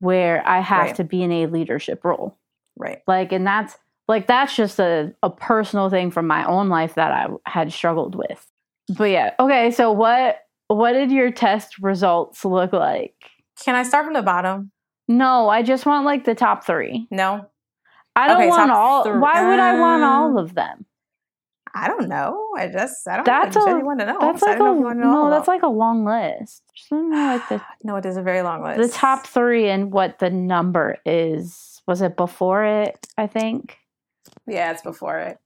where 0.00 0.42
I 0.48 0.58
have 0.60 0.86
Right. 0.86 0.94
to 0.96 1.04
be 1.04 1.22
in 1.22 1.30
a 1.30 1.46
leadership 1.46 2.02
role. 2.04 2.36
Right. 2.76 3.02
Like, 3.06 3.30
and 3.30 3.46
that's 3.46 3.76
like, 4.08 4.26
that's 4.26 4.56
just 4.56 4.80
a, 4.80 5.14
a 5.22 5.30
personal 5.30 5.90
thing 5.90 6.10
from 6.10 6.26
my 6.26 6.44
own 6.44 6.68
life 6.68 6.94
that 6.94 7.12
I 7.12 7.28
had 7.48 7.72
struggled 7.72 8.16
with. 8.16 8.44
But 8.96 9.10
yeah, 9.10 9.34
okay. 9.38 9.70
So 9.70 9.92
what, 9.92 10.40
what 10.68 10.92
did 10.94 11.12
your 11.12 11.30
test 11.30 11.78
results 11.78 12.44
look 12.44 12.72
like? 12.72 13.14
Can 13.64 13.76
I 13.76 13.82
start 13.84 14.06
from 14.06 14.14
the 14.14 14.22
bottom? 14.22 14.72
No, 15.08 15.48
I 15.48 15.62
just 15.62 15.86
want 15.86 16.04
like 16.04 16.24
the 16.24 16.34
top 16.34 16.64
three. 16.64 17.06
No. 17.10 17.46
I 18.14 18.28
don't 18.28 18.38
Okay, 18.38 18.48
want 18.48 18.70
all. 18.70 19.04
why 19.20 19.48
would 19.48 19.58
I 19.58 19.78
want 19.78 20.02
all 20.02 20.26
um, 20.30 20.36
of 20.38 20.54
them? 20.54 20.86
I 21.74 21.88
don't 21.88 22.08
know. 22.08 22.48
I 22.56 22.68
just 22.68 23.06
I 23.06 23.16
don't 23.16 23.26
That's 23.26 23.54
know. 23.54 23.62
a- 23.66 23.96
to 23.98 24.06
know. 24.06 24.18
That's 24.18 24.40
So 24.40 24.46
like 24.46 24.58
don't 24.58 24.66
a 24.68 24.70
know 24.70 24.72
if 24.74 24.78
you 24.80 24.84
want 24.86 24.98
to 24.98 25.04
know 25.04 25.16
all 25.18 25.24
no. 25.26 25.30
That's 25.30 25.48
like 25.48 25.62
a 25.62 25.68
long 25.68 26.04
list. 26.06 26.62
Just 26.74 26.90
let 26.90 27.02
me 27.02 27.08
know 27.10 27.26
like 27.26 27.48
the 27.50 27.62
no, 27.84 27.96
it 27.96 28.06
is 28.06 28.16
a 28.16 28.22
very 28.22 28.40
long 28.42 28.62
list. 28.62 28.80
the 28.80 28.88
top 28.98 29.26
three 29.26 29.68
and 29.68 29.92
what 29.92 30.18
the 30.18 30.30
number 30.30 30.96
is. 31.04 31.82
Was 31.86 32.00
it 32.00 32.16
before 32.16 32.64
it? 32.64 33.06
I 33.18 33.26
think. 33.26 33.76
Yeah, 34.46 34.72
it's 34.72 34.82
before 34.82 35.18
it. 35.18 35.38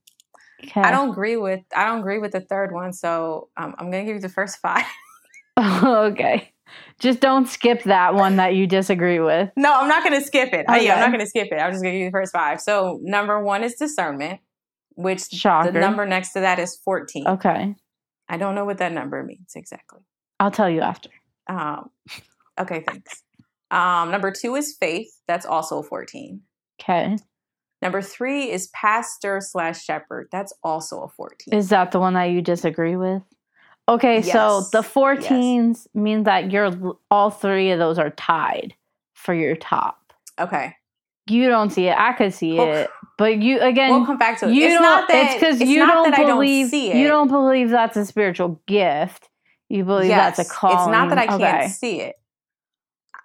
Okay. 0.62 0.80
I 0.80 0.90
don't 0.92 1.11
agree 1.11 1.36
with 1.36 1.61
I 1.74 1.86
don't 1.86 1.98
agree 2.00 2.18
with 2.18 2.32
the 2.32 2.40
third 2.40 2.72
one, 2.72 2.92
so 2.92 3.48
um, 3.56 3.74
I'm 3.78 3.90
gonna 3.90 4.04
give 4.04 4.14
you 4.14 4.20
the 4.20 4.28
first 4.28 4.58
five. 4.58 4.84
okay. 5.58 6.52
Just 6.98 7.20
don't 7.20 7.46
skip 7.48 7.82
that 7.84 8.14
one 8.14 8.36
that 8.36 8.54
you 8.54 8.66
disagree 8.66 9.20
with. 9.20 9.50
no, 9.56 9.72
I'm 9.72 9.88
not 9.88 10.04
gonna 10.04 10.20
skip 10.20 10.52
it. 10.52 10.66
Uh, 10.68 10.74
yeah, 10.74 10.94
I'm 10.94 11.00
not 11.00 11.10
gonna 11.10 11.26
skip 11.26 11.48
it. 11.50 11.56
I'm 11.56 11.72
just 11.72 11.82
gonna 11.82 11.92
give 11.92 12.00
you 12.00 12.06
the 12.06 12.12
first 12.12 12.32
five. 12.32 12.60
So 12.60 12.98
number 13.02 13.42
one 13.42 13.64
is 13.64 13.74
discernment, 13.74 14.40
which 14.94 15.22
Shocker. 15.30 15.72
the 15.72 15.80
number 15.80 16.06
next 16.06 16.32
to 16.32 16.40
that 16.40 16.58
is 16.58 16.76
14. 16.84 17.26
Okay. 17.26 17.74
I 18.28 18.36
don't 18.36 18.54
know 18.54 18.64
what 18.64 18.78
that 18.78 18.92
number 18.92 19.22
means 19.24 19.52
exactly. 19.56 20.00
I'll 20.38 20.50
tell 20.50 20.70
you 20.70 20.80
after. 20.80 21.10
Um, 21.48 21.90
okay, 22.60 22.84
thanks. 22.86 23.22
Um, 23.70 24.10
number 24.10 24.30
two 24.30 24.54
is 24.56 24.76
faith. 24.78 25.08
That's 25.26 25.46
also 25.46 25.82
14. 25.82 26.40
Okay. 26.80 27.16
Number 27.82 28.02
three 28.02 28.50
is 28.50 28.68
pastor 28.68 29.40
slash 29.40 29.82
shepherd. 29.82 30.28
That's 30.30 30.52
also 30.62 31.02
a 31.02 31.08
14. 31.08 31.54
Is 31.54 31.70
that 31.70 31.92
the 31.92 32.00
one 32.00 32.14
that 32.14 32.24
you 32.24 32.42
disagree 32.42 32.96
with? 32.96 33.22
Okay, 33.91 34.22
so 34.22 34.59
Yes. 34.59 34.70
the 34.70 34.82
14s 34.82 35.86
mean 35.95 36.22
that 36.22 36.51
you're 36.53 36.70
all 37.11 37.30
three 37.30 37.70
of 37.72 37.78
those 37.78 37.99
are 37.99 38.11
tied 38.11 38.74
for 39.14 39.34
your 39.34 39.57
top. 39.57 40.12
okay. 40.38 40.74
You 41.26 41.49
don't 41.49 41.70
see 41.70 41.86
it. 41.86 41.97
I 41.97 42.12
could 42.14 42.34
see 42.34 42.59
it. 42.59 42.91
But 43.16 43.38
you 43.38 43.61
again 43.61 43.91
We'll 43.93 44.07
come 44.07 44.18
back 44.18 44.41
to 44.41 44.49
it. 44.49 44.55
you 44.55 44.64
it's 44.64 44.74
don't 44.74 44.82
not 44.82 45.07
that 45.09 45.24
it's 45.26 45.34
because 45.34 45.61
you 45.61 45.86
don't 45.86 46.11
that 46.11 46.16
believe 46.26 46.26
I 46.26 46.62
don't 46.62 46.70
see 46.70 46.91
it. 46.91 46.97
you 46.97 47.07
don't 47.07 47.28
believe 47.28 47.70
that's 47.70 47.97
a 47.97 48.05
spiritual 48.05 48.61
gift. 48.66 49.28
You 49.68 49.84
believe 49.84 50.09
yes, 50.09 50.38
that's 50.38 50.49
a 50.51 50.53
calling. 50.53 50.78
It's 50.78 50.86
not 50.88 51.09
that 51.11 51.18
I 51.18 51.26
can't 51.38 51.70
see 51.70 52.01
it. 52.01 52.16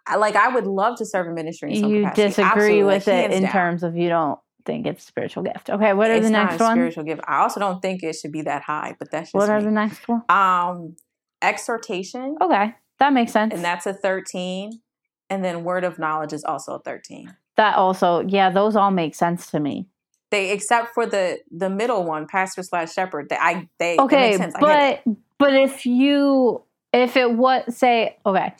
I, 0.05 0.18
like 0.18 0.36
I 0.36 0.49
would 0.49 0.68
love 0.68 0.97
to 0.99 1.05
serve 1.05 1.26
in 1.28 1.34
ministry. 1.34 1.74
In 1.74 1.80
some 1.82 1.89
You 1.89 2.01
capacity. 2.03 2.28
disagree 2.28 2.51
Absolutely, 2.51 2.84
with 2.84 3.07
it 3.07 3.32
in 3.32 3.43
down. 3.43 3.51
terms 3.51 3.82
of 3.84 3.95
you 3.97 4.09
don't 4.09 4.38
think 4.66 4.86
it's 4.88 5.03
a 5.03 5.07
spiritual 5.07 5.43
gift. 5.43 5.70
Okay, 5.70 5.93
what 5.93 6.09
are 6.09 6.16
it's 6.16 6.26
the 6.26 6.32
next 6.32 6.59
one? 6.59 6.74
spiritual 6.76 7.03
gift. 7.03 7.22
I 7.28 7.38
also 7.38 7.59
don't 7.59 7.82
think 7.82 8.03
it 8.03 8.16
should 8.16 8.32
be 8.32 8.41
that 8.43 8.63
high, 8.63 8.95
but 8.99 9.11
that's 9.11 9.28
just 9.32 9.36
What 9.36 9.49
are 9.49 9.59
me. 9.59 9.66
the 9.66 9.72
next 9.72 10.07
one? 10.07 10.24
um 10.30 10.95
exhortation, 11.41 12.38
Okay, 12.41 12.74
that 12.99 13.13
makes 13.13 13.32
sense. 13.32 13.53
and 13.53 13.63
that's 13.63 13.86
a 13.86 13.93
thirteen, 13.93 14.82
and 15.30 15.43
then 15.43 15.63
word 15.63 15.84
of 15.84 15.99
knowledge 15.99 16.34
is 16.34 16.43
also 16.43 16.76
a 16.76 16.80
thirteen. 16.80 17.36
that 17.57 17.76
also, 17.78 18.22
yeah, 18.28 18.49
those 18.49 18.76
all 18.76 18.91
make 18.91 19.16
sense 19.16 19.49
to 19.51 19.59
me. 19.59 19.88
They 20.32 20.51
except 20.51 20.93
for 20.93 21.05
the 21.05 21.39
the 21.51 21.70
middle 21.70 22.03
one, 22.03 22.28
pastor 22.28 22.63
slash 22.63 22.93
shepherd. 22.93 23.28
They 23.30 23.38
I 23.38 23.70
they 23.80 23.97
Okay, 23.99 24.30
makes 24.32 24.38
sense. 24.38 24.55
I 24.55 24.59
but 24.59 25.03
but 25.38 25.53
if 25.53 25.86
you 25.86 26.61
if 26.91 27.16
it 27.16 27.32
was 27.34 27.63
say 27.76 28.18
okay, 28.26 28.53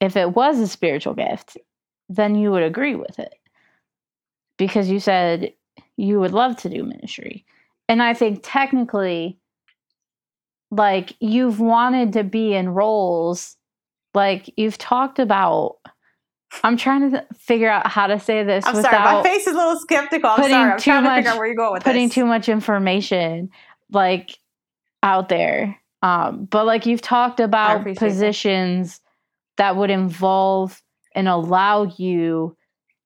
if 0.00 0.16
it 0.16 0.34
was 0.34 0.58
a 0.58 0.66
spiritual 0.66 1.14
gift, 1.14 1.58
then 2.08 2.34
you 2.34 2.50
would 2.50 2.62
agree 2.62 2.94
with 2.96 3.18
it 3.18 3.34
because 4.60 4.88
you 4.90 5.00
said 5.00 5.52
you 5.96 6.20
would 6.20 6.32
love 6.32 6.56
to 6.58 6.68
do 6.68 6.84
ministry, 6.84 7.44
and 7.88 8.00
I 8.02 8.14
think 8.14 8.40
technically, 8.44 9.38
like 10.70 11.14
you've 11.18 11.58
wanted 11.58 12.12
to 12.12 12.22
be 12.22 12.54
in 12.54 12.68
roles, 12.68 13.56
like 14.14 14.48
you've 14.56 14.78
talked 14.78 15.18
about. 15.18 15.76
I'm 16.64 16.76
trying 16.76 17.12
to 17.12 17.24
figure 17.38 17.70
out 17.70 17.86
how 17.86 18.08
to 18.08 18.18
say 18.18 18.42
this 18.42 18.66
I'm 18.66 18.74
without 18.74 18.90
sorry, 18.90 19.14
my 19.14 19.22
face 19.22 19.46
is 19.46 19.54
a 19.54 19.56
little 19.56 19.78
skeptical. 19.78 20.30
I'm 20.30 20.36
putting 20.36 20.50
sorry. 20.50 20.72
I'm 20.72 20.78
too 20.78 20.82
trying 20.90 21.02
to 21.04 21.08
much- 21.10 21.16
figure 21.18 21.30
out 21.30 21.36
where 21.38 21.46
you're 21.46 21.54
going 21.56 21.72
with 21.74 21.84
putting 21.84 22.08
this. 22.08 22.14
too 22.14 22.26
much 22.26 22.48
information 22.48 23.50
like 23.92 24.36
out 25.04 25.28
there 25.28 25.78
um 26.02 26.46
but 26.46 26.66
like 26.66 26.86
you've 26.86 27.00
talked 27.02 27.38
about 27.40 27.80
appreciate 27.80 28.00
that. 28.00 28.06
positions 28.08 29.00
that 29.58 29.76
would 29.76 29.90
involve 29.90 30.82
and 31.14 31.28
allow 31.28 31.84
you 31.98 32.56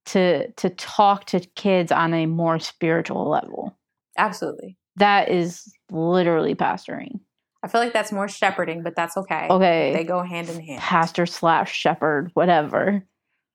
to 0.05 0.51
to 0.53 0.69
talk 0.71 1.25
to 1.25 1.39
kids 1.55 1.91
on 1.91 2.13
a 2.13 2.25
more 2.25 2.59
spiritual 2.59 3.29
level 3.29 3.77
Absolutely. 4.17 4.77
that 4.97 5.29
is 5.29 5.71
literally 5.91 6.55
pastoring 6.55 7.19
I 7.63 7.67
feel 7.67 7.81
like 7.81 7.93
that's 7.93 8.11
more 8.11 8.27
shepherding, 8.27 8.83
but 8.83 8.95
that's 8.95 9.17
okay. 9.17 9.47
okay 9.49 9.91
They 9.93 10.03
go 10.03 10.21
hand 10.21 10.49
in 10.49 10.59
hand. 10.61 10.79
pastor 10.81 11.25
slash 11.25 11.73
shepherd 11.73 12.29
whatever 12.35 13.03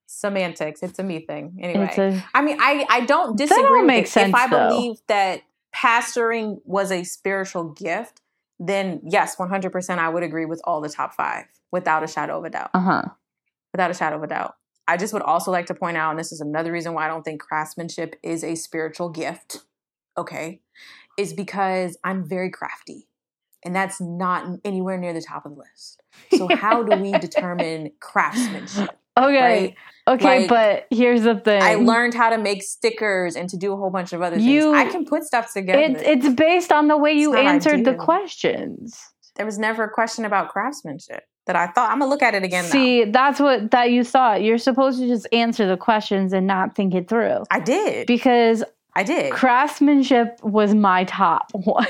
Semantics. 0.07 0.83
It's 0.83 0.99
a 0.99 1.03
me 1.03 1.25
thing. 1.25 1.57
Anyway. 1.61 1.85
it's 1.85 1.97
a 1.97 2.21
I 2.33 2.41
mean, 2.41 2.57
I, 2.59 2.85
I 2.89 3.05
don't 3.05 3.37
That 3.37 3.47
disagree 3.47 3.63
all 3.65 3.77
with 3.77 3.87
makes 3.87 4.09
it. 4.09 4.13
sense, 4.13 4.29
if 4.29 4.35
I 4.35 4.47
though. 4.49 4.67
believe 4.69 4.97
that 5.07 5.41
pastoring 5.73 6.57
was 6.65 6.91
a 6.91 7.03
spiritual 7.05 7.69
gift, 7.71 8.19
then 8.59 8.99
yes, 9.05 9.37
100% 9.37 9.97
I 9.99 10.09
would 10.09 10.23
agree 10.23 10.45
with 10.45 10.59
all 10.65 10.81
the 10.81 10.89
top 10.89 11.13
five 11.13 11.45
without 11.71 12.03
a 12.03 12.07
shadow 12.07 12.37
of 12.39 12.43
a 12.43 12.49
doubt. 12.49 12.71
uh-huh 12.73 13.03
Without 13.73 13.89
a 13.89 13.93
shadow 13.93 14.17
of 14.17 14.23
a 14.23 14.27
doubt. 14.27 14.55
I 14.91 14.97
just 14.97 15.13
would 15.13 15.21
also 15.21 15.51
like 15.51 15.67
to 15.67 15.73
point 15.73 15.95
out, 15.95 16.09
and 16.09 16.19
this 16.19 16.33
is 16.33 16.41
another 16.41 16.69
reason 16.69 16.93
why 16.93 17.05
I 17.05 17.07
don't 17.07 17.23
think 17.23 17.39
craftsmanship 17.41 18.17
is 18.21 18.43
a 18.43 18.55
spiritual 18.55 19.07
gift, 19.09 19.59
okay, 20.17 20.59
is 21.17 21.31
because 21.31 21.97
I'm 22.03 22.27
very 22.27 22.49
crafty. 22.51 23.07
And 23.63 23.73
that's 23.73 24.01
not 24.01 24.59
anywhere 24.65 24.97
near 24.97 25.13
the 25.13 25.21
top 25.21 25.45
of 25.45 25.53
the 25.55 25.59
list. 25.59 26.01
So, 26.35 26.49
how 26.53 26.83
do 26.83 26.97
we 27.01 27.11
determine 27.13 27.91
craftsmanship? 28.01 28.89
okay 29.17 29.41
Right? 29.41 29.75
okay 30.07 30.39
Like, 30.41 30.49
but 30.49 30.87
here's 30.89 31.23
the 31.23 31.35
thing 31.35 31.61
I 31.61 31.75
learned 31.75 32.13
how 32.13 32.29
to 32.31 32.37
make 32.37 32.61
stickers 32.63 33.35
and 33.37 33.47
to 33.49 33.55
do 33.57 33.71
a 33.71 33.77
whole 33.77 33.91
bunch 33.91 34.11
of 34.11 34.21
other 34.21 34.37
You- 34.37 34.73
things. 34.73 34.75
I 34.75 34.91
can 34.91 35.05
put 35.05 35.23
stuff 35.23 35.53
together. 35.53 35.79
It, 35.79 36.01
it's 36.01 36.35
based 36.35 36.71
on 36.73 36.87
the 36.89 36.97
way 36.97 37.13
you 37.13 37.33
answered 37.35 37.85
the 37.85 37.93
questions. 37.93 38.99
there 39.37 39.45
was 39.45 39.57
never 39.57 39.83
a 39.83 39.89
question 39.89 40.25
about 40.25 40.49
craftsmanship 40.49 41.23
that 41.51 41.69
I 41.69 41.71
thought. 41.71 41.91
I'm 41.91 41.99
gonna 41.99 42.09
look 42.09 42.21
at 42.21 42.33
it 42.33 42.43
again. 42.43 42.63
See, 42.63 43.03
that's 43.03 43.39
what 43.39 43.71
that 43.71 43.91
you 43.91 44.03
thought. 44.03 44.41
You're 44.41 44.57
supposed 44.57 44.99
to 44.99 45.07
just 45.07 45.27
answer 45.33 45.67
the 45.67 45.77
questions 45.77 46.31
and 46.31 46.47
not 46.47 46.75
think 46.75 46.93
it 46.95 47.09
through. 47.09 47.43
I 47.51 47.59
did. 47.59 48.07
Because 48.07 48.63
I 48.95 49.03
did. 49.03 49.33
craftsmanship 49.33 50.39
was 50.43 50.73
my 50.73 51.03
top 51.05 51.51
one. 51.53 51.87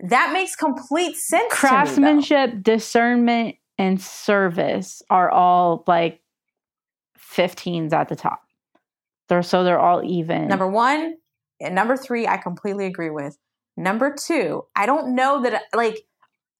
that 0.00 0.32
makes 0.32 0.54
complete 0.56 1.16
sense. 1.16 1.48
to 1.48 1.54
me, 1.54 1.58
craftsmanship, 1.58 2.62
discernment, 2.62 3.56
and 3.78 4.00
service 4.00 5.02
are 5.08 5.30
all 5.30 5.84
like 5.86 6.20
15s 7.18 7.92
at 7.92 8.08
the 8.08 8.16
top. 8.16 8.42
They're 9.28 9.42
so 9.42 9.64
they're 9.64 9.80
all 9.80 10.02
even. 10.04 10.48
Number 10.48 10.68
one 10.68 11.16
and 11.60 11.74
number 11.74 11.96
three, 11.96 12.26
I 12.26 12.36
completely 12.36 12.86
agree 12.86 13.10
with. 13.10 13.38
Number 13.76 14.14
two, 14.14 14.64
I 14.76 14.84
don't 14.86 15.14
know 15.14 15.42
that 15.42 15.62
like. 15.74 16.04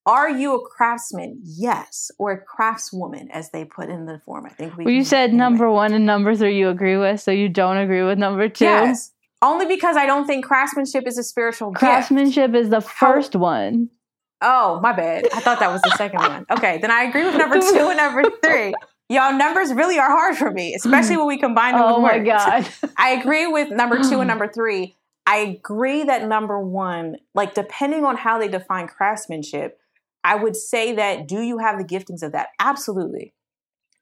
Are 0.08 0.30
you 0.30 0.54
a 0.54 0.60
craftsman? 0.66 1.38
Yes, 1.44 2.10
or 2.18 2.32
a 2.32 2.40
craftswoman, 2.42 3.28
as 3.30 3.50
they 3.50 3.64
put 3.66 3.90
in 3.90 4.06
the 4.06 4.18
form. 4.24 4.46
I 4.46 4.48
think 4.48 4.76
we. 4.76 4.84
well, 4.86 4.94
you 4.94 5.04
said 5.04 5.24
anyway. 5.30 5.36
number 5.36 5.70
one 5.70 5.92
and 5.92 6.06
number 6.06 6.34
three 6.34 6.56
you 6.58 6.70
agree 6.70 6.96
with, 6.96 7.20
so 7.20 7.30
you 7.30 7.48
don't 7.50 7.76
agree 7.76 8.02
with 8.02 8.18
number 8.18 8.48
two. 8.48 8.64
Yes, 8.64 9.12
only 9.42 9.66
because 9.66 9.96
I 9.96 10.06
don't 10.06 10.26
think 10.26 10.44
craftsmanship 10.46 11.06
is 11.06 11.18
a 11.18 11.22
spiritual 11.22 11.72
gift. 11.72 11.80
Craftsmanship 11.80 12.54
is 12.54 12.70
the 12.70 12.80
How- 12.80 13.12
first 13.12 13.36
one. 13.36 13.90
Oh, 14.40 14.80
my 14.80 14.92
bad. 14.92 15.26
I 15.34 15.40
thought 15.40 15.58
that 15.60 15.70
was 15.72 15.82
the 15.82 15.90
second 15.96 16.20
one. 16.20 16.46
Okay, 16.50 16.78
then 16.78 16.90
I 16.92 17.02
agree 17.02 17.24
with 17.24 17.36
number 17.36 17.58
two 17.60 17.88
and 17.88 17.96
number 17.96 18.22
three. 18.44 18.72
Y'all, 19.10 19.32
numbers 19.36 19.72
really 19.74 19.98
are 19.98 20.08
hard 20.10 20.36
for 20.36 20.50
me, 20.50 20.74
especially 20.74 21.16
when 21.16 21.26
we 21.26 21.38
combine 21.38 21.74
them 21.74 21.82
Oh 21.84 21.94
with 22.00 22.02
my 22.12 22.18
words. 22.18 22.26
god. 22.80 22.92
I 22.96 23.10
agree 23.10 23.46
with 23.46 23.70
number 23.70 23.96
two 24.02 24.20
and 24.20 24.28
number 24.32 24.46
three. 24.48 24.94
I 25.26 25.38
agree 25.38 26.04
that 26.04 26.26
number 26.26 26.58
one, 26.60 27.16
like 27.34 27.54
depending 27.54 28.04
on 28.04 28.16
how 28.16 28.38
they 28.38 28.48
define 28.48 28.86
craftsmanship, 28.86 29.78
I 30.24 30.36
would 30.36 30.56
say 30.56 30.94
that 30.94 31.26
do 31.28 31.40
you 31.40 31.58
have 31.58 31.78
the 31.78 31.84
giftings 31.84 32.22
of 32.22 32.32
that? 32.32 32.48
Absolutely. 32.58 33.34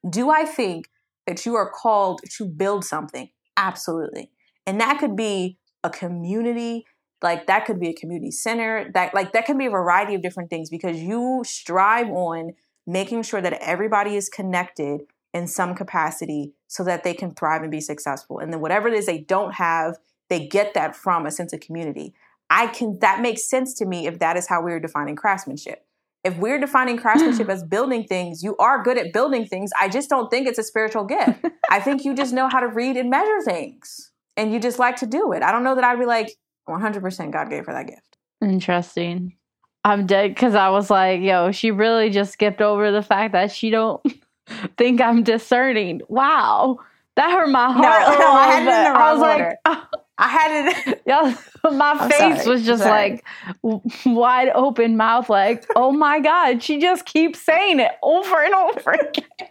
Do 0.07 0.29
I 0.29 0.45
think 0.45 0.89
that 1.25 1.45
you 1.45 1.55
are 1.55 1.69
called 1.69 2.21
to 2.37 2.45
build 2.45 2.83
something? 2.85 3.29
Absolutely. 3.55 4.31
And 4.65 4.79
that 4.81 4.99
could 4.99 5.15
be 5.15 5.57
a 5.83 5.89
community, 5.89 6.85
like 7.21 7.47
that 7.47 7.65
could 7.65 7.79
be 7.79 7.89
a 7.89 7.93
community 7.93 8.31
center, 8.31 8.91
that 8.93 9.13
like 9.13 9.33
that 9.33 9.45
could 9.45 9.57
be 9.57 9.65
a 9.65 9.71
variety 9.71 10.15
of 10.15 10.21
different 10.21 10.49
things 10.49 10.69
because 10.69 10.97
you 10.97 11.43
strive 11.45 12.09
on 12.09 12.51
making 12.85 13.23
sure 13.23 13.41
that 13.41 13.53
everybody 13.53 14.15
is 14.15 14.29
connected 14.29 15.01
in 15.33 15.47
some 15.47 15.75
capacity 15.75 16.53
so 16.67 16.83
that 16.83 17.03
they 17.03 17.13
can 17.13 17.33
thrive 17.33 17.61
and 17.61 17.71
be 17.71 17.81
successful. 17.81 18.39
And 18.39 18.51
then 18.51 18.61
whatever 18.61 18.87
it 18.87 18.93
is 18.93 19.05
they 19.05 19.19
don't 19.19 19.55
have, 19.55 19.97
they 20.29 20.47
get 20.47 20.73
that 20.73 20.95
from 20.95 21.25
a 21.25 21.31
sense 21.31 21.53
of 21.53 21.59
community. 21.59 22.13
I 22.49 22.67
can 22.67 22.99
that 22.99 23.21
makes 23.21 23.49
sense 23.49 23.73
to 23.75 23.85
me 23.85 24.07
if 24.07 24.19
that 24.19 24.37
is 24.37 24.47
how 24.47 24.61
we're 24.61 24.79
defining 24.79 25.15
craftsmanship. 25.15 25.86
If 26.27 26.37
we're 26.37 26.59
defining 26.59 26.97
craftsmanship 26.97 27.49
as 27.55 27.63
building 27.63 28.03
things, 28.03 28.43
you 28.43 28.55
are 28.57 28.83
good 28.83 28.97
at 28.97 29.13
building 29.13 29.45
things. 29.45 29.71
I 29.79 29.87
just 29.89 30.09
don't 30.09 30.29
think 30.29 30.47
it's 30.47 30.59
a 30.59 30.63
spiritual 30.63 31.05
gift. 31.05 31.45
I 31.71 31.79
think 31.79 32.03
you 32.05 32.13
just 32.13 32.33
know 32.33 32.49
how 32.49 32.59
to 32.59 32.67
read 32.67 32.97
and 32.97 33.09
measure 33.09 33.41
things 33.45 34.11
and 34.35 34.51
you 34.53 34.59
just 34.59 34.77
like 34.79 34.97
to 34.97 35.05
do 35.07 35.31
it. 35.31 35.41
I 35.41 35.51
don't 35.51 35.63
know 35.63 35.75
that 35.75 35.83
I'd 35.83 35.99
be 35.99 36.05
like 36.05 36.31
100% 36.69 37.31
God 37.31 37.49
gave 37.49 37.65
her 37.65 37.73
that 37.73 37.87
gift. 37.87 38.17
Interesting. 38.41 39.35
I'm 39.83 40.05
dead 40.05 40.35
because 40.35 40.53
I 40.53 40.69
was 40.69 40.89
like, 40.89 41.21
yo, 41.21 41.51
she 41.51 41.71
really 41.71 42.09
just 42.09 42.33
skipped 42.33 42.61
over 42.61 42.91
the 42.91 43.01
fact 43.01 43.31
that 43.31 43.51
she 43.51 43.69
don't 43.69 44.01
think 44.77 44.99
I'm 44.99 45.23
discerning. 45.23 46.01
Wow. 46.09 46.79
That 47.15 47.31
hurt 47.31 47.49
my 47.49 47.71
heart. 47.71 47.81
no, 47.81 47.89
a 47.89 47.93
I 47.95 48.09
little 48.09 48.33
had 48.35 48.53
it 48.53 48.59
in 48.59 48.65
bit. 48.65 48.71
the 48.71 48.99
I 48.99 49.13
was 49.13 49.21
wrong 49.21 49.39
like, 49.39 49.57
"Oh, 49.65 49.87
I 50.17 50.27
had 50.27 50.67
it. 50.87 51.01
Yeah, 51.07 51.37
my 51.63 51.91
I'm 51.91 52.09
face 52.09 52.43
sorry. 52.43 52.47
was 52.49 52.65
just 52.65 52.83
Sorry. 52.83 53.21
like 53.63 53.83
wide 54.05 54.49
open 54.53 54.97
mouth, 54.97 55.29
like, 55.29 55.65
oh 55.75 55.91
my 55.93 56.19
God, 56.19 56.61
she 56.61 56.79
just 56.79 57.05
keeps 57.05 57.39
saying 57.41 57.79
it 57.79 57.91
over 58.03 58.43
and 58.43 58.53
over 58.53 58.91
again. 58.91 59.23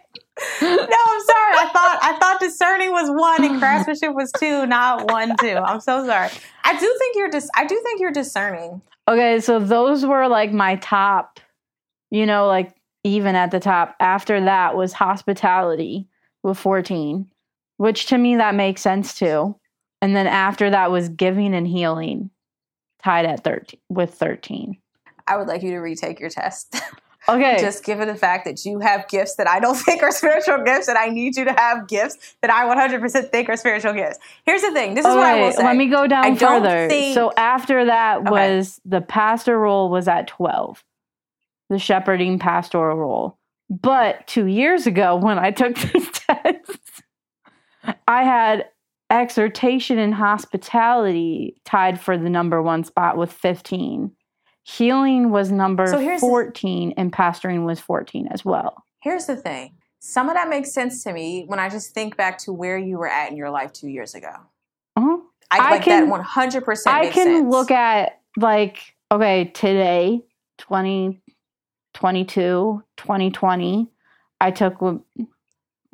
No, 0.61 0.67
I'm 0.69 0.77
sorry. 1.25 1.53
I 1.55 1.69
thought 1.73 1.99
I 2.03 2.17
thought 2.19 2.39
discerning 2.39 2.91
was 2.91 3.09
one 3.09 3.43
and 3.43 3.57
craftsmanship 3.59 4.13
was 4.13 4.31
two, 4.39 4.67
not 4.67 5.09
one 5.11 5.35
two. 5.41 5.55
I'm 5.57 5.79
so 5.79 6.05
sorry. 6.05 6.29
I 6.63 6.73
do 6.79 6.95
think 6.99 7.15
you're 7.15 7.29
dis- 7.31 7.49
I 7.55 7.65
do 7.65 7.81
think 7.83 7.99
you're 7.99 8.11
discerning. 8.11 8.79
Okay, 9.07 9.39
so 9.39 9.57
those 9.57 10.05
were 10.05 10.27
like 10.27 10.51
my 10.53 10.75
top, 10.75 11.39
you 12.11 12.27
know, 12.27 12.45
like 12.45 12.71
even 13.03 13.35
at 13.35 13.49
the 13.49 13.59
top. 13.59 13.95
After 13.99 14.39
that 14.45 14.75
was 14.75 14.93
hospitality 14.93 16.07
with 16.43 16.59
14, 16.59 17.27
which 17.77 18.05
to 18.07 18.17
me 18.19 18.35
that 18.35 18.53
makes 18.53 18.81
sense 18.81 19.17
too. 19.17 19.55
And 20.01 20.15
then 20.15 20.27
after 20.27 20.69
that 20.69 20.91
was 20.91 21.09
giving 21.09 21.53
and 21.55 21.67
healing, 21.67 22.29
tied 23.03 23.25
at 23.25 23.43
13 23.43 23.79
with 23.89 24.13
13. 24.13 24.77
I 25.27 25.37
would 25.37 25.47
like 25.47 25.61
you 25.63 25.71
to 25.71 25.77
retake 25.79 26.19
your 26.19 26.29
test. 26.29 26.75
Okay. 27.29 27.57
Just 27.59 27.83
given 27.83 28.07
the 28.07 28.15
fact 28.15 28.45
that 28.45 28.63
you 28.63 28.79
have 28.79 29.09
gifts 29.09 29.35
that 29.35 29.49
I 29.49 29.59
don't 29.59 29.75
think 29.83 30.01
are 30.01 30.11
spiritual 30.13 30.63
gifts, 30.63 30.87
and 30.87 30.97
I 30.97 31.07
need 31.09 31.35
you 31.35 31.43
to 31.43 31.51
have 31.51 31.85
gifts 31.89 32.37
that 32.41 32.49
I 32.49 32.63
100% 32.73 33.31
think 33.33 33.49
are 33.49 33.57
spiritual 33.57 33.91
gifts. 33.91 34.17
Here's 34.45 34.61
the 34.61 34.71
thing. 34.71 34.93
This 34.93 35.05
is 35.05 35.13
what 35.13 35.25
I 35.25 35.33
will 35.41 35.47
Okay, 35.47 35.57
say. 35.57 35.63
let 35.65 35.75
me 35.75 35.87
go 35.89 36.07
down 36.07 36.23
I 36.23 36.35
further. 36.37 36.87
think- 36.87 37.13
So 37.15 37.33
after 37.35 37.83
that 37.83 38.19
Okay. 38.21 38.29
was 38.29 38.79
the 38.85 39.01
pastor 39.01 39.59
role 39.59 39.89
was 39.89 40.07
at 40.07 40.29
12. 40.29 40.85
The 41.69 41.79
shepherding 41.79 42.39
pastoral 42.39 42.95
role. 42.95 43.37
But 43.69 44.25
2 44.27 44.45
years 44.45 44.87
ago 44.87 45.17
when 45.17 45.37
I 45.37 45.51
took 45.51 45.75
this 45.91 46.09
test, 46.13 46.79
I 48.07 48.23
had 48.23 48.69
exhortation 49.09 49.97
and 49.97 50.13
hospitality 50.13 51.55
tied 51.65 51.99
for 51.99 52.17
the 52.17 52.29
number 52.29 52.61
1 52.61 52.83
spot 52.83 53.17
with 53.17 53.31
15. 53.31 54.11
Healing 54.63 55.31
was 55.31 55.51
number 55.51 55.87
So 55.87 55.99
here's 55.99 56.21
the- 56.21 56.27
14 56.27 56.93
and 56.97 57.11
pastoring 57.11 57.65
was 57.65 57.79
14 57.79 58.27
as 58.27 58.43
well. 58.43 58.83
Here's 59.01 59.25
the 59.25 59.35
thing. 59.37 59.73
Some 59.99 60.27
of 60.29 60.35
that 60.35 60.49
makes 60.49 60.73
sense 60.73 61.03
to 61.05 61.13
me 61.13 61.45
when 61.47 61.59
I 61.59 61.69
just 61.69 61.93
think 61.93 62.17
back 62.17 62.37
to 62.39 62.51
where 62.53 62.77
you 62.77 62.97
were 62.97 63.07
at 63.07 63.31
in 63.31 63.37
your 63.37 63.49
life 63.49 63.71
two 63.73 63.87
years 63.87 64.13
ago. 64.13 64.29
Uh-huh. 64.95 65.17
I, 65.51 65.75
I 65.75 65.79
can- 65.79 66.09
that 66.09 66.21
100% 66.21 66.87
I 66.87 67.09
can 67.09 67.25
sense. 67.25 67.49
look 67.49 67.71
at 67.71 68.19
like 68.35 68.93
okay 69.11 69.45
today 69.45 70.21
2022 70.57 72.83
2020 72.97 73.87
I 74.41 74.51
took 74.51 74.73
w- 74.75 75.01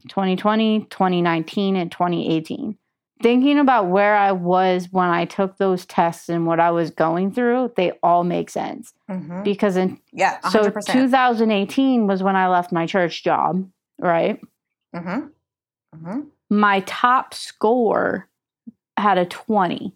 2020 0.10 0.86
2019 0.90 1.76
and 1.76 1.92
2018 1.92 2.78
thinking 3.22 3.58
about 3.60 3.88
where 3.88 4.16
I 4.16 4.32
was 4.34 4.88
when 4.92 5.08
I 5.10 5.26
took 5.26 5.58
those 5.58 5.86
tests 5.86 6.28
and 6.30 6.46
what 6.46 6.60
I 6.60 6.72
was 6.72 6.90
going 6.92 7.32
through 7.32 7.72
they 7.78 7.92
all 8.04 8.24
make 8.24 8.50
sense 8.50 8.94
Mhm. 9.10 9.44
because 9.44 9.78
in 9.78 10.00
Yeah, 10.12 10.40
100%. 10.44 10.84
so 10.86 10.94
2018 10.94 12.08
was 12.08 12.22
when 12.24 12.36
I 12.36 12.48
left 12.48 12.72
my 12.72 12.86
church 12.86 13.24
job 13.24 13.68
right 14.00 14.42
mm-hmm. 14.96 15.28
Mm-hmm. 15.96 16.22
my 16.50 16.82
top 16.82 17.34
score 17.34 18.28
had 18.98 19.18
a 19.18 19.26
20 19.26 19.94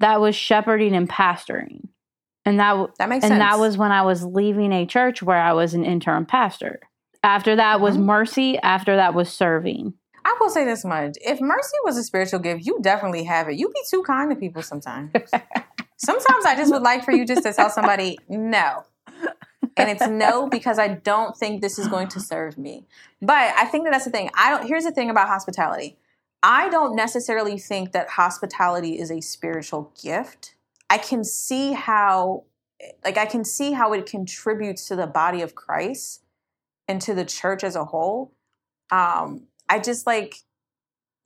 that 0.00 0.20
was 0.20 0.34
shepherding 0.34 0.94
and 0.94 1.08
pastoring 1.08 1.88
and 2.44 2.58
that 2.58 2.90
That 2.98 3.08
makes 3.08 3.24
and 3.24 3.30
sense. 3.32 3.38
that 3.40 3.58
was 3.58 3.78
when 3.78 3.92
i 3.92 4.02
was 4.02 4.24
leaving 4.24 4.72
a 4.72 4.84
church 4.86 5.22
where 5.22 5.38
i 5.40 5.52
was 5.52 5.72
an 5.74 5.84
interim 5.84 6.26
pastor 6.26 6.80
after 7.22 7.56
that 7.56 7.80
was 7.80 7.96
Mhm. 7.96 8.04
mercy 8.04 8.58
after 8.58 8.96
that 8.96 9.14
was 9.14 9.30
serving 9.32 9.94
I 10.24 10.36
will 10.40 10.50
say 10.50 10.64
this 10.64 10.84
much. 10.84 11.16
If 11.20 11.40
mercy 11.40 11.76
was 11.84 11.96
a 11.96 12.02
spiritual 12.02 12.40
gift, 12.40 12.64
you 12.64 12.78
definitely 12.80 13.24
have 13.24 13.48
it. 13.48 13.56
You 13.56 13.68
be 13.68 13.80
too 13.88 14.02
kind 14.02 14.30
to 14.30 14.36
people 14.36 14.62
sometimes. 14.62 15.10
sometimes 15.96 16.46
I 16.46 16.54
just 16.56 16.72
would 16.72 16.82
like 16.82 17.04
for 17.04 17.12
you 17.12 17.26
just 17.26 17.42
to 17.42 17.52
tell 17.52 17.70
somebody 17.70 18.18
no. 18.28 18.84
And 19.76 19.90
it's 19.90 20.06
no 20.06 20.48
because 20.48 20.78
I 20.78 20.88
don't 20.88 21.36
think 21.36 21.60
this 21.60 21.78
is 21.78 21.88
going 21.88 22.08
to 22.08 22.20
serve 22.20 22.56
me. 22.56 22.86
But 23.20 23.52
I 23.56 23.64
think 23.66 23.84
that 23.84 23.90
that's 23.90 24.04
the 24.04 24.10
thing. 24.10 24.30
I 24.36 24.50
don't 24.50 24.66
here's 24.66 24.84
the 24.84 24.92
thing 24.92 25.10
about 25.10 25.28
hospitality. 25.28 25.98
I 26.42 26.68
don't 26.68 26.94
necessarily 26.94 27.58
think 27.58 27.92
that 27.92 28.10
hospitality 28.10 28.98
is 28.98 29.10
a 29.10 29.20
spiritual 29.20 29.92
gift. 30.00 30.54
I 30.90 30.98
can 30.98 31.24
see 31.24 31.72
how 31.72 32.44
like 33.04 33.18
I 33.18 33.26
can 33.26 33.44
see 33.44 33.72
how 33.72 33.92
it 33.94 34.06
contributes 34.06 34.86
to 34.88 34.96
the 34.96 35.06
body 35.06 35.42
of 35.42 35.54
Christ 35.54 36.22
and 36.86 37.00
to 37.02 37.14
the 37.14 37.24
church 37.24 37.64
as 37.64 37.74
a 37.76 37.86
whole. 37.86 38.32
Um 38.90 39.48
I 39.68 39.78
just 39.78 40.06
like 40.06 40.36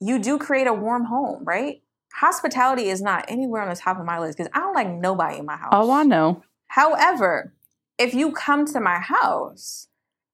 you 0.01 0.19
do 0.19 0.39
create 0.39 0.67
a 0.67 0.73
warm 0.73 1.05
home, 1.05 1.45
right? 1.45 1.83
Hospitality 2.15 2.89
is 2.89 3.03
not 3.03 3.25
anywhere 3.29 3.63
on 3.63 3.69
the 3.69 3.77
top 3.77 3.99
of 3.99 4.05
my 4.07 4.19
list 4.19 4.39
because 4.39 4.51
I 4.55 4.61
don't 4.61 4.75
like 4.75 4.89
nobody 4.89 5.39
in 5.39 5.47
my 5.47 5.57
house. 5.57 5.71
oh 5.73 5.91
i 5.91 6.03
know 6.03 6.43
However, 6.69 7.55
if 7.99 8.13
you 8.15 8.31
come 8.33 8.67
to 8.67 8.81
my 8.81 8.99
house, 8.99 9.89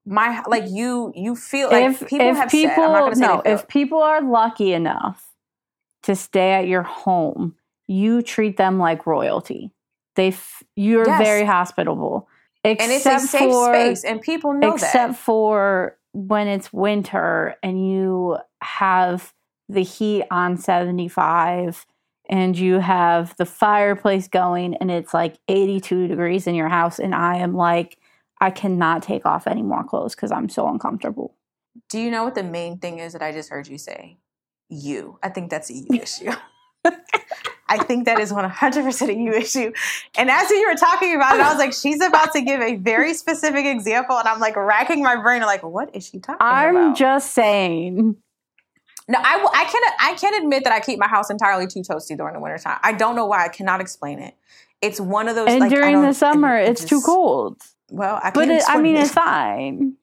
my 0.05 0.43
like 0.47 0.65
you 0.67 1.11
you 1.15 1.35
feel 1.35 1.69
like 1.69 1.85
if 2.01 2.07
people 2.07 2.27
if 2.27 2.37
have 2.37 2.49
people 2.51 2.75
said, 2.75 2.83
I'm 2.83 2.91
not 2.91 3.03
gonna 3.05 3.15
say 3.15 3.21
no 3.21 3.41
if 3.45 3.67
people 3.67 4.01
are 4.01 4.21
lucky 4.21 4.73
enough 4.73 5.31
to 6.03 6.15
stay 6.15 6.51
at 6.51 6.67
your 6.67 6.83
home 6.83 7.55
you 7.87 8.21
treat 8.21 8.57
them 8.57 8.77
like 8.77 9.07
royalty 9.07 9.71
they 10.15 10.27
f- 10.27 10.61
you're 10.75 11.07
Yes. 11.07 11.17
very 11.17 11.45
hospitable 11.45 12.27
and 12.63 12.91
it's 12.91 13.05
a 13.07 13.19
safe 13.19 13.51
for 13.51 13.73
space 13.73 14.03
and 14.03 14.21
people 14.21 14.53
know 14.53 14.73
except 14.75 15.13
that. 15.13 15.17
for 15.17 15.97
when 16.15 16.47
it's 16.47 16.71
winter 16.71 17.55
and 17.61 17.91
you 17.91 18.37
have 18.61 19.33
the 19.67 19.83
heat 19.83 20.23
on 20.31 20.55
75 20.55 21.85
and 22.29 22.57
you 22.57 22.79
have 22.79 23.35
the 23.35 23.45
fireplace 23.45 24.29
going 24.29 24.75
and 24.75 24.89
it's 24.89 25.13
like 25.13 25.35
82 25.49 26.07
degrees 26.07 26.47
in 26.47 26.55
your 26.55 26.69
house 26.69 26.99
and 26.99 27.13
I 27.13 27.35
am 27.37 27.53
like 27.53 27.97
I 28.39 28.49
cannot 28.49 29.03
take 29.03 29.25
off 29.25 29.45
any 29.45 29.61
more 29.61 29.83
clothes 29.83 30.15
cuz 30.15 30.31
I'm 30.31 30.47
so 30.47 30.69
uncomfortable. 30.69 31.35
Do 31.89 31.99
you 31.99 32.09
know 32.09 32.23
what 32.23 32.35
the 32.35 32.43
main 32.43 32.77
thing 32.77 32.99
is 32.99 33.11
that 33.11 33.21
I 33.21 33.33
just 33.33 33.49
heard 33.49 33.67
you 33.67 33.77
say? 33.77 34.17
You. 34.69 35.19
I 35.21 35.27
think 35.29 35.49
that's 35.49 35.69
a 35.69 35.73
you 35.73 35.87
issue. 36.01 36.31
I 37.67 37.79
think 37.79 38.05
that 38.05 38.19
is 38.19 38.31
100% 38.31 39.09
a 39.09 39.13
you 39.13 39.31
issue. 39.33 39.71
And 40.17 40.29
as 40.29 40.49
you 40.49 40.67
were 40.69 40.75
talking 40.75 41.15
about 41.15 41.35
it, 41.35 41.41
I 41.41 41.49
was 41.49 41.57
like, 41.57 41.73
she's 41.73 42.01
about 42.01 42.31
to 42.33 42.41
give 42.41 42.61
a 42.61 42.75
very 42.75 43.13
specific 43.13 43.65
example. 43.65 44.17
And 44.17 44.27
I'm 44.27 44.39
like 44.39 44.55
racking 44.55 45.01
my 45.01 45.15
brain, 45.15 45.41
like, 45.41 45.63
what 45.63 45.95
is 45.95 46.07
she 46.07 46.19
talking 46.19 46.35
about? 46.35 46.53
I'm 46.53 46.95
just 46.95 47.33
saying 47.33 48.15
No, 49.07 49.19
I, 49.19 49.47
I 49.53 49.65
can 49.65 49.81
I 49.99 50.13
can 50.15 50.41
admit 50.41 50.63
that 50.63 50.73
I 50.73 50.79
keep 50.79 50.97
my 50.97 51.07
house 51.07 51.29
entirely 51.29 51.67
too 51.67 51.81
toasty 51.81 52.17
during 52.17 52.33
the 52.33 52.39
wintertime. 52.39 52.79
I 52.81 52.93
don't 52.93 53.15
know 53.15 53.25
why. 53.25 53.45
I 53.45 53.49
cannot 53.49 53.79
explain 53.79 54.19
it. 54.19 54.35
It's 54.81 54.99
one 54.99 55.27
of 55.27 55.35
those. 55.35 55.47
and 55.47 55.59
like, 55.59 55.71
I 55.71 55.75
during 55.75 56.01
the 56.01 56.13
summer 56.13 56.57
it 56.57 56.69
it's 56.69 56.85
too 56.85 57.01
cold. 57.01 57.61
Well, 57.91 58.15
I 58.15 58.31
can't. 58.31 58.35
But 58.35 58.49
it, 58.49 58.63
I 58.67 58.81
mean 58.81 58.95
it. 58.95 59.01
it's 59.01 59.11
fine. 59.11 59.95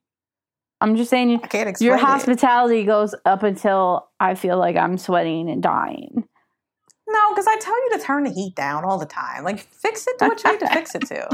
I'm 0.81 0.97
just 0.97 1.11
saying 1.11 1.41
I 1.43 1.47
can't 1.47 1.69
explain 1.69 1.87
your 1.87 1.97
it. 1.97 2.01
hospitality 2.01 2.85
goes 2.85 3.15
up 3.25 3.43
until 3.43 4.09
I 4.21 4.35
feel 4.35 4.57
like 4.59 4.77
I'm 4.77 4.99
sweating 4.99 5.51
and 5.51 5.63
dying. 5.63 6.25
No, 7.09 7.31
because 7.31 7.47
I 7.47 7.57
tell 7.59 7.75
you 7.75 7.99
to 7.99 8.05
turn 8.05 8.25
the 8.25 8.31
heat 8.31 8.55
down 8.55 8.85
all 8.85 8.99
the 8.99 9.07
time. 9.07 9.45
Like 9.45 9.61
fix 9.61 10.07
it 10.07 10.19
to 10.21 10.27
what 10.29 10.43
you 10.45 10.53
need 10.53 10.61
to 10.61 10.69
fix 10.69 10.95
it 10.95 11.07
to. 11.07 11.29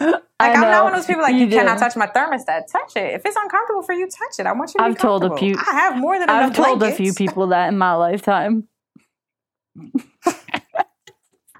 Like 0.40 0.54
I'm 0.56 0.60
not 0.60 0.84
one 0.84 0.92
of 0.94 1.00
those 1.00 1.06
people 1.06 1.22
like 1.22 1.34
you, 1.34 1.46
do. 1.50 1.56
cannot 1.56 1.80
touch 1.80 1.96
my 1.96 2.06
thermostat. 2.06 2.70
Touch 2.70 2.94
it. 2.94 3.14
If 3.14 3.26
it's 3.26 3.34
uncomfortable 3.34 3.82
for 3.82 3.92
you, 3.92 4.06
touch 4.06 4.38
it. 4.38 4.46
I 4.46 4.52
want 4.52 4.70
you 4.72 4.78
to 4.78 4.84
I've 4.84 4.96
told 4.96 5.24
a 5.24 5.36
few- 5.36 5.56
I 5.58 5.72
have 5.72 5.96
more 5.98 6.14
than 6.20 6.30
enough 6.30 6.50
I've 6.50 6.54
told 6.54 6.80
a 6.84 6.92
few 6.92 7.12
people 7.12 7.48
that 7.48 7.66
in 7.66 7.76
my 7.78 7.94
lifetime. 7.94 8.68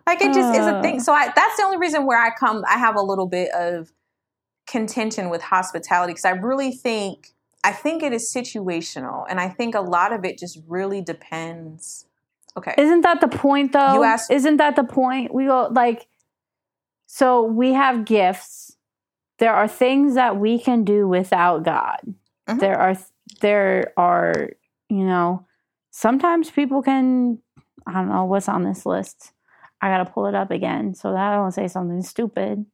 Like 0.07 0.23
it 0.23 0.33
just 0.33 0.57
is 0.59 0.67
a 0.67 0.77
Uh. 0.77 0.83
thing. 0.83 1.01
So 1.07 1.13
I, 1.13 1.33
that's 1.35 1.57
the 1.57 1.65
only 1.65 1.79
reason 1.79 2.07
where 2.07 2.19
I 2.21 2.31
come. 2.31 2.63
I 2.69 2.79
have 2.79 2.95
a 2.97 3.03
little 3.03 3.27
bit 3.27 3.51
of 3.53 3.93
contention 4.67 5.29
with 5.31 5.43
hospitality 5.43 6.13
because 6.13 6.25
I 6.25 6.31
really 6.31 6.71
think 6.73 7.35
I 7.65 7.73
think 7.73 8.03
it 8.05 8.13
is 8.13 8.33
situational, 8.33 9.27
and 9.29 9.41
I 9.41 9.49
think 9.49 9.75
a 9.75 9.81
lot 9.81 10.13
of 10.13 10.25
it 10.25 10.39
just 10.39 10.61
really 10.69 11.01
depends. 11.03 12.07
Okay, 12.57 12.75
Isn't 12.77 13.03
that 13.03 13.21
the 13.21 13.29
point 13.29 13.73
though? 13.73 13.95
You 13.95 14.03
asked- 14.03 14.31
Isn't 14.31 14.57
that 14.57 14.75
the 14.77 14.85
point? 14.85 15.33
We 15.33 15.47
go 15.47 15.69
like 15.71 16.07
so 17.07 17.43
we 17.45 17.73
have 17.75 18.05
gifts. 18.05 18.77
There 19.39 19.55
are 19.55 19.69
things 19.69 20.15
that 20.15 20.37
we 20.39 20.59
can 20.59 20.85
do 20.85 21.07
without 21.09 21.63
God. 21.63 22.01
Mhm. 22.49 22.59
There 22.61 22.79
are 22.79 22.95
there 23.41 23.93
are, 23.97 24.51
you 24.89 25.05
know, 25.05 25.47
sometimes 25.91 26.51
people 26.51 26.83
can 26.83 27.39
I 27.87 27.93
don't 27.93 28.09
know 28.09 28.25
what's 28.25 28.49
on 28.49 28.65
this 28.65 28.85
list. 28.85 29.33
I 29.81 29.89
got 29.89 30.05
to 30.05 30.13
pull 30.13 30.27
it 30.27 30.35
up 30.35 30.51
again 30.51 30.95
so 30.95 31.13
that 31.13 31.33
I 31.33 31.37
don't 31.37 31.53
say 31.53 31.69
something 31.69 32.03
stupid. 32.03 32.67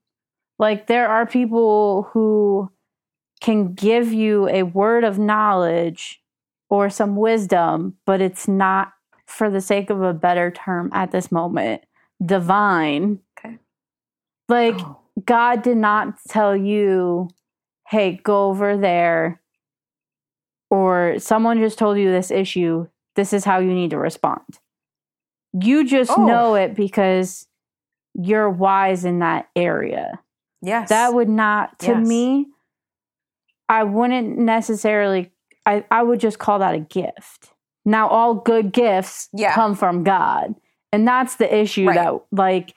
Like 0.58 0.86
there 0.86 1.08
are 1.08 1.26
people 1.26 2.04
who 2.12 2.70
can 3.40 3.74
give 3.74 4.12
you 4.12 4.48
a 4.48 4.62
word 4.62 5.04
of 5.04 5.18
knowledge 5.18 6.22
or 6.70 6.88
some 6.88 7.14
wisdom, 7.16 7.98
but 8.06 8.20
it's 8.22 8.48
not 8.48 8.92
for 9.26 9.50
the 9.50 9.60
sake 9.60 9.90
of 9.90 10.02
a 10.02 10.12
better 10.14 10.50
term 10.50 10.90
at 10.92 11.10
this 11.10 11.32
moment, 11.32 11.82
divine. 12.24 13.20
Okay. 13.38 13.58
Like 14.48 14.76
Oh. 14.80 14.98
God 15.24 15.62
did 15.62 15.76
not 15.76 16.16
tell 16.28 16.56
you, 16.56 17.28
hey, 17.88 18.20
go 18.22 18.48
over 18.48 18.76
there, 18.76 19.40
or 20.70 21.18
someone 21.18 21.58
just 21.58 21.78
told 21.78 21.98
you 21.98 22.10
this 22.10 22.30
issue. 22.30 22.88
This 23.16 23.32
is 23.32 23.44
how 23.44 23.58
you 23.60 23.72
need 23.72 23.90
to 23.90 23.98
respond. 23.98 24.42
You 25.52 25.84
just 25.86 26.10
Oh. 26.18 26.26
know 26.26 26.54
it 26.56 26.74
because 26.74 27.46
you're 28.14 28.50
wise 28.50 29.04
in 29.04 29.20
that 29.20 29.48
area. 29.54 30.20
Yes. 30.62 30.88
That 30.88 31.14
would 31.14 31.28
not, 31.28 31.78
to 31.80 31.92
Yes. 31.92 32.06
me, 32.08 32.46
I 33.68 33.84
wouldn't 33.84 34.36
necessarily, 34.38 35.30
I, 35.64 35.84
I 35.90 36.02
would 36.02 36.20
just 36.20 36.38
call 36.38 36.58
that 36.58 36.74
a 36.74 36.80
gift. 36.80 37.52
Now, 37.84 38.08
all 38.08 38.34
good 38.34 38.72
gifts 38.72 39.28
Yeah. 39.32 39.54
come 39.54 39.74
from 39.74 40.04
God. 40.04 40.54
And 40.92 41.06
that's 41.06 41.36
the 41.36 41.54
issue 41.54 41.86
Right. 41.88 41.94
that, 41.94 42.20
like, 42.32 42.74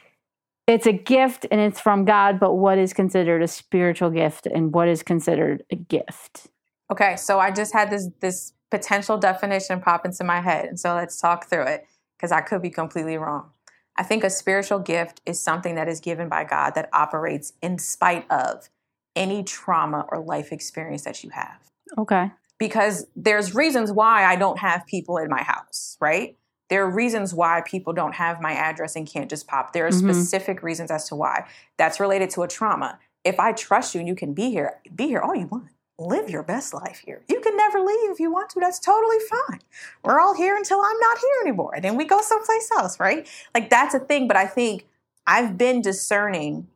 it's 0.67 0.85
a 0.85 0.91
gift 0.91 1.45
and 1.49 1.61
it's 1.61 1.79
from 1.79 2.03
God, 2.03 2.39
but 2.39 2.55
what 2.55 2.77
is 2.77 2.93
considered 2.93 3.41
a 3.41 3.47
spiritual 3.47 4.09
gift 4.09 4.45
and 4.45 4.73
what 4.73 4.89
is 4.89 5.01
considered 5.01 5.63
a 5.71 5.75
gift? 5.75 6.47
Okay, 6.91 7.15
so 7.15 7.39
I 7.39 7.51
just 7.51 7.73
had 7.73 7.89
this 7.89 8.09
this 8.19 8.53
potential 8.69 9.17
definition 9.17 9.79
pop 9.79 10.05
into 10.05 10.23
my 10.25 10.41
head, 10.41 10.65
and 10.65 10.77
so 10.79 10.93
let's 10.93 11.17
talk 11.19 11.49
through 11.49 11.63
it 11.63 11.85
because 12.17 12.31
I 12.33 12.41
could 12.41 12.61
be 12.61 12.69
completely 12.69 13.17
wrong. 13.17 13.51
I 13.95 14.03
think 14.03 14.23
a 14.23 14.29
spiritual 14.29 14.79
gift 14.79 15.21
is 15.25 15.39
something 15.41 15.75
that 15.75 15.87
is 15.87 15.99
given 15.99 16.27
by 16.29 16.43
God 16.43 16.75
that 16.75 16.89
operates 16.93 17.53
in 17.61 17.79
spite 17.79 18.29
of 18.29 18.69
any 19.15 19.43
trauma 19.43 20.05
or 20.09 20.19
life 20.19 20.51
experience 20.51 21.03
that 21.03 21.23
you 21.23 21.31
have. 21.31 21.59
Okay. 21.97 22.31
Because 22.59 23.05
there's 23.15 23.53
reasons 23.53 23.91
why 23.91 24.25
I 24.25 24.35
don't 24.35 24.59
have 24.59 24.85
people 24.87 25.17
in 25.17 25.29
my 25.29 25.43
house, 25.43 25.97
right? 26.01 26.37
There 26.69 26.83
are 26.83 26.89
reasons 26.89 27.33
why 27.33 27.61
people 27.65 27.93
don't 27.93 28.15
have 28.15 28.41
my 28.41 28.51
address 28.53 28.95
and 28.95 29.07
can't 29.07 29.29
just 29.29 29.47
pop. 29.47 29.73
There 29.73 29.85
are 29.85 29.91
Mhm. 29.91 29.99
specific 30.09 30.63
reasons 30.63 30.91
as 30.91 31.07
to 31.09 31.15
why. 31.15 31.47
That's 31.77 31.99
related 31.99 32.29
to 32.31 32.43
a 32.43 32.47
trauma. 32.47 32.99
If 33.23 33.39
I 33.39 33.51
trust 33.51 33.93
you 33.93 33.99
and 33.99 34.07
you 34.07 34.15
can 34.15 34.33
be 34.33 34.49
here, 34.49 34.79
be 34.95 35.07
here 35.07 35.19
all 35.19 35.35
you 35.35 35.47
want. 35.47 35.69
Live 35.99 36.29
your 36.29 36.43
best 36.43 36.73
life 36.73 37.01
here. 37.05 37.23
You 37.27 37.39
can 37.39 37.57
never 37.57 37.79
leave 37.79 38.11
if 38.11 38.19
you 38.19 38.31
want 38.31 38.49
to. 38.51 38.59
That's 38.59 38.79
totally 38.79 39.17
fine. 39.19 39.59
We're 40.03 40.19
all 40.19 40.35
here 40.35 40.55
until 40.55 40.79
I'm 40.79 40.99
not 40.99 41.17
here 41.17 41.35
anymore. 41.41 41.73
And 41.73 41.83
then 41.83 41.95
we 41.95 42.05
go 42.05 42.21
someplace 42.21 42.69
else, 42.77 42.99
right? 42.99 43.27
Like 43.55 43.69
that's 43.69 43.95
a 43.95 43.99
thing. 43.99 44.27
But 44.27 44.37
I 44.37 44.45
think 44.45 44.87
I've 45.25 45.57
been 45.57 45.81
discerning 45.81 46.67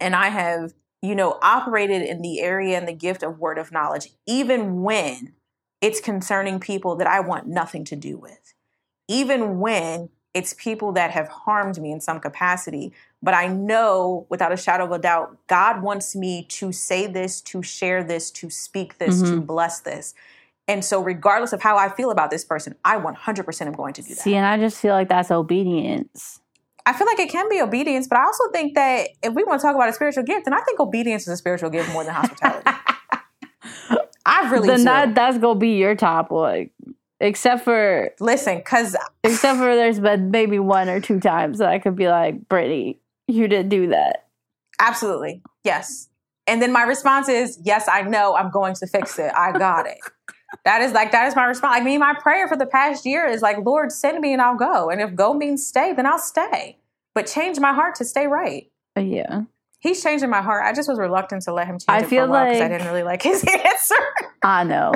and 0.00 0.16
I 0.16 0.28
have, 0.28 0.72
you 1.02 1.14
know, 1.14 1.38
operated 1.42 2.02
in 2.02 2.22
the 2.22 2.40
area 2.40 2.76
and 2.76 2.86
the 2.86 2.92
gift 2.92 3.22
of 3.22 3.38
word 3.38 3.58
of 3.58 3.72
knowledge, 3.72 4.08
even 4.26 4.82
when 4.82 5.32
it's 5.80 6.00
concerning 6.00 6.60
people 6.60 6.96
that 6.96 7.06
I 7.06 7.20
want 7.20 7.46
nothing 7.46 7.84
to 7.84 7.96
do 7.96 8.18
with, 8.18 8.54
even 9.08 9.58
when 9.60 10.10
it's 10.34 10.54
people 10.54 10.92
that 10.92 11.10
have 11.10 11.28
harmed 11.28 11.80
me 11.80 11.90
in 11.90 12.00
some 12.00 12.20
capacity. 12.20 12.92
But 13.22 13.34
I 13.34 13.48
know 13.48 14.26
without 14.28 14.52
a 14.52 14.56
shadow 14.56 14.84
of 14.84 14.92
a 14.92 14.98
doubt, 14.98 15.36
God 15.48 15.82
wants 15.82 16.14
me 16.14 16.44
to 16.50 16.72
say 16.72 17.06
this, 17.06 17.40
to 17.42 17.62
share 17.62 18.04
this, 18.04 18.30
to 18.32 18.50
speak 18.50 18.98
this, 18.98 19.20
to 19.22 19.28
mm-hmm. 19.28 19.40
bless 19.40 19.80
this. 19.80 20.14
And 20.68 20.84
so, 20.84 21.02
regardless 21.02 21.52
of 21.52 21.62
how 21.62 21.76
I 21.76 21.88
feel 21.88 22.12
about 22.12 22.30
this 22.30 22.44
person, 22.44 22.76
I 22.84 22.96
100% 22.96 23.66
am 23.66 23.72
going 23.72 23.92
to 23.94 24.02
do 24.02 24.08
that. 24.10 24.18
See, 24.18 24.36
and 24.36 24.46
I 24.46 24.56
just 24.56 24.78
feel 24.78 24.92
like 24.92 25.08
that's 25.08 25.32
obedience. 25.32 26.39
I 26.86 26.92
feel 26.92 27.06
like 27.06 27.18
it 27.18 27.30
can 27.30 27.48
be 27.48 27.60
obedience, 27.60 28.08
but 28.08 28.18
I 28.18 28.24
also 28.24 28.44
think 28.52 28.74
that 28.74 29.08
if 29.22 29.34
we 29.34 29.44
want 29.44 29.60
to 29.60 29.66
talk 29.66 29.74
about 29.74 29.88
a 29.88 29.92
spiritual 29.92 30.24
gift, 30.24 30.44
then 30.46 30.54
I 30.54 30.60
think 30.60 30.80
obedience 30.80 31.22
is 31.22 31.28
a 31.28 31.36
spiritual 31.36 31.70
gift 31.70 31.92
more 31.92 32.04
than 32.04 32.14
hospitality. 32.14 32.62
I 34.26 34.50
really 34.50 34.68
then 34.68 34.84
that 34.84 35.14
that's 35.14 35.38
gonna 35.38 35.58
be 35.58 35.76
your 35.76 35.94
top 35.94 36.30
one. 36.30 36.70
Except 37.20 37.64
for 37.64 38.10
Listen, 38.20 38.58
because 38.58 38.96
except 39.24 39.58
for 39.58 39.74
there's 39.74 40.00
been 40.00 40.30
maybe 40.30 40.58
one 40.58 40.88
or 40.88 41.00
two 41.00 41.20
times 41.20 41.58
that 41.58 41.68
I 41.68 41.78
could 41.78 41.94
be 41.94 42.08
like, 42.08 42.48
Brittany, 42.48 42.98
you 43.28 43.46
didn't 43.48 43.68
do 43.68 43.88
that. 43.88 44.26
absolutely, 44.78 45.42
yes. 45.64 46.08
And 46.46 46.60
then 46.60 46.72
my 46.72 46.82
response 46.82 47.28
is, 47.28 47.60
yes, 47.62 47.88
I 47.88 48.02
know 48.02 48.34
I'm 48.34 48.50
going 48.50 48.74
to 48.74 48.86
fix 48.86 49.18
it. 49.18 49.32
I 49.36 49.52
got 49.56 49.86
it. 49.86 49.98
That 50.64 50.82
is 50.82 50.92
like 50.92 51.12
that 51.12 51.28
is 51.28 51.36
my 51.36 51.44
response. 51.44 51.76
Like 51.76 51.84
me, 51.84 51.98
my 51.98 52.14
prayer 52.14 52.48
for 52.48 52.56
the 52.56 52.66
past 52.66 53.06
year 53.06 53.26
is 53.26 53.42
like, 53.42 53.58
Lord, 53.64 53.92
send 53.92 54.20
me 54.20 54.32
and 54.32 54.42
I'll 54.42 54.56
go. 54.56 54.90
And 54.90 55.00
if 55.00 55.14
go 55.14 55.32
means 55.34 55.66
stay, 55.66 55.92
then 55.92 56.06
I'll 56.06 56.18
stay. 56.18 56.78
But 57.14 57.26
change 57.26 57.58
my 57.58 57.72
heart 57.72 57.94
to 57.96 58.04
stay 58.04 58.26
right. 58.26 58.70
Uh, 58.96 59.00
yeah. 59.00 59.42
He's 59.78 60.02
changing 60.02 60.28
my 60.28 60.42
heart. 60.42 60.64
I 60.64 60.72
just 60.72 60.88
was 60.88 60.98
reluctant 60.98 61.42
to 61.42 61.52
let 61.52 61.66
him 61.66 61.78
change 61.78 61.86
I 61.88 62.00
it 62.00 62.08
feel 62.08 62.26
for 62.26 62.42
a 62.42 62.44
because 62.46 62.60
I 62.60 62.68
didn't 62.68 62.86
really 62.86 63.02
like 63.02 63.22
his 63.22 63.44
answer. 63.48 63.94
I 64.42 64.64
know. 64.64 64.92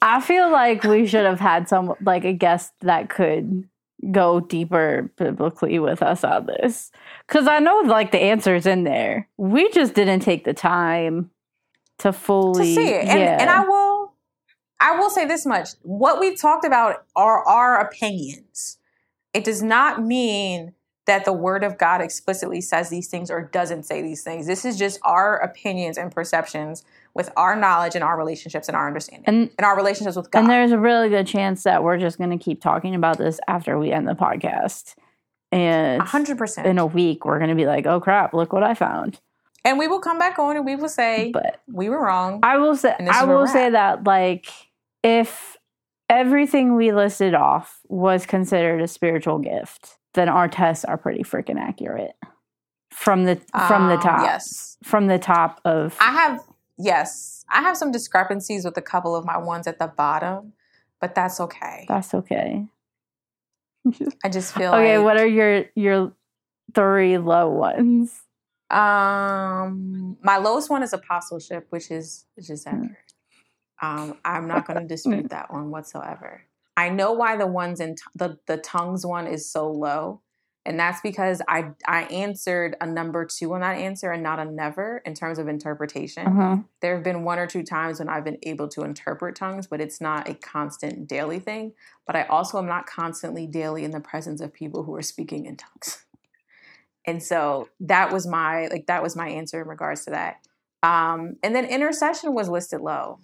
I 0.00 0.20
feel 0.20 0.50
like 0.50 0.82
we 0.84 1.06
should 1.06 1.24
have 1.24 1.40
had 1.40 1.68
some 1.68 1.94
like 2.00 2.24
a 2.24 2.32
guest 2.32 2.72
that 2.80 3.10
could 3.10 3.68
go 4.10 4.40
deeper 4.40 5.10
biblically 5.16 5.78
with 5.78 6.02
us 6.02 6.24
on 6.24 6.46
this. 6.46 6.90
Cause 7.26 7.46
I 7.46 7.58
know 7.58 7.82
like 7.86 8.12
the 8.12 8.20
answer's 8.20 8.66
in 8.66 8.84
there. 8.84 9.28
We 9.36 9.70
just 9.70 9.94
didn't 9.94 10.20
take 10.20 10.44
the 10.44 10.54
time 10.54 11.30
to 11.98 12.04
to 12.04 12.12
fully 12.12 12.74
see 12.74 12.88
it. 12.88 13.06
And, 13.06 13.20
yeah. 13.20 13.38
and 13.40 13.50
I 13.50 13.64
will 13.64 13.83
I 14.84 14.98
will 14.98 15.08
say 15.08 15.24
this 15.24 15.46
much. 15.46 15.70
What 15.80 16.20
we've 16.20 16.38
talked 16.38 16.66
about 16.66 17.06
are 17.16 17.42
our 17.46 17.80
opinions. 17.80 18.76
It 19.32 19.42
does 19.42 19.62
not 19.62 20.02
mean 20.02 20.74
that 21.06 21.24
the 21.24 21.32
word 21.32 21.64
of 21.64 21.78
God 21.78 22.02
explicitly 22.02 22.60
says 22.60 22.90
these 22.90 23.08
things 23.08 23.30
or 23.30 23.42
doesn't 23.42 23.84
say 23.84 24.02
these 24.02 24.22
things. 24.22 24.46
This 24.46 24.66
is 24.66 24.78
just 24.78 25.00
our 25.02 25.36
opinions 25.36 25.96
and 25.96 26.12
perceptions 26.12 26.84
with 27.14 27.30
our 27.34 27.56
knowledge 27.56 27.94
and 27.94 28.04
our 28.04 28.18
relationships 28.18 28.68
and 28.68 28.76
our 28.76 28.86
understanding 28.86 29.24
and 29.26 29.50
and 29.58 29.64
our 29.64 29.74
relationships 29.74 30.16
with 30.16 30.30
God. 30.30 30.40
And 30.40 30.50
there's 30.50 30.72
a 30.72 30.78
really 30.78 31.08
good 31.08 31.26
chance 31.26 31.62
that 31.62 31.82
we're 31.82 31.98
just 31.98 32.18
going 32.18 32.36
to 32.36 32.42
keep 32.42 32.60
talking 32.60 32.94
about 32.94 33.16
this 33.16 33.40
after 33.48 33.78
we 33.78 33.90
end 33.90 34.06
the 34.06 34.14
podcast. 34.14 34.96
And 35.50 36.02
hundred 36.02 36.36
percent. 36.36 36.66
in 36.66 36.78
a 36.78 36.86
week, 36.86 37.24
we're 37.24 37.38
going 37.38 37.50
to 37.50 37.56
be 37.56 37.66
like, 37.66 37.86
oh 37.86 38.00
crap, 38.00 38.34
look 38.34 38.52
what 38.52 38.62
I 38.62 38.74
found. 38.74 39.18
And 39.64 39.78
we 39.78 39.88
will 39.88 40.00
come 40.00 40.18
back 40.18 40.38
on 40.38 40.56
and 40.56 40.66
we 40.66 40.76
will 40.76 40.90
say 40.90 41.30
But 41.32 41.62
we 41.72 41.88
were 41.88 42.02
wrong. 42.02 42.40
I 42.42 42.58
will 42.58 42.76
say, 42.76 42.94
I 42.98 43.24
will 43.24 43.46
say 43.46 43.66
at. 43.66 43.72
that 43.72 44.04
like 44.04 44.46
if 45.04 45.58
everything 46.10 46.76
we 46.76 46.92
listed 46.92 47.34
off 47.34 47.80
was 47.88 48.26
considered 48.26 48.80
a 48.82 48.88
spiritual 48.88 49.38
gift, 49.38 49.98
then 50.14 50.28
our 50.28 50.48
tests 50.48 50.84
are 50.84 50.98
pretty 50.98 51.22
freaking 51.22 51.60
accurate 51.60 52.14
from 52.92 53.24
the 53.24 53.36
from 53.68 53.88
the 53.88 53.94
Um, 53.94 54.00
top. 54.00 54.22
Yes. 54.24 54.78
from 54.82 55.06
the 55.08 55.18
top 55.20 55.60
of 55.64 55.96
I 56.00 56.12
have 56.12 56.40
yes, 56.78 57.44
I 57.50 57.62
have 57.62 57.76
some 57.76 57.92
discrepancies 57.92 58.64
with 58.64 58.76
a 58.78 58.82
couple 58.82 59.14
of 59.16 59.24
my 59.24 59.38
ones 59.38 59.66
at 59.68 59.78
the 59.78 59.88
bottom, 59.88 60.54
but 61.00 61.14
that's 61.14 61.40
okay. 61.40 61.84
that's 61.88 62.14
okay. 62.14 62.66
I 64.24 64.28
just 64.30 64.54
feel 64.54 64.72
Okay, 64.72 64.96
like 64.98 65.04
what 65.04 65.18
are 65.18 65.26
your 65.26 65.66
your 65.74 66.12
three 66.74 67.18
low 67.18 67.48
ones? 67.50 68.22
Um, 68.70 70.16
my 70.22 70.38
lowest 70.38 70.70
one 70.70 70.82
is 70.82 70.92
apostleship, 70.92 71.66
which 71.70 71.90
is 71.90 72.26
which 72.36 72.50
is 72.50 72.64
Hmm. 72.64 72.70
accurate. 72.76 72.96
Um, 73.84 74.18
I'm 74.24 74.48
not 74.48 74.66
going 74.66 74.80
to 74.80 74.86
dispute 74.86 75.30
that 75.30 75.52
one 75.52 75.70
whatsoever. 75.70 76.42
I 76.76 76.88
know 76.88 77.12
why 77.12 77.36
the 77.36 77.46
ones 77.46 77.80
in 77.80 77.94
t- 77.94 78.02
the 78.14 78.38
the 78.46 78.56
tongues 78.56 79.06
one 79.06 79.26
is 79.28 79.48
so 79.50 79.70
low, 79.70 80.22
and 80.66 80.78
that's 80.78 81.00
because 81.02 81.40
I 81.46 81.70
I 81.86 82.02
answered 82.04 82.76
a 82.80 82.86
number 82.86 83.24
two 83.24 83.54
on 83.54 83.60
that 83.60 83.76
answer 83.76 84.10
and 84.10 84.22
not 84.22 84.40
a 84.40 84.44
never 84.44 85.00
in 85.04 85.14
terms 85.14 85.38
of 85.38 85.46
interpretation. 85.46 86.26
Uh-huh. 86.26 86.56
There 86.80 86.94
have 86.94 87.04
been 87.04 87.22
one 87.22 87.38
or 87.38 87.46
two 87.46 87.62
times 87.62 88.00
when 88.00 88.08
I've 88.08 88.24
been 88.24 88.38
able 88.42 88.66
to 88.68 88.82
interpret 88.82 89.36
tongues, 89.36 89.68
but 89.68 89.80
it's 89.80 90.00
not 90.00 90.28
a 90.28 90.34
constant 90.34 91.06
daily 91.06 91.38
thing. 91.38 91.74
But 92.06 92.16
I 92.16 92.24
also 92.24 92.58
am 92.58 92.66
not 92.66 92.86
constantly 92.86 93.46
daily 93.46 93.84
in 93.84 93.92
the 93.92 94.00
presence 94.00 94.40
of 94.40 94.52
people 94.52 94.82
who 94.82 94.94
are 94.96 95.02
speaking 95.02 95.46
in 95.46 95.56
tongues. 95.56 96.04
And 97.06 97.22
so 97.22 97.68
that 97.80 98.12
was 98.12 98.26
my 98.26 98.66
like 98.68 98.86
that 98.86 99.02
was 99.02 99.14
my 99.14 99.28
answer 99.28 99.60
in 99.60 99.68
regards 99.68 100.04
to 100.06 100.10
that. 100.10 100.36
Um, 100.82 101.36
and 101.42 101.54
then 101.54 101.64
intercession 101.66 102.34
was 102.34 102.48
listed 102.48 102.80
low. 102.80 103.20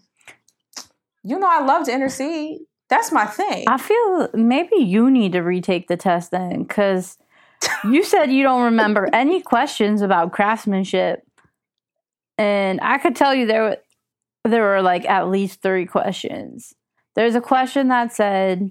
You 1.23 1.39
know, 1.39 1.49
I 1.49 1.65
love 1.65 1.87
to 1.87 1.93
intercede. 1.93 2.61
That's 2.89 3.13
my 3.13 3.27
thing. 3.27 3.65
I 3.69 3.79
feel 3.79 4.29
maybe 4.35 4.77
you 4.77 5.11
need 5.11 5.33
to 5.33 5.41
retake 5.41 5.87
the 5.89 5.97
test 5.97 6.31
then, 6.31 6.63
because 6.65 7.19
you 7.85 8.03
said 8.03 8.33
you 8.33 8.43
don't 8.43 8.65
remember 8.65 9.09
any 9.13 9.41
questions 9.41 10.03
about 10.03 10.33
craftsmanship, 10.33 11.23
and 12.37 12.81
I 12.83 12.99
could 12.99 13.15
tell 13.15 13.35
you 13.35 13.47
there 13.47 13.63
were 13.63 13.77
there 14.45 14.63
were 14.63 14.83
like 14.83 15.05
at 15.05 15.29
least 15.29 15.63
three 15.63 15.87
questions. 15.87 16.75
There's 17.15 17.35
a 17.35 17.41
question 17.41 17.89
that 17.89 18.13
said, 18.13 18.71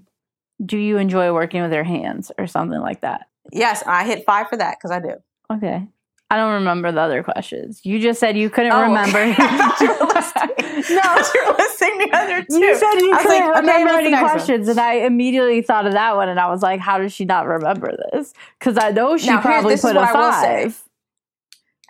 "Do 0.65 0.77
you 0.77 0.97
enjoy 0.97 1.31
working 1.33 1.61
with 1.61 1.71
your 1.71 1.83
hands?" 1.83 2.31
or 2.37 2.47
something 2.47 2.79
like 2.79 3.01
that. 3.01 3.27
yes, 3.53 3.83
I 3.85 4.05
hit 4.05 4.25
five 4.25 4.49
for 4.49 4.57
that 4.57 4.77
because 4.77 4.91
I 4.91 4.99
do. 4.99 5.13
Okay. 5.51 5.87
I 6.31 6.37
don't 6.37 6.53
remember 6.53 6.91
the 6.91 7.01
other 7.01 7.23
questions. 7.23 7.81
You 7.83 7.99
just 7.99 8.19
said 8.19 8.37
you 8.37 8.49
couldn't 8.51 8.71
Oh, 8.71 8.81
remember. 8.83 9.17
okay. 9.31 9.35
I 9.39 9.57
thought 9.57 9.81
you 9.81 9.87
no, 10.95 11.41
you 11.41 11.51
were 11.51 11.57
listing 11.57 11.97
the 11.97 12.09
other 12.13 12.45
two. 12.49 12.57
You 12.59 12.75
said 12.75 12.93
you 12.93 13.17
couldn't 13.17 13.25
like, 13.25 13.43
okay, 13.43 13.59
remember 13.59 13.85
what's 13.85 13.95
the 13.95 14.01
any 14.01 14.11
next 14.11 14.21
one? 14.21 14.31
questions, 14.31 14.67
and 14.67 14.79
I 14.79 14.93
immediately 14.93 15.61
thought 15.61 15.85
of 15.87 15.93
that 15.93 16.15
one, 16.15 16.29
and 16.29 16.39
I 16.39 16.47
was 16.49 16.61
like, 16.61 16.79
"How 16.79 16.99
does 16.99 17.11
she 17.13 17.25
not 17.25 17.47
remember 17.47 17.95
this?" 18.13 18.33
Because 18.59 18.77
I 18.77 18.91
know 18.91 19.17
she 19.17 19.27
Now, 19.27 19.41
probably 19.41 19.73
this 19.73 19.83
is 19.83 19.89
put 19.89 19.95
a 19.97 19.99
what 19.99 20.09
I 20.09 20.13
will 20.13 20.31
five. 20.31 20.83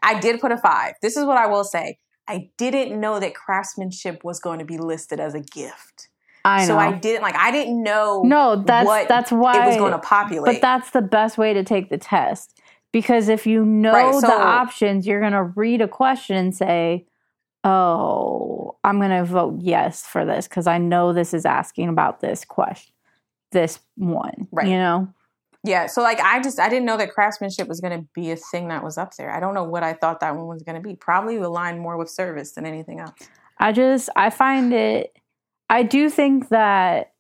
I 0.01 0.19
did 0.19 0.39
put 0.39 0.51
a 0.51 0.57
five. 0.57 0.93
This 1.01 1.17
is 1.17 1.25
what 1.25 1.37
I 1.37 1.47
will 1.47 1.65
say. 1.65 1.99
I 2.27 2.49
didn't 2.57 2.99
know 2.99 3.19
that 3.19 3.35
craftsmanship 3.35 4.23
was 4.23 4.39
going 4.39 4.59
to 4.59 4.65
be 4.65 4.77
listed 4.77 5.19
as 5.19 5.33
a 5.33 5.41
gift. 5.41 6.09
I 6.45 6.61
know. 6.61 6.67
So 6.67 6.77
I 6.77 6.93
didn't 6.93 7.21
like 7.21 7.35
I 7.35 7.51
didn't 7.51 7.83
know 7.83 8.21
no, 8.23 8.55
that's 8.55 8.85
what 8.87 9.07
that's 9.09 9.31
why 9.31 9.61
it 9.63 9.67
was 9.67 9.77
going 9.77 9.91
to 9.91 9.99
populate. 9.99 10.45
But 10.55 10.61
that's 10.61 10.91
the 10.91 11.01
best 11.01 11.37
way 11.37 11.53
to 11.53 11.63
take 11.63 11.89
the 11.89 11.97
test 11.97 12.58
because 12.91 13.29
if 13.29 13.45
you 13.45 13.65
know 13.65 13.93
Right, 13.93 14.21
the 14.21 14.31
options, 14.31 15.05
you're 15.05 15.19
going 15.19 15.33
to 15.33 15.43
read 15.43 15.81
a 15.81 15.87
question 15.87 16.35
and 16.35 16.55
say, 16.55 17.05
"Oh, 17.63 18.77
I'm 18.83 18.99
going 18.99 19.11
to 19.11 19.23
vote 19.23 19.59
yes 19.59 20.05
for 20.05 20.25
this 20.25 20.47
because 20.47 20.67
I 20.67 20.77
know 20.77 21.13
this 21.13 21.33
is 21.33 21.45
asking 21.45 21.89
about 21.89 22.19
this 22.21 22.45
question, 22.45 22.93
this 23.51 23.79
one." 23.95 24.47
Right. 24.51 24.67
You 24.67 24.77
know. 24.77 25.13
Yeah, 25.65 25.87
so 25.87 26.01
like 26.01 26.21
I 26.21 26.41
just 26.41 26.59
I 26.59 26.69
didn't 26.69 26.85
know 26.85 26.97
that 26.97 27.11
craftsmanship 27.13 27.67
was 27.67 27.81
going 27.81 27.99
to 27.99 28.07
be 28.13 28.31
a 28.31 28.37
thing 28.37 28.69
that 28.69 28.83
was 28.83 28.97
up 28.97 29.15
there. 29.17 29.29
I 29.29 29.41
don't 29.41 29.53
know 29.53 29.65
what 29.65 29.83
I 29.83 29.93
thought 29.93 30.21
that 30.21 30.35
one 30.35 30.47
was 30.47 30.63
going 30.63 30.81
to 30.81 30.81
be. 30.81 30.95
Probably 30.95 31.35
aligned 31.35 31.81
more 31.81 31.97
with 31.97 32.09
service 32.09 32.53
than 32.53 32.65
anything 32.65 33.01
else. 33.01 33.11
I 33.57 33.73
just 33.73 34.09
I 34.15 34.29
find 34.29 34.73
it 34.73 35.19
I 35.69 35.83
do 35.83 36.09
think 36.09 36.49
that 36.49 37.13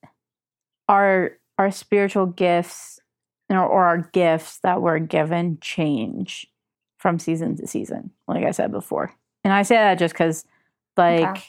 our 0.87 1.31
our 1.57 1.71
spiritual 1.71 2.25
gifts 2.25 2.99
or, 3.57 3.65
or 3.65 3.85
our 3.85 3.97
gifts 4.13 4.59
that 4.59 4.81
we're 4.81 4.99
given 4.99 5.57
change 5.61 6.47
from 6.97 7.19
season 7.19 7.55
to 7.57 7.67
season, 7.67 8.11
like 8.27 8.43
I 8.45 8.51
said 8.51 8.71
before. 8.71 9.13
And 9.43 9.53
I 9.53 9.63
say 9.63 9.75
that 9.75 9.95
just 9.99 10.13
because 10.13 10.45
like 10.97 11.37
Okay. 11.37 11.43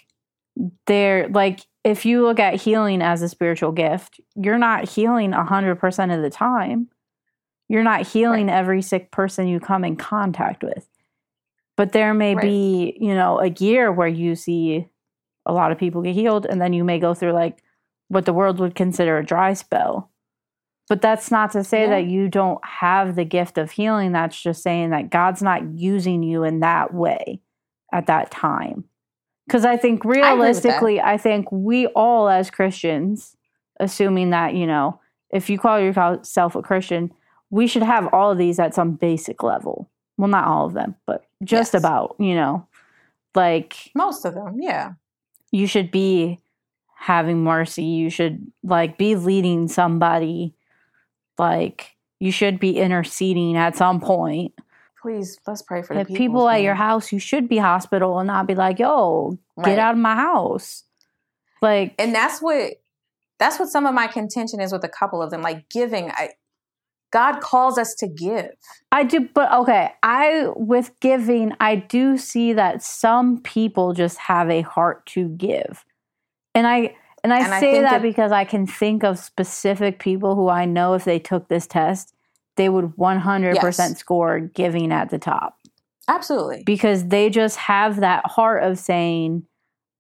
they're 0.87 1.29
like 1.29 1.61
if 1.85 2.05
you 2.05 2.23
look 2.23 2.39
at 2.39 2.61
healing 2.61 3.01
as 3.03 3.23
a 3.23 3.29
spiritual 3.29 3.73
gift, 3.73 4.21
you're 4.37 4.59
not 4.59 4.89
healing 4.89 5.33
100% 5.33 6.15
of 6.17 6.23
the 6.23 6.31
time. 6.31 6.89
You're 7.69 7.85
not 7.85 8.07
healing 8.07 8.51
every 8.51 8.83
sick 8.83 9.11
person 9.11 9.49
you 9.49 9.61
come 9.61 9.85
in 9.85 9.97
contact 9.97 10.63
with. 10.63 10.87
But 11.77 11.93
there 11.93 12.13
may 12.13 12.35
Right. 12.35 12.43
be, 12.43 12.97
you 13.01 13.15
know, 13.15 13.41
a 13.41 13.49
year 13.49 13.91
where 13.93 14.09
you 14.09 14.37
see 14.37 14.89
a 15.47 15.53
lot 15.55 15.73
of 15.73 15.79
people 15.79 16.03
get 16.03 16.15
healed 16.15 16.47
and 16.47 16.61
then 16.61 16.73
you 16.75 16.85
may 16.85 16.99
go 16.99 17.15
through 17.15 17.33
like 17.33 17.63
what 18.09 18.27
the 18.27 18.33
world 18.35 18.59
would 18.61 18.75
consider 18.75 19.19
a 19.19 19.25
dry 19.25 19.55
spell. 19.55 20.10
But 20.91 21.01
that's 21.01 21.31
not 21.31 21.53
to 21.53 21.63
say 21.63 21.83
Yeah. 21.83 21.91
that 21.91 22.07
you 22.07 22.29
don't 22.29 22.63
have 22.65 23.15
the 23.15 23.25
gift 23.25 23.59
of 23.59 23.71
healing. 23.71 24.11
That's 24.11 24.39
just 24.43 24.61
saying 24.61 24.91
that 24.91 25.09
God's 25.09 25.41
not 25.41 25.63
using 25.79 26.25
you 26.25 26.43
in 26.43 26.59
that 26.61 26.93
way 26.93 27.41
at 27.93 28.07
that 28.07 28.33
time. 28.33 28.83
Because 29.47 29.65
I 29.65 29.77
think 29.77 30.05
realistically, 30.05 31.01
I, 31.01 31.17
think 31.17 31.47
we 31.53 31.87
all 31.89 32.29
as 32.29 32.51
Christians, 32.51 33.37
assuming 33.79 34.31
that, 34.31 34.55
you 34.55 34.67
know, 34.67 34.99
if 35.31 35.49
you 35.49 35.61
call 35.61 35.79
yourself 35.79 36.57
a 36.57 36.63
Christian, 36.63 37.13
we 37.51 37.69
should 37.69 37.85
have 37.85 38.13
all 38.13 38.33
of 38.33 38.39
these 38.39 38.59
at 38.59 38.75
some 38.75 38.93
basic 38.95 39.45
level. 39.45 39.89
Well, 40.19 40.27
not 40.29 40.49
all 40.49 40.67
of 40.67 40.73
them, 40.75 40.97
but 41.07 41.25
just 41.45 41.73
Yes. 41.73 41.81
about, 41.81 42.17
you 42.19 42.35
know, 42.35 42.67
like 43.37 43.93
Most 43.95 44.25
of 44.25 44.35
them, 44.35 44.57
yeah. 44.61 44.95
you 45.53 45.69
should 45.69 45.93
be 45.93 46.41
having 46.97 47.45
mercy. 47.45 47.85
You 47.85 48.11
should 48.11 48.45
like 48.65 48.99
be 48.99 49.15
leading 49.15 49.69
somebody. 49.69 50.57
Like 51.41 51.97
you 52.19 52.31
should 52.31 52.61
be 52.61 52.79
interceding 52.79 53.57
at 53.57 53.77
some 53.77 53.99
point. 53.99 54.53
Please, 55.01 55.39
let's 55.47 55.63
pray 55.63 55.81
for 55.81 55.95
the 55.95 56.05
people. 56.05 56.17
people 56.17 56.49
at 56.51 56.61
your 56.61 56.75
house, 56.75 57.11
you 57.11 57.19
should 57.19 57.49
be 57.49 57.57
hospital 57.57 58.19
and 58.19 58.27
not 58.27 58.47
be 58.47 58.55
like, 58.55 58.79
"Yo, 58.79 59.39
Right. 59.57 59.65
get 59.65 59.79
out 59.79 59.95
of 59.95 59.99
my 59.99 60.15
house." 60.15 60.85
Like, 61.63 61.95
and 61.99 62.15
that's 62.15 62.43
what 62.43 62.75
that's 63.39 63.59
what 63.59 63.71
some 63.71 63.87
of 63.87 63.95
my 63.95 64.07
contention 64.07 64.61
is 64.61 64.71
with 64.71 64.85
a 64.85 64.89
couple 64.89 65.23
of 65.23 65.31
them 65.31 65.41
like 65.41 65.69
giving 65.71 66.11
i 66.11 66.29
god 67.11 67.41
calls 67.41 67.79
us 67.79 67.95
to 67.95 68.07
give 68.07 68.51
I 68.93 69.05
do, 69.05 69.29
but 69.33 69.53
okay. 69.53 69.93
I 70.03 70.49
with 70.57 70.91
giving, 71.01 71.53
I 71.61 71.77
do 71.77 72.19
see 72.19 72.53
that 72.55 72.83
some 72.83 73.41
people 73.41 73.93
just 73.95 74.19
have 74.19 74.51
a 74.51 74.63
heart 74.63 75.07
to 75.07 75.29
give, 75.29 75.85
and 76.55 76.67
I 76.67 76.97
and 77.23 77.33
I 77.33 77.39
And 77.41 77.49
say 77.49 77.71
think 77.71 77.85
that, 77.85 77.91
that- 77.91 78.03
because 78.03 78.33
I 78.33 78.45
can 78.45 78.67
think 78.67 79.05
of 79.05 79.19
specific 79.19 79.99
people 79.99 80.35
who 80.35 80.49
I 80.49 80.65
know 80.65 80.95
if 80.95 81.05
they 81.05 81.19
took 81.19 81.49
this 81.49 81.67
test, 81.67 82.15
they 82.57 82.69
would 82.69 82.97
one 82.97 83.19
hundred 83.19 83.59
percent 83.59 83.93
Yes. 83.93 83.99
score 84.01 84.41
giving 84.41 84.93
at 84.93 85.11
the 85.11 85.19
top 85.19 85.59
absolutely 86.09 86.63
because 86.65 87.07
they 87.09 87.31
just 87.31 87.57
have 87.57 88.01
that 88.01 88.27
heart 88.27 88.63
of 88.65 88.79
saying, 88.79 89.45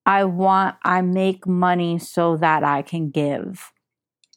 "I 0.04 0.24
want, 0.24 0.76
I 0.82 1.00
make 1.02 1.46
money 1.46 1.98
so 1.98 2.36
that 2.38 2.64
I 2.64 2.82
can 2.82 3.10
give 3.10 3.72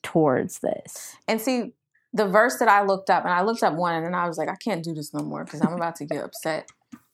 towards 0.03 0.59
this." 0.59 1.15
and 1.27 1.39
see 1.41 1.73
the 2.15 2.27
verse 2.27 2.57
that 2.59 2.67
i 2.67 2.83
looked 2.83 3.09
up 3.09 3.23
and 3.23 3.33
i 3.33 3.41
looked 3.41 3.63
up 3.63 3.73
one 3.73 3.95
and 3.95 4.05
then 4.05 4.13
i 4.13 4.27
was 4.27 4.37
like 4.37 4.49
i 4.49 4.55
can't 4.63 4.83
do 4.83 4.93
this 4.93 5.13
no 5.13 5.23
more 5.23 5.43
because 5.45 5.61
i'm 5.61 5.73
about 5.73 5.95
to 5.95 6.05
get 6.05 6.23
upset 6.23 6.69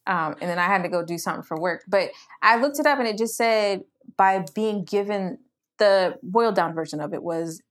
um, 0.08 0.36
and 0.42 0.50
then 0.50 0.60
i 0.60 0.66
had 0.66 0.84
to 0.84 0.90
go 0.90 1.06
do 1.06 1.18
something 1.18 1.44
for 1.44 1.58
work 1.60 1.84
but 1.88 2.10
i 2.42 2.58
looked 2.58 2.80
it 2.80 2.86
up 2.86 3.00
and 3.00 3.08
it 3.08 3.18
just 3.18 3.38
said 3.38 3.82
by 4.18 4.44
being 4.54 4.84
given 4.84 5.38
the 5.80 6.16
boiled 6.22 6.56
down 6.56 6.74
version 6.74 7.00
of 7.02 7.14
it 7.14 7.24
was 7.24 7.62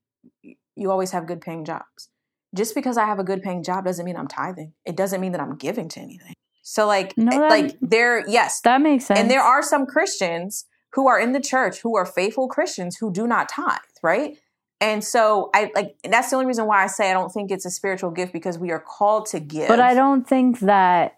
you 0.77 0.91
always 0.91 1.11
have 1.13 1.27
good 1.27 1.41
paying 1.41 1.65
jobs 1.65 2.09
just 2.55 2.75
because 2.75 2.97
i 2.97 3.05
have 3.05 3.19
a 3.19 3.25
good 3.25 3.43
paying 3.43 3.63
job 3.63 3.85
doesn't 3.85 4.05
mean 4.05 4.17
i'm 4.17 4.29
tithing 4.29 4.73
it 4.85 4.97
doesn't 4.97 5.21
mean 5.21 5.33
that 5.33 5.41
i'm 5.41 5.57
giving 5.57 5.89
to 5.89 6.01
anything 6.01 6.35
so 6.63 6.87
like 6.87 7.17
No, 7.17 7.31
that- 7.31 7.51
like 7.51 7.77
there 7.81 8.29
yes 8.29 8.61
That 8.63 8.81
makes 8.81 9.07
sense. 9.07 9.19
And 9.19 9.31
there 9.31 9.41
are 9.43 9.63
some 9.63 9.87
Christians 9.87 10.67
who 10.93 11.09
are 11.09 11.19
in 11.19 11.33
the 11.33 11.41
church 11.41 11.81
who 11.81 11.97
are 11.97 12.05
faithful 12.05 12.47
Christians 12.49 12.97
who 12.99 13.11
do 13.13 13.27
not 13.27 13.49
tithe, 13.49 13.79
right? 14.03 14.37
And 14.81 15.03
so 15.03 15.49
I 15.55 15.71
like 15.75 15.97
that's 16.05 16.29
the 16.31 16.37
only 16.37 16.47
reason 16.47 16.67
why 16.67 16.85
I 16.85 16.87
say 16.87 17.11
I 17.11 17.15
don't 17.15 17.31
think 17.33 17.51
it's 17.51 17.65
a 17.65 17.71
spiritual 17.71 18.11
gift 18.11 18.33
because 18.35 18.59
we 18.59 18.71
are 18.71 18.81
called 18.81 19.27
to 19.27 19.41
give. 19.41 19.69
But 19.69 19.81
I 19.81 19.95
don't 19.95 20.27
think 20.29 20.61
that 20.61 21.15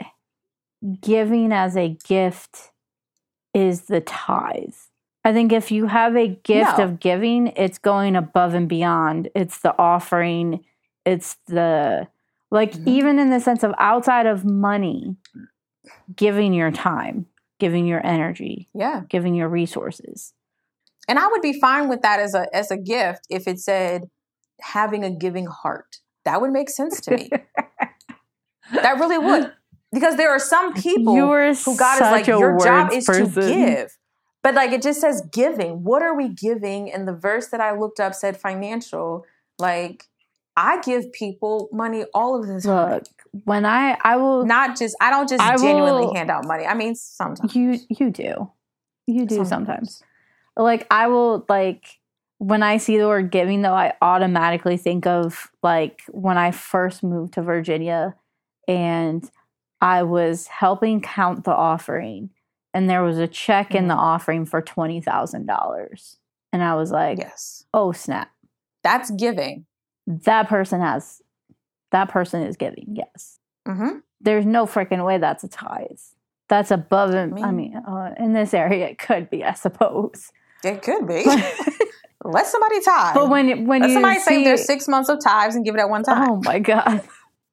giving 1.01 1.53
as 1.53 1.76
a 1.76 1.97
gift 2.07 2.70
is 3.53 3.82
the 3.82 4.01
tithe. 4.01 4.74
I 5.24 5.32
think 5.32 5.52
if 5.52 5.70
you 5.70 5.86
have 5.86 6.16
a 6.16 6.28
gift 6.28 6.78
No. 6.78 6.84
of 6.84 7.00
giving, 7.00 7.48
it's 7.48 7.78
going 7.78 8.16
above 8.16 8.54
and 8.54 8.68
beyond. 8.68 9.28
It's 9.34 9.58
the 9.58 9.76
offering, 9.78 10.64
it's 11.04 11.36
the 11.46 12.08
like 12.50 12.72
Mhm. 12.72 12.88
even 12.88 13.18
in 13.18 13.30
the 13.30 13.38
sense 13.40 13.62
of 13.62 13.72
outside 13.78 14.26
of 14.26 14.44
money, 14.44 15.16
giving 16.16 16.52
your 16.52 16.70
time, 16.70 17.26
giving 17.58 17.86
your 17.86 18.04
energy, 18.04 18.68
Yeah. 18.74 19.02
giving 19.08 19.34
your 19.34 19.48
resources. 19.48 20.32
And 21.06 21.18
I 21.18 21.26
would 21.28 21.42
be 21.42 21.58
fine 21.60 21.88
with 21.88 22.02
that 22.02 22.18
as 22.20 22.34
a 22.34 22.46
as 22.54 22.70
a 22.70 22.76
gift 22.76 23.26
if 23.30 23.46
it 23.46 23.58
said 23.60 24.10
having 24.60 25.04
a 25.04 25.10
giving 25.10 25.46
heart. 25.46 25.96
That 26.24 26.40
would 26.40 26.50
make 26.50 26.70
sense 26.70 27.00
to 27.02 27.16
me. 27.16 27.30
that 28.72 28.98
really 28.98 29.18
would. 29.18 29.52
Because 29.92 30.16
there 30.16 30.30
are 30.30 30.38
some 30.38 30.72
people 30.74 31.14
who 31.16 31.76
God 31.76 31.96
is 31.96 32.00
like, 32.02 32.26
your 32.26 32.58
job 32.58 32.92
is 32.92 33.06
to 33.06 33.26
give. 33.26 33.96
But 34.43 34.55
like 34.55 34.72
it 34.72 34.82
just 34.82 35.01
says 35.01 35.22
giving. 35.32 35.84
What 35.84 36.03
are 36.03 36.14
we 36.14 36.28
giving? 36.28 36.91
And 36.93 37.07
the 37.07 37.12
verse 37.12 37.49
that 37.49 37.61
I 37.61 37.72
looked 37.76 38.01
up 38.01 38.14
said 38.14 38.36
financial. 38.36 39.24
Like 39.59 40.05
I 40.57 40.80
give 40.80 41.12
people 41.12 41.68
money 41.72 42.05
all 42.14 42.38
of 42.41 42.47
the 42.47 42.61
time. 42.61 42.93
Look, 42.93 43.05
when 43.45 43.64
I 43.66 43.99
I 44.03 44.16
will 44.16 44.45
Not 44.47 44.78
just 44.78 44.97
I 45.01 45.11
don't 45.11 45.28
just 45.28 45.43
I 45.43 45.57
genuinely 45.57 46.07
will- 46.07 46.14
hand 46.14 46.30
out 46.30 46.47
money. 46.47 46.64
I 46.66 46.74
mean 46.74 46.95
sometimes. 46.95 47.55
You 47.55 47.78
you 47.88 48.11
do. 48.11 48.51
You 49.07 49.26
do 49.26 49.36
sometimes. 49.45 49.49
Sometimes. 49.49 50.03
Like 50.57 50.86
I 50.91 51.09
will 51.09 51.45
like 51.49 51.84
when 52.38 52.62
I 52.62 52.78
see 52.78 52.97
the 52.97 53.07
word 53.07 53.30
giving 53.30 53.61
though, 53.61 53.74
I 53.74 53.93
automatically 54.01 54.78
think 54.78 55.07
of 55.07 55.51
like 55.62 56.01
when 56.09 56.38
I 56.38 56.51
first 56.53 57.03
moved 57.03 57.34
to 57.34 57.43
Virginia 57.43 58.14
and 58.66 59.28
I 59.82 60.05
was 60.05 60.47
helping 60.47 61.03
count 61.03 61.45
the 61.45 61.55
offering 61.55 62.30
and 62.74 62.88
there 62.88 63.02
was 63.02 63.18
a 63.18 63.26
check 63.28 63.74
in 63.74 63.88
the 63.88 63.94
Mm-hmm. 63.94 64.00
offering 64.04 64.46
for 64.46 64.60
twenty 64.62 65.00
thousand 65.00 65.46
dollars. 65.46 66.16
And 66.52 66.62
I 66.62 66.74
was 66.74 66.90
like, 66.90 67.18
Yes. 67.18 67.64
oh 67.74 67.92
snap. 67.92 68.30
That's 68.82 69.10
giving. 69.10 69.66
That 70.06 70.48
person 70.48 70.80
has 70.80 71.22
that 71.92 72.08
person 72.08 72.42
is 72.42 72.56
giving, 72.56 72.86
yes. 72.94 73.38
hmm 73.66 73.98
there's 74.22 74.44
no 74.44 74.66
freaking 74.66 75.04
way 75.04 75.16
that's 75.18 75.44
a 75.44 75.48
tithe. 75.48 75.98
That's 76.48 76.70
above 76.70 77.10
and 77.14 77.32
I 77.42 77.50
mean- 77.52 77.72
mean, 77.72 77.76
uh, 77.76 78.14
in 78.18 78.32
this 78.34 78.52
area 78.54 78.88
it 78.88 78.98
could 78.98 79.30
be, 79.30 79.44
I 79.44 79.54
suppose. 79.54 80.30
It 80.62 80.82
could 80.82 81.06
be. 81.08 81.24
Let 82.24 82.46
somebody 82.46 82.80
tithe. 82.82 83.14
but 83.14 83.30
when 83.30 83.66
when 83.66 83.80
Let 83.80 83.88
you 83.88 83.94
somebody 83.94 84.18
see, 84.18 84.24
save 84.24 84.44
their 84.44 84.56
six 84.58 84.86
months 84.88 85.08
of 85.08 85.20
tithes 85.24 85.54
and 85.56 85.64
give 85.64 85.74
it 85.74 85.78
at 85.80 85.88
one 85.88 86.02
time. 86.02 86.30
oh 86.30 86.36
my 86.44 86.58
god, 86.58 87.02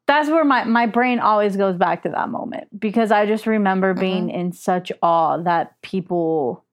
that's 0.07 0.29
where 0.29 0.45
my 0.45 0.63
my 0.63 0.85
brain 0.85 1.19
always 1.19 1.55
goes 1.57 1.75
back 1.77 2.03
to 2.03 2.09
that 2.09 2.29
moment 2.29 2.79
because 2.79 3.11
I 3.11 3.25
just 3.25 3.45
remember 3.45 3.93
being 3.93 4.29
in 4.29 4.51
such 4.53 4.91
awe 5.01 5.37
that 5.43 5.79
people 5.81 6.63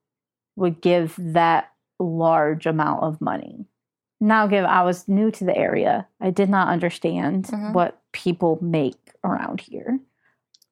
would 0.55 0.81
give 0.81 1.15
that 1.19 1.71
large 1.99 2.65
amount 2.65 3.03
of 3.03 3.19
money. 3.21 3.65
Now, 4.21 4.47
give 4.47 4.63
I 4.65 4.83
was 4.83 5.07
new 5.07 5.29
to 5.31 5.43
the 5.43 5.55
area, 5.55 6.07
I 6.21 6.31
did 6.31 6.49
not 6.49 6.69
understand 6.69 7.45
Mhm. 7.47 7.73
what 7.73 8.01
people 8.13 8.57
make 8.61 9.11
around 9.25 9.59
here, 9.59 9.99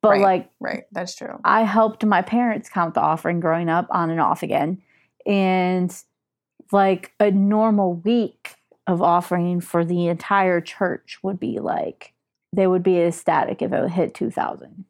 but 0.02 0.12
Right. 0.12 0.22
like 0.22 0.50
Right. 0.62 0.84
That's 0.94 1.16
true. 1.16 1.40
I 1.44 1.64
helped 1.64 2.06
my 2.06 2.22
parents 2.22 2.70
count 2.70 2.94
the 2.94 3.02
offering 3.02 3.42
growing 3.42 3.68
up 3.70 3.88
on 3.90 4.10
and 4.10 4.22
off 4.22 4.42
again. 4.44 4.82
And 5.26 5.94
like 6.72 7.12
a 7.20 7.30
normal 7.32 7.96
week 7.96 8.56
of 8.88 9.02
offering 9.02 9.60
for 9.60 9.84
the 9.86 10.08
entire 10.08 10.62
church 10.62 11.20
would 11.24 11.40
be 11.40 11.60
like, 11.60 12.14
they 12.54 12.68
would 12.68 12.84
be 12.84 13.00
ecstatic 13.00 13.62
if 13.62 13.74
it 13.74 13.82
would 13.82 13.92
hit 13.92 14.14
2000 14.14 14.86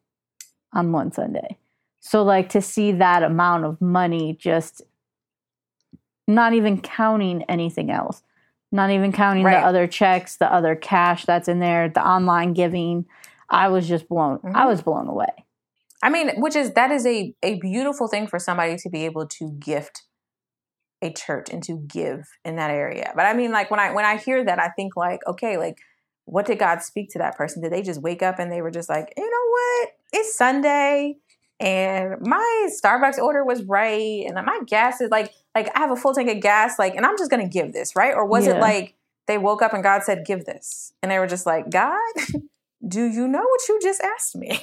on 0.72 0.92
one 0.92 1.10
Sunday. 1.10 1.56
So, 2.00 2.22
like, 2.22 2.50
to 2.50 2.60
see 2.60 2.92
that 2.92 3.22
amount 3.22 3.64
of 3.64 3.80
money 3.80 4.36
just 4.38 4.82
not 6.28 6.52
even 6.52 6.80
counting 6.80 7.42
anything 7.44 7.90
else, 7.90 8.22
not 8.70 8.90
even 8.90 9.12
counting 9.12 9.44
Right. 9.44 9.60
the 9.60 9.66
other 9.66 9.86
checks, 9.86 10.36
the 10.36 10.52
other 10.52 10.74
cash 10.76 11.24
that's 11.24 11.48
in 11.48 11.60
there, 11.60 11.88
the 11.88 12.06
online 12.06 12.52
giving. 12.52 13.06
I 13.48 13.68
was 13.68 13.88
just 13.88 14.08
blown. 14.08 14.40
I 14.44 14.64
Mhm. 14.64 14.68
was 14.68 14.82
blown 14.82 15.08
away. 15.08 15.44
I 16.02 16.10
mean, 16.10 16.30
which 16.40 16.56
is 16.56 16.72
that 16.72 16.90
is 16.90 17.06
a 17.06 17.34
a 17.42 17.58
beautiful 17.60 18.08
thing 18.08 18.26
for 18.26 18.38
somebody 18.38 18.76
to 18.76 18.90
be 18.90 19.04
able 19.06 19.26
to 19.26 19.50
gift 19.52 20.02
a 21.00 21.10
church 21.12 21.48
and 21.50 21.62
to 21.62 21.78
give 21.78 22.26
in 22.44 22.56
that 22.56 22.70
area. 22.70 23.12
But 23.14 23.26
I 23.26 23.32
mean, 23.34 23.52
like 23.52 23.70
when 23.70 23.80
I 23.80 23.92
when 23.92 24.04
I 24.04 24.16
hear 24.16 24.44
that, 24.44 24.58
I 24.58 24.68
think 24.70 24.96
like, 24.96 25.20
okay, 25.26 25.56
like 25.56 25.78
what 26.26 26.46
did 26.46 26.58
God 26.58 26.82
speak 26.82 27.10
to 27.10 27.18
that 27.18 27.36
person? 27.36 27.62
Did 27.62 27.72
they 27.72 27.82
just 27.82 28.00
wake 28.02 28.22
up 28.22 28.38
and 28.38 28.50
they 28.50 28.62
were 28.62 28.70
just 28.70 28.88
like, 28.88 29.12
you 29.16 29.24
know 29.28 29.50
what? 29.50 29.88
It's 30.12 30.34
Sunday 30.36 31.16
and 31.60 32.16
my 32.20 32.68
Starbucks 32.82 33.18
order 33.18 33.44
was 33.44 33.62
right 33.64 34.24
and 34.26 34.34
my 34.44 34.60
gas 34.66 35.00
is 35.00 35.10
like 35.10 35.32
like 35.54 35.70
I 35.76 35.80
have 35.80 35.90
a 35.90 35.96
full 35.96 36.14
tank 36.14 36.28
of 36.30 36.40
gas 36.40 36.78
like 36.78 36.94
and 36.96 37.06
I'm 37.06 37.16
just 37.18 37.30
going 37.30 37.42
to 37.46 37.52
give 37.52 37.72
this, 37.72 37.94
right? 37.94 38.14
Or 38.14 38.24
was 38.26 38.46
Yeah. 38.46 38.54
it 38.54 38.60
like 38.60 38.94
they 39.26 39.38
woke 39.38 39.62
up 39.62 39.72
and 39.72 39.82
God 39.82 40.02
said 40.02 40.24
give 40.26 40.44
this 40.44 40.92
and 41.02 41.10
they 41.10 41.18
were 41.18 41.26
just 41.26 41.46
like, 41.46 41.70
"God, 41.70 41.98
do 42.88 43.04
you 43.06 43.26
know 43.28 43.40
what 43.42 43.68
you 43.68 43.78
just 43.82 44.00
asked 44.02 44.34
me?" 44.36 44.58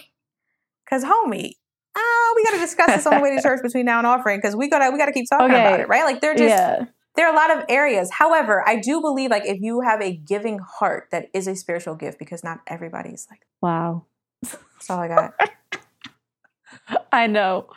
Cuz 0.89 1.03
homie, 1.03 1.53
oh, 1.95 2.33
we 2.35 2.43
got 2.43 2.51
to 2.51 2.59
discuss 2.59 2.87
this 2.95 3.05
on 3.07 3.13
the 3.15 3.21
way 3.21 3.35
to 3.35 3.41
church 3.47 3.61
between 3.63 3.85
now 3.85 3.97
and 3.99 4.07
offering 4.07 4.41
cuz 4.41 4.55
we 4.55 4.67
got 4.69 4.79
to 4.79 4.91
we 4.91 4.97
got 4.97 5.05
to 5.05 5.13
keep 5.13 5.27
talking 5.29 5.45
Okay. 5.47 5.59
about 5.61 5.79
it, 5.79 5.87
right? 5.87 6.03
Like 6.05 6.21
they're 6.21 6.35
just 6.35 6.49
yeah. 6.49 6.85
There 7.15 7.27
are 7.27 7.33
a 7.33 7.35
lot 7.35 7.55
of 7.57 7.65
areas. 7.69 8.11
However, 8.11 8.67
I 8.67 8.77
do 8.77 9.01
believe 9.01 9.31
like 9.31 9.45
if 9.45 9.59
you 9.61 9.81
have 9.81 10.01
a 10.01 10.15
giving 10.15 10.59
heart, 10.59 11.07
that 11.11 11.27
is 11.33 11.47
a 11.47 11.55
spiritual 11.55 11.95
gift 11.95 12.19
because 12.19 12.43
not 12.43 12.59
everybody's 12.67 13.27
like. 13.29 13.41
Wow. 13.61 14.05
That's 14.41 14.89
all 14.89 14.99
I 14.99 15.07
got. 15.07 15.33
I 17.11 17.27
know. 17.27 17.67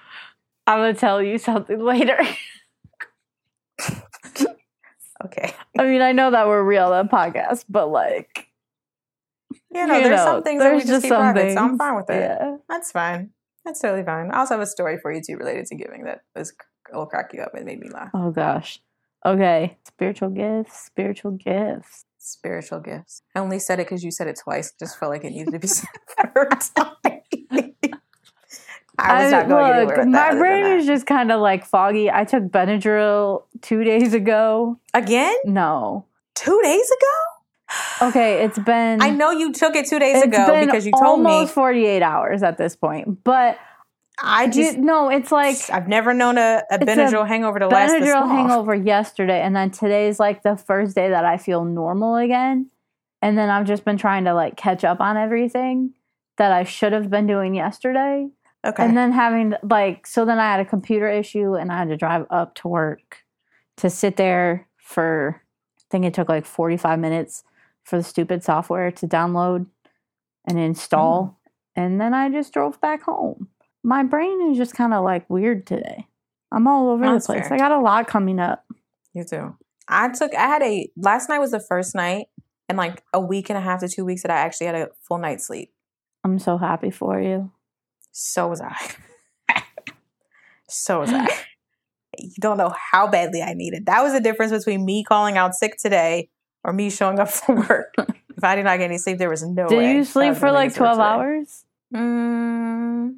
I'm 0.66 0.78
gonna 0.78 0.94
tell 0.94 1.22
you 1.22 1.38
something 1.38 1.78
later. 1.78 2.18
Okay. 5.24 5.54
I 5.78 5.84
mean, 5.84 6.02
I 6.02 6.12
know 6.12 6.30
that 6.32 6.46
we're 6.46 6.62
real 6.62 6.92
on 6.92 7.08
podcast, 7.08 7.64
but 7.68 7.88
like, 7.88 8.48
You 9.72 9.86
know, 9.86 9.96
you 9.96 10.04
there's 10.04 10.18
know, 10.18 10.24
some 10.24 10.42
things 10.42 10.62
that 10.62 10.72
we 10.72 10.78
there's 10.78 10.88
just 10.88 11.02
keep 11.02 11.12
private, 11.12 11.54
so 11.54 11.60
I'm 11.60 11.78
fine 11.78 11.96
with 11.96 12.10
it. 12.10 12.20
Yeah. 12.20 12.56
That's 12.68 12.92
fine. 12.92 13.30
That's 13.64 13.80
totally 13.80 14.04
fine. 14.04 14.30
I 14.30 14.40
also 14.40 14.54
have 14.54 14.60
a 14.62 14.66
story 14.66 14.98
for 14.98 15.12
you 15.12 15.22
too 15.22 15.36
related 15.36 15.66
to 15.66 15.76
giving 15.76 16.04
that 16.04 16.22
was 16.36 16.52
will 16.92 17.06
crack 17.06 17.32
you 17.32 17.40
up 17.40 17.54
and 17.54 17.64
made 17.64 17.80
me 17.80 17.88
laugh. 17.88 18.10
Oh 18.12 18.30
gosh. 18.30 18.80
Okay. 19.26 19.76
Spiritual 19.86 20.30
gifts. 20.30 20.78
Spiritual 20.86 21.32
gifts. 21.32 22.04
Spiritual 22.18 22.80
gifts. 22.80 23.22
I 23.34 23.40
only 23.40 23.58
said 23.58 23.80
it 23.80 23.86
because 23.86 24.02
you 24.04 24.10
said 24.10 24.26
it 24.28 24.38
twice. 24.42 24.72
Just 24.78 24.98
felt 24.98 25.10
like 25.12 25.24
it 25.24 25.30
needed 25.30 25.52
to 25.52 25.58
be 25.58 25.66
said 25.78 25.88
a 26.18 26.28
third 26.28 26.50
time. 26.74 27.20
I 28.96 29.24
was 29.24 29.32
not 29.32 29.48
going 29.48 29.72
anywhere 29.72 30.06
my 30.06 30.34
brain 30.34 30.64
is 30.78 30.86
just 30.86 31.04
kind 31.06 31.32
of 31.32 31.40
like 31.40 31.64
foggy. 31.66 32.10
I 32.10 32.24
took 32.24 32.44
Benadryl 32.44 33.42
two 33.60 33.82
days 33.82 34.14
ago. 34.14 34.78
again 34.94 35.34
No. 35.44 36.06
two 36.34 36.60
days 36.62 36.86
ago. 36.90 38.08
Okay, 38.08 38.44
it's 38.44 38.58
been. 38.58 39.02
I 39.02 39.10
know 39.10 39.32
you 39.32 39.52
took 39.52 39.74
it 39.74 39.86
two 39.88 39.98
days 39.98 40.22
ago 40.22 40.64
because 40.64 40.86
you 40.86 40.92
told 40.92 41.20
me. 41.22 41.30
almost 41.30 41.54
48 41.54 42.02
hours 42.02 42.42
at 42.44 42.56
this 42.56 42.76
point. 42.76 43.24
But 43.24 43.58
I 44.22 44.48
just 44.48 44.78
no, 44.78 45.10
it's 45.10 45.32
like 45.32 45.56
I've 45.70 45.88
never 45.88 46.14
known 46.14 46.38
a, 46.38 46.62
a 46.70 46.74
It's 46.74 46.82
a 46.82 46.86
Benadryl 46.86 47.26
hangover 47.26 47.58
to 47.58 47.66
last 47.66 47.90
this 47.90 48.08
Benadryl 48.08 48.28
hangover 48.28 48.74
yesterday, 48.74 49.40
and 49.40 49.56
then 49.56 49.70
today's 49.70 50.20
like 50.20 50.42
the 50.42 50.56
first 50.56 50.94
day 50.94 51.08
that 51.08 51.24
I 51.24 51.36
feel 51.36 51.64
normal 51.64 52.16
again. 52.16 52.70
And 53.22 53.38
then 53.38 53.48
I've 53.48 53.66
just 53.66 53.84
been 53.84 53.96
trying 53.96 54.24
to 54.24 54.34
like 54.34 54.56
catch 54.56 54.84
up 54.84 55.00
on 55.00 55.16
everything 55.16 55.94
that 56.36 56.52
I 56.52 56.64
should 56.64 56.92
have 56.92 57.10
been 57.10 57.26
doing 57.26 57.54
yesterday. 57.54 58.28
Okay. 58.64 58.84
And 58.84 58.96
then 58.96 59.12
having 59.12 59.54
like, 59.62 60.06
so 60.06 60.24
then 60.24 60.38
I 60.38 60.44
had 60.44 60.60
a 60.60 60.64
computer 60.64 61.08
issue 61.08 61.54
and 61.54 61.70
I 61.70 61.78
had 61.78 61.88
to 61.88 61.96
drive 61.96 62.26
up 62.30 62.54
to 62.56 62.68
work 62.68 63.24
to 63.76 63.90
sit 63.90 64.16
there 64.16 64.66
for, 64.78 65.42
I 65.78 65.82
think 65.90 66.04
it 66.04 66.14
took 66.14 66.28
like 66.28 66.46
45 66.46 66.98
minutes 66.98 67.44
for 67.82 67.98
the 67.98 68.02
stupid 68.02 68.42
software 68.42 68.90
to 68.90 69.06
download 69.06 69.66
and 70.46 70.58
install. 70.58 71.38
Oh. 71.38 71.50
And 71.76 72.00
then 72.00 72.14
I 72.14 72.30
just 72.30 72.52
drove 72.52 72.80
back 72.80 73.02
home. 73.02 73.48
My 73.84 74.02
brain 74.02 74.50
is 74.50 74.56
just 74.58 74.74
kind 74.74 74.92
of 74.94 75.04
like 75.04 75.28
weird 75.28 75.66
today. 75.66 76.06
I'm 76.50 76.66
all 76.66 76.88
over 76.90 77.04
That's 77.04 77.26
the 77.26 77.34
place. 77.34 77.48
fair. 77.48 77.54
I 77.54 77.58
got 77.58 77.72
a 77.72 77.78
lot 77.80 78.06
coming 78.08 78.38
up. 78.40 78.64
you 79.12 79.24
too. 79.24 79.56
I 79.88 80.08
took. 80.08 80.34
I 80.34 80.46
had 80.46 80.62
a 80.62 80.88
last 80.96 81.28
night 81.28 81.38
was 81.38 81.50
the 81.50 81.60
first 81.60 81.94
night 81.94 82.26
in 82.70 82.76
like 82.76 83.02
a 83.12 83.20
week 83.20 83.50
and 83.50 83.58
a 83.58 83.60
half 83.60 83.80
to 83.80 83.88
two 83.88 84.04
weeks 84.04 84.22
that 84.22 84.30
I 84.30 84.36
actually 84.38 84.66
had 84.68 84.74
a 84.76 84.88
full 85.06 85.18
night's 85.18 85.46
sleep. 85.46 85.72
I'm 86.24 86.38
so 86.38 86.56
happy 86.56 86.90
for 86.90 87.20
you. 87.20 87.50
So 88.12 88.48
was 88.48 88.62
I. 88.62 88.74
so 90.68 91.00
was 91.00 91.12
I. 91.12 91.28
You 92.18 92.30
don't 92.40 92.56
know 92.56 92.72
how 92.92 93.08
badly 93.08 93.42
I 93.42 93.54
needed. 93.54 93.86
That 93.86 94.02
was 94.02 94.12
the 94.12 94.20
difference 94.20 94.52
between 94.52 94.84
me 94.84 95.04
calling 95.04 95.36
out 95.36 95.52
sick 95.54 95.76
today 95.76 96.30
or 96.62 96.72
me 96.72 96.88
showing 96.88 97.18
up 97.18 97.28
for 97.30 97.54
work. 97.56 97.92
if 97.98 98.42
I 98.44 98.54
did 98.56 98.64
not 98.64 98.78
get 98.78 98.84
any 98.84 98.98
sleep, 98.98 99.18
there 99.18 99.28
was 99.28 99.42
no 99.42 99.68
Did 99.68 99.76
way 99.78 99.96
you 99.96 100.04
sleep 100.04 100.36
for 100.36 100.50
like 100.52 100.70
it 100.70 100.74
to 100.76 100.80
work 100.82 100.94
12 100.94 100.98
hours? 101.00 101.64
Mm, 101.94 103.16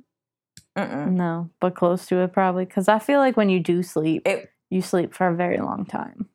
mm-mm. 0.77 1.13
No, 1.13 1.51
but 1.61 1.75
close 1.75 2.07
to 2.07 2.19
it 2.21 2.33
probably. 2.33 2.65
Because 2.65 2.89
I 2.89 2.99
feel 2.99 3.19
like 3.21 3.37
when 3.37 3.49
you 3.49 3.61
do 3.61 3.83
sleep, 3.83 4.23
It- 4.27 4.51
you 4.71 4.83
sleep 4.83 5.15
for 5.15 5.29
a 5.29 5.35
very 5.35 5.59
long 5.59 5.87
time. 5.87 6.29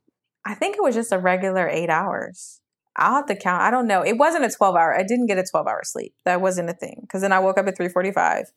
I 0.45 0.53
think 0.55 0.75
it 0.75 0.83
was 0.83 0.95
just 0.95 1.11
a 1.11 1.19
regular 1.19 1.67
eight 1.67 1.89
hours. 1.89 2.61
I'll 2.95 3.15
have 3.15 3.25
to 3.27 3.35
count. 3.35 3.61
I 3.61 3.71
don't 3.71 3.87
know. 3.87 4.01
It 4.01 4.17
wasn't 4.17 4.43
a 4.45 4.49
12 4.49 4.75
hour. 4.75 4.97
I 4.97 5.03
didn't 5.03 5.27
get 5.27 5.37
a 5.37 5.43
12 5.49 5.67
hour 5.67 5.81
sleep. 5.83 6.13
That 6.25 6.41
wasn't 6.41 6.69
a 6.69 6.73
thing. 6.73 6.99
Because 7.01 7.21
then 7.21 7.31
I 7.31 7.39
woke 7.39 7.57
up 7.57 7.67
at 7.67 7.77
345 7.77 8.51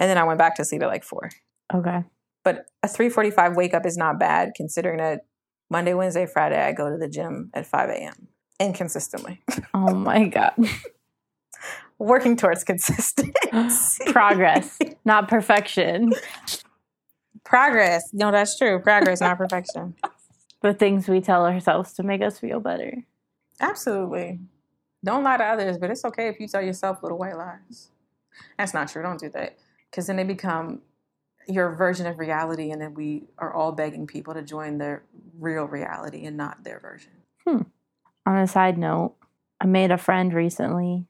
and 0.00 0.08
then 0.10 0.16
I 0.18 0.24
went 0.24 0.38
back 0.38 0.56
to 0.56 0.64
sleep 0.64 0.82
at 0.82 0.88
like 0.88 1.04
four. 1.04 1.30
Okay. 1.72 2.04
But 2.44 2.66
a 2.82 2.88
345 2.88 3.56
wake 3.56 3.74
up 3.74 3.84
is 3.86 3.96
not 3.96 4.18
bad 4.18 4.52
considering 4.56 4.98
that 4.98 5.22
Monday, 5.70 5.94
Wednesday, 5.94 6.26
Friday, 6.26 6.60
I 6.62 6.72
go 6.72 6.90
to 6.90 6.96
the 6.96 7.08
gym 7.08 7.50
at 7.54 7.66
5 7.66 7.90
a.m. 7.90 8.28
inconsistently. 8.60 9.40
Oh 9.72 9.94
my 9.94 10.28
God. 10.28 10.52
Working 11.98 12.36
towards 12.36 12.64
consistency. 12.64 13.32
Progress, 14.12 14.78
not 15.04 15.28
perfection. 15.28 16.12
Progress. 17.44 18.02
No, 18.12 18.32
that's 18.32 18.58
true. 18.58 18.80
Progress, 18.80 19.20
not 19.20 19.38
perfection. 19.38 19.94
The 20.62 20.72
things 20.72 21.08
we 21.08 21.20
tell 21.20 21.44
ourselves 21.44 21.92
to 21.92 22.02
make 22.02 22.22
us 22.22 22.38
feel 22.38 22.58
better. 22.58 23.04
Absolutely. 23.60 24.40
Don't 25.04 25.22
lie 25.22 25.36
to 25.36 25.44
others, 25.44 25.76
but 25.76 25.90
it's 25.90 26.06
okay 26.06 26.28
if 26.28 26.40
you 26.40 26.48
tell 26.48 26.62
yourself 26.62 27.02
little 27.02 27.18
white 27.18 27.36
lies. 27.36 27.90
That's 28.56 28.72
not 28.72 28.88
true. 28.88 29.02
Don't 29.02 29.20
do 29.20 29.28
that. 29.28 29.58
Because 29.90 30.06
then 30.06 30.16
they 30.16 30.24
become 30.24 30.80
your 31.46 31.74
version 31.74 32.06
of 32.06 32.18
reality, 32.18 32.70
and 32.70 32.80
then 32.80 32.94
we 32.94 33.24
are 33.36 33.52
all 33.52 33.72
begging 33.72 34.06
people 34.06 34.32
to 34.32 34.42
join 34.42 34.78
their 34.78 35.04
real 35.38 35.64
reality 35.64 36.24
and 36.24 36.38
not 36.38 36.64
their 36.64 36.80
version. 36.80 37.12
Hmm. 37.46 37.62
On 38.24 38.38
a 38.38 38.46
side 38.46 38.78
note, 38.78 39.14
I 39.60 39.66
made 39.66 39.90
a 39.90 39.98
friend 39.98 40.32
recently 40.32 41.06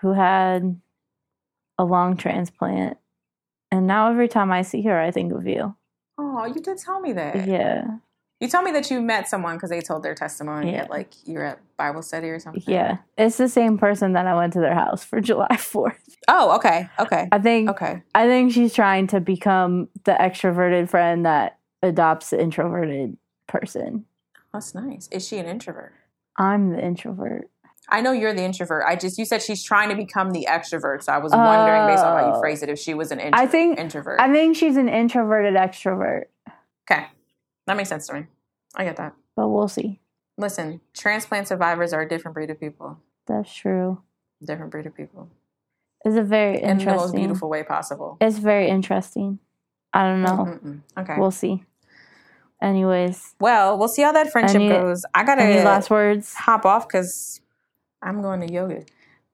who 0.00 0.12
had 0.12 0.80
a 1.78 1.84
lung 1.84 2.16
transplant. 2.16 2.98
And 3.70 3.86
now 3.86 4.10
every 4.10 4.28
time 4.28 4.52
I 4.52 4.62
see 4.62 4.82
her, 4.82 4.98
I 5.00 5.10
think 5.10 5.32
of 5.32 5.46
you. 5.46 5.74
Oh, 6.18 6.44
you 6.46 6.60
did 6.62 6.78
tell 6.78 7.00
me 7.00 7.12
that. 7.12 7.46
Yeah. 7.46 7.84
You 8.40 8.48
told 8.48 8.64
me 8.64 8.70
that 8.72 8.90
you 8.90 9.00
met 9.00 9.28
someone 9.28 9.56
because 9.56 9.70
they 9.70 9.80
told 9.80 10.02
their 10.02 10.14
testimony 10.14 10.72
Yeah. 10.72 10.82
at 10.82 10.90
like 10.90 11.12
you're 11.24 11.42
at 11.42 11.58
Bible 11.78 12.02
study 12.02 12.28
or 12.28 12.38
something. 12.38 12.62
Yeah. 12.66 12.98
It's 13.16 13.38
the 13.38 13.48
same 13.48 13.78
person 13.78 14.12
that 14.12 14.26
I 14.26 14.34
went 14.34 14.52
to 14.54 14.60
their 14.60 14.74
house 14.74 15.02
for 15.02 15.20
July 15.22 15.48
4th. 15.52 15.94
Oh, 16.28 16.54
okay. 16.56 16.88
Okay. 16.98 17.28
I 17.32 17.38
think 17.38 17.70
Okay. 17.70 18.02
I 18.14 18.26
think 18.26 18.52
she's 18.52 18.74
trying 18.74 19.06
to 19.08 19.20
become 19.20 19.88
the 20.04 20.12
extroverted 20.12 20.88
friend 20.90 21.24
that 21.24 21.58
adopts 21.82 22.30
the 22.30 22.40
introverted 22.40 23.16
person. 23.48 24.04
That's 24.52 24.74
nice. 24.74 25.08
Is 25.10 25.26
she 25.26 25.38
an 25.38 25.46
introvert? 25.46 25.92
I'm 26.38 26.70
the 26.70 26.82
introvert. 26.84 27.48
I 27.88 28.00
know 28.00 28.12
you're 28.12 28.34
the 28.34 28.42
introvert. 28.42 28.84
I 28.86 28.96
just 28.96 29.16
you 29.18 29.24
said 29.24 29.42
she's 29.42 29.62
trying 29.62 29.88
to 29.90 29.94
become 29.94 30.30
the 30.30 30.46
extrovert, 30.50 31.02
so 31.02 31.12
I 31.12 31.18
was 31.18 31.32
wondering 31.32 31.86
based 31.86 32.02
on 32.04 32.18
how 32.18 32.26
you 32.28 32.34
oh. 32.34 32.40
phrase 32.40 32.62
it 32.62 32.68
if 32.68 32.78
she 32.78 32.94
was 32.94 33.12
an 33.12 33.20
intro- 33.20 33.40
I 33.40 33.46
think- 33.46 33.78
introvert. 33.78 34.20
I 34.20 34.32
think 34.32 34.56
she's 34.56 34.76
an 34.76 34.88
introverted 34.88 35.54
extrovert, 35.54 36.24
okay, 36.90 37.06
that 37.66 37.76
makes 37.76 37.88
sense 37.88 38.06
to 38.08 38.14
me. 38.14 38.26
I 38.74 38.84
get 38.84 38.96
that. 38.96 39.14
but 39.36 39.48
we'll 39.48 39.68
see. 39.68 40.00
Listen, 40.38 40.80
transplant 40.92 41.48
survivors 41.48 41.92
are 41.92 42.02
a 42.02 42.08
different 42.08 42.34
breed 42.34 42.50
of 42.50 42.60
people. 42.60 42.98
That's 43.26 43.52
true. 43.54 44.02
Different 44.44 44.70
breed 44.70 44.84
of 44.86 44.94
people 44.94 45.30
It's 46.04 46.14
a 46.16 46.22
very 46.22 46.56
in 46.60 46.60
the 46.62 46.74
most 46.74 46.82
interesting. 46.82 47.20
beautiful 47.20 47.48
way 47.48 47.62
possible. 47.62 48.18
It's 48.20 48.36
very 48.38 48.68
interesting. 48.68 49.38
I 49.94 50.02
don't 50.02 50.22
know. 50.22 50.44
Mm-mm-mm. 50.44 50.80
Okay. 50.98 51.14
We'll 51.18 51.30
see. 51.30 51.64
Anyways, 52.62 53.34
well, 53.40 53.78
we'll 53.78 53.88
see 53.88 54.02
how 54.02 54.12
that 54.12 54.30
friendship 54.30 54.56
Any- 54.60 54.68
goes. 54.68 55.04
I 55.14 55.24
gotta 55.24 55.42
last 55.62 55.88
words? 55.90 56.34
hop 56.34 56.64
off 56.66 56.86
because 56.86 57.40
I'm 58.02 58.22
going 58.22 58.46
to 58.46 58.52
yoga. 58.52 58.84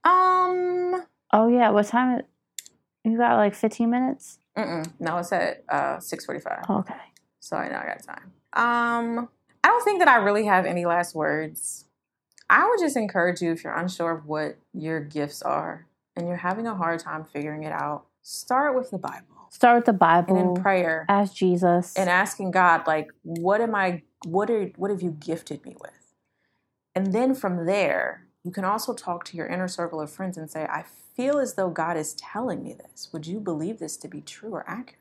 Um. 0.05 1.05
Oh 1.33 1.49
yeah, 1.49 1.71
what 1.71 1.87
time? 1.87 2.19
It, 2.19 2.27
you 3.05 3.17
got 3.17 3.37
like 3.37 3.55
15 3.55 3.91
minutes. 3.91 4.39
Mm-mm. 4.57 4.93
No, 5.01 5.19
it's 5.19 5.33
at 5.33 5.65
uh, 5.69 5.99
six 5.99 6.25
forty-five. 6.27 6.65
Okay. 6.69 6.95
So 7.41 7.57
I 7.57 7.69
know 7.69 7.77
I 7.77 7.87
got 7.87 8.03
time. 8.05 8.33
Um, 8.53 9.29
I 9.65 9.69
don't 9.69 9.83
think 9.85 10.01
that 10.01 10.09
I 10.09 10.17
really 10.17 10.45
have 10.45 10.67
any 10.67 10.85
last 10.85 11.15
words. 11.15 11.87
I 12.51 12.69
would 12.69 12.79
just 12.79 12.97
encourage 12.97 13.41
you 13.41 13.51
if 13.51 13.65
you're 13.65 13.75
unsure 13.75 14.11
of 14.13 14.27
what 14.27 14.59
your 14.75 15.01
gifts 15.01 15.41
are 15.41 15.87
and 16.15 16.29
you're 16.29 16.37
having 16.37 16.67
a 16.67 16.75
hard 16.75 17.01
time 17.01 17.25
figuring 17.25 17.63
it 17.63 17.73
out, 17.73 18.05
start 18.21 18.77
with 18.77 18.91
the 18.91 18.99
Bible 18.99 19.33
Start 19.53 19.77
with 19.77 19.85
the 19.85 19.93
Bible 19.93 20.35
and 20.37 20.57
in 20.57 20.63
prayer 20.63 21.05
Ask 21.11 21.35
Jesus. 21.35 21.95
and 21.95 22.09
asking 22.09 22.53
God, 22.53 22.87
like, 22.87 23.11
what 23.23 23.61
am 23.61 23.75
I? 23.75 24.03
What 24.25 24.51
are? 24.51 24.65
What 24.77 24.91
have 24.91 25.03
you 25.03 25.11
gifted 25.11 25.63
me 25.65 25.77
with? 25.79 26.15
And 26.95 27.13
then 27.13 27.35
from 27.35 27.67
there, 27.67 28.27
you 28.45 28.51
can 28.51 28.65
also 28.65 28.93
talk 28.95 29.25
to 29.27 29.37
your 29.37 29.47
inner 29.47 29.69
circle 29.69 30.01
of 30.01 30.11
friends 30.11 30.37
and 30.37 30.51
say, 30.51 30.65
I 30.65 30.85
feel 31.17 31.39
as 31.39 31.55
though 31.55 31.71
God 31.71 31.97
is 31.97 32.15
telling 32.15 32.63
me 32.63 32.75
this. 32.75 33.09
Would 33.13 33.27
you 33.27 33.39
believe 33.39 33.79
this 33.79 33.97
to 33.99 34.09
be 34.09 34.21
true 34.21 34.51
or 34.51 34.65
accurate? 34.69 34.99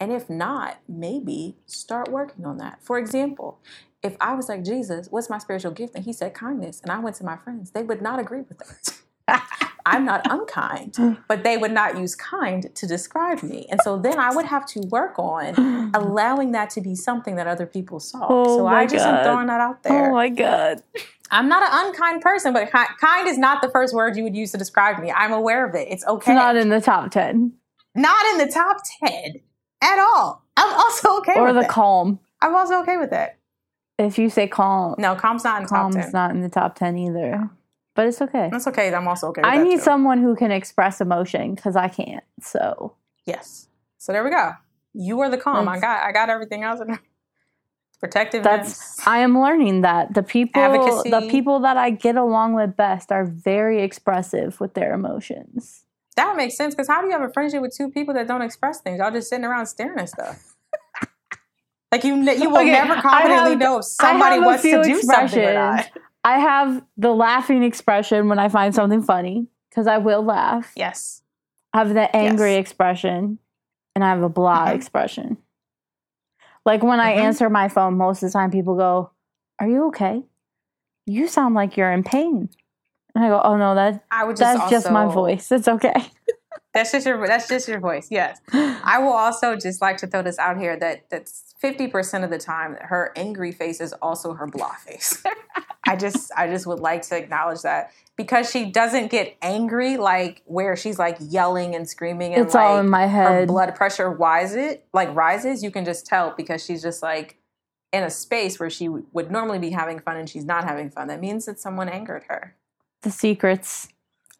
And 0.00 0.10
if 0.10 0.28
not, 0.28 0.78
maybe 0.88 1.56
start 1.66 2.08
working 2.10 2.44
on 2.44 2.58
that. 2.58 2.78
For 2.82 2.98
example, 2.98 3.60
if 4.02 4.16
I 4.20 4.34
was 4.34 4.48
like, 4.48 4.64
Jesus, 4.64 5.08
what's 5.10 5.30
my 5.30 5.38
spiritual 5.38 5.72
gift? 5.72 5.94
And 5.94 6.04
he 6.04 6.12
said 6.12 6.34
kindness. 6.34 6.80
And 6.80 6.90
I 6.90 6.98
went 6.98 7.16
to 7.16 7.24
my 7.24 7.36
friends, 7.36 7.70
they 7.70 7.82
would 7.82 8.02
not 8.02 8.18
agree 8.18 8.40
with 8.40 8.58
that. 8.58 8.98
I'm 9.86 10.04
not 10.04 10.22
unkind, 10.30 10.96
but 11.28 11.44
they 11.44 11.56
would 11.56 11.72
not 11.72 11.98
use 11.98 12.14
kind 12.14 12.74
to 12.74 12.86
describe 12.86 13.42
me. 13.42 13.66
And 13.70 13.80
so 13.82 13.98
then 13.98 14.18
I 14.18 14.34
would 14.34 14.46
have 14.46 14.66
to 14.66 14.80
work 14.90 15.18
on 15.18 15.90
allowing 15.94 16.52
that 16.52 16.70
to 16.70 16.80
be 16.80 16.94
something 16.94 17.36
that 17.36 17.46
other 17.46 17.66
people 17.66 18.00
saw. 18.00 18.26
Oh 18.28 18.58
so 18.58 18.66
I 18.66 18.86
just 18.86 19.06
am 19.06 19.24
throwing 19.24 19.48
that 19.48 19.60
out 19.60 19.82
there. 19.82 20.10
Oh 20.10 20.14
my 20.14 20.28
god. 20.28 20.82
I'm 21.32 21.48
not 21.48 21.62
an 21.62 21.86
unkind 21.88 22.20
person, 22.22 22.52
but 22.52 22.70
ki- 22.70 22.94
kind 23.00 23.26
is 23.26 23.38
not 23.38 23.62
the 23.62 23.70
first 23.70 23.94
word 23.94 24.16
you 24.16 24.22
would 24.22 24.36
use 24.36 24.52
to 24.52 24.58
describe 24.58 24.98
me. 25.00 25.10
I'm 25.10 25.32
aware 25.32 25.66
of 25.66 25.74
it. 25.74 25.88
It's 25.88 26.02
It's 26.02 26.04
okay. 26.04 26.34
not 26.34 26.54
in 26.56 26.68
the 26.68 26.80
top 26.80 27.10
10. 27.10 27.52
Not 27.94 28.24
in 28.32 28.38
the 28.46 28.52
top 28.52 28.76
10 29.06 29.40
at 29.82 29.98
all. 29.98 30.44
I'm 30.56 30.72
also 30.74 31.18
okay 31.18 31.34
or 31.38 31.52
the 31.52 31.60
it. 31.60 31.68
calm. 31.68 32.20
I'm 32.40 32.54
also 32.54 32.80
okay 32.82 32.98
with 32.98 33.12
it. 33.12 33.34
If 33.98 34.18
you 34.18 34.28
say 34.30 34.46
calm, 34.46 34.94
No, 34.98 35.14
calm's 35.14 35.42
not 35.44 35.58
in 35.58 35.62
the 35.64 35.68
top 35.68 35.78
calm's 35.92 35.96
10. 35.96 36.10
not 36.12 36.30
in 36.32 36.40
the 36.42 36.48
top 36.48 36.74
10 36.76 36.98
either. 36.98 37.48
But 37.94 38.06
it's 38.06 38.20
okay. 38.22 38.48
That's 38.50 38.66
okay. 38.68 38.92
I'm 38.92 39.06
also 39.08 39.28
okay 39.28 39.42
with 39.42 39.50
I 39.50 39.58
need 39.62 39.76
too. 39.76 39.82
someone 39.82 40.18
who 40.22 40.34
can 40.34 40.50
express 40.50 41.00
emotion 41.00 41.54
because 41.54 41.76
I 41.76 41.88
can't. 41.88 42.24
So 42.40 42.94
Yes. 43.26 43.68
So 43.98 44.12
there 44.12 44.24
we 44.24 44.30
go. 44.30 44.52
You 44.94 45.20
are 45.20 45.30
the 45.30 45.38
calm. 45.38 45.68
I 45.68 45.78
got 45.78 46.02
I 46.02 46.12
got 46.12 46.28
everything 46.30 46.62
else. 46.64 46.80
In 48.02 48.10
Protectiveness. 48.10 48.44
that's 48.96 49.06
I 49.06 49.18
am 49.18 49.38
learning 49.40 49.82
that 49.82 50.14
the 50.14 50.22
people 50.22 50.60
Advocacy. 50.62 51.10
the 51.10 51.28
people 51.30 51.60
that 51.60 51.76
I 51.76 51.90
get 51.90 52.16
along 52.16 52.54
with 52.54 52.76
best 52.76 53.12
are 53.12 53.24
very 53.24 53.82
expressive 53.82 54.60
with 54.60 54.74
their 54.74 54.92
emotions. 54.92 55.84
that 56.16 56.26
would 56.28 56.36
make 56.36 56.50
sense 56.52 56.74
because 56.74 56.88
how 56.88 57.00
do 57.00 57.06
you 57.06 57.12
have 57.12 57.22
a 57.22 57.32
friendship 57.32 57.62
with 57.62 57.74
two 57.76 57.90
people 57.90 58.12
that 58.14 58.26
don't 58.28 58.42
express 58.42 58.80
things? 58.80 58.98
Y'all 58.98 59.10
just 59.10 59.28
sitting 59.30 59.44
around 59.44 59.66
staring 59.66 59.98
at 59.98 60.08
stuff. 60.08 60.54
like 61.92 62.04
you, 62.04 62.14
you 62.16 62.50
will 62.50 62.58
Okay, 62.58 62.72
never 62.72 63.00
confidently 63.00 63.50
have- 63.50 63.58
know 63.58 63.78
if 63.78 63.84
somebody 63.84 64.38
wants 64.40 64.62
to 64.62 64.82
do 64.82 65.00
something 65.02 65.44
or 65.44 65.54
not. 65.54 65.90
I 66.24 66.38
have 66.38 66.82
the 66.96 67.12
laughing 67.12 67.62
expression 67.62 68.28
when 68.28 68.38
I 68.38 68.48
find 68.48 68.74
something 68.74 69.02
funny 69.02 69.46
because 69.70 69.86
I 69.86 69.98
will 69.98 70.22
laugh. 70.22 70.72
Yes. 70.76 71.22
I 71.72 71.78
have 71.78 71.94
the 71.94 72.14
angry 72.14 72.52
Yes. 72.54 72.60
expression 72.60 73.38
and 73.94 74.04
I 74.04 74.08
have 74.10 74.22
a 74.22 74.28
blah 74.28 74.68
Mhm. 74.68 74.74
expression. 74.74 75.36
Like 76.64 76.82
when 76.82 77.00
I 77.00 77.12
Mhm. 77.12 77.18
answer 77.22 77.50
my 77.50 77.68
phone, 77.68 77.96
most 77.96 78.22
of 78.22 78.28
the 78.28 78.32
time 78.32 78.50
people 78.50 78.76
go, 78.76 79.10
Are 79.58 79.68
you 79.68 79.86
okay? 79.88 80.24
You 81.06 81.28
sound 81.28 81.54
like 81.54 81.76
you're 81.76 81.92
in 81.92 82.02
pain. 82.04 82.48
And 83.14 83.24
I 83.24 83.28
go, 83.28 83.40
Oh 83.42 83.56
no, 83.56 83.74
that 83.74 84.04
I 84.10 84.24
would 84.24 84.36
just 84.36 84.58
that's 84.58 84.70
just 84.70 84.90
my 84.90 85.06
voice. 85.06 85.50
It's 85.52 85.68
okay. 85.68 85.94
That's 86.74 86.90
just 86.92 87.06
your 87.06 87.26
that's 87.26 87.48
just 87.48 87.68
your 87.68 87.80
voice. 87.80 88.08
Yes. 88.10 88.40
I 88.52 88.98
will 88.98 89.12
also 89.12 89.56
just 89.56 89.82
like 89.82 89.98
to 89.98 90.06
throw 90.06 90.22
this 90.22 90.38
out 90.38 90.58
here 90.58 90.76
that 90.78 91.08
that's 91.10 91.54
fifty 91.58 91.86
percent 91.86 92.24
of 92.24 92.30
the 92.30 92.38
time 92.38 92.76
her 92.80 93.12
angry 93.16 93.52
face 93.52 93.80
is 93.80 93.92
also 93.94 94.34
her 94.34 94.46
blah 94.46 94.74
face. 94.76 95.22
I 95.86 95.96
just 95.96 96.30
I 96.36 96.46
just 96.48 96.66
would 96.66 96.80
like 96.80 97.02
to 97.02 97.16
acknowledge 97.16 97.62
that 97.62 97.92
because 98.16 98.50
she 98.50 98.70
doesn't 98.70 99.10
get 99.10 99.36
angry 99.42 99.96
like 99.96 100.42
where 100.46 100.76
she's 100.76 100.98
like 100.98 101.18
yelling 101.20 101.74
and 101.74 101.88
screaming 101.88 102.34
and 102.34 102.44
it's 102.44 102.54
like 102.54 102.64
all 102.64 102.78
in 102.78 102.88
my 102.88 103.06
head. 103.06 103.28
her 103.28 103.46
blood 103.46 103.74
pressure 103.74 104.10
rises 104.10 104.76
like 104.94 105.14
rises. 105.14 105.62
You 105.62 105.70
can 105.70 105.84
just 105.84 106.06
tell 106.06 106.32
because 106.36 106.64
she's 106.64 106.80
just 106.82 107.02
like 107.02 107.36
in 107.92 108.02
a 108.02 108.10
space 108.10 108.58
where 108.58 108.70
she 108.70 108.86
w- 108.86 109.04
would 109.12 109.30
normally 109.30 109.58
be 109.58 109.70
having 109.70 109.98
fun 110.00 110.16
and 110.16 110.28
she's 110.28 110.46
not 110.46 110.64
having 110.64 110.88
fun. 110.88 111.08
That 111.08 111.20
means 111.20 111.44
that 111.44 111.60
someone 111.60 111.90
angered 111.90 112.24
her. 112.28 112.56
The 113.02 113.10
secrets. 113.10 113.88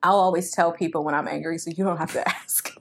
I'll 0.03 0.17
always 0.17 0.51
tell 0.51 0.73
people 0.73 1.05
when 1.05 1.15
I'm 1.15 1.29
angry, 1.29 1.59
so 1.59 1.71
you 1.71 1.85
don't 1.85 1.99
have 1.99 2.13
to 2.13 2.29
ask. 2.29 2.75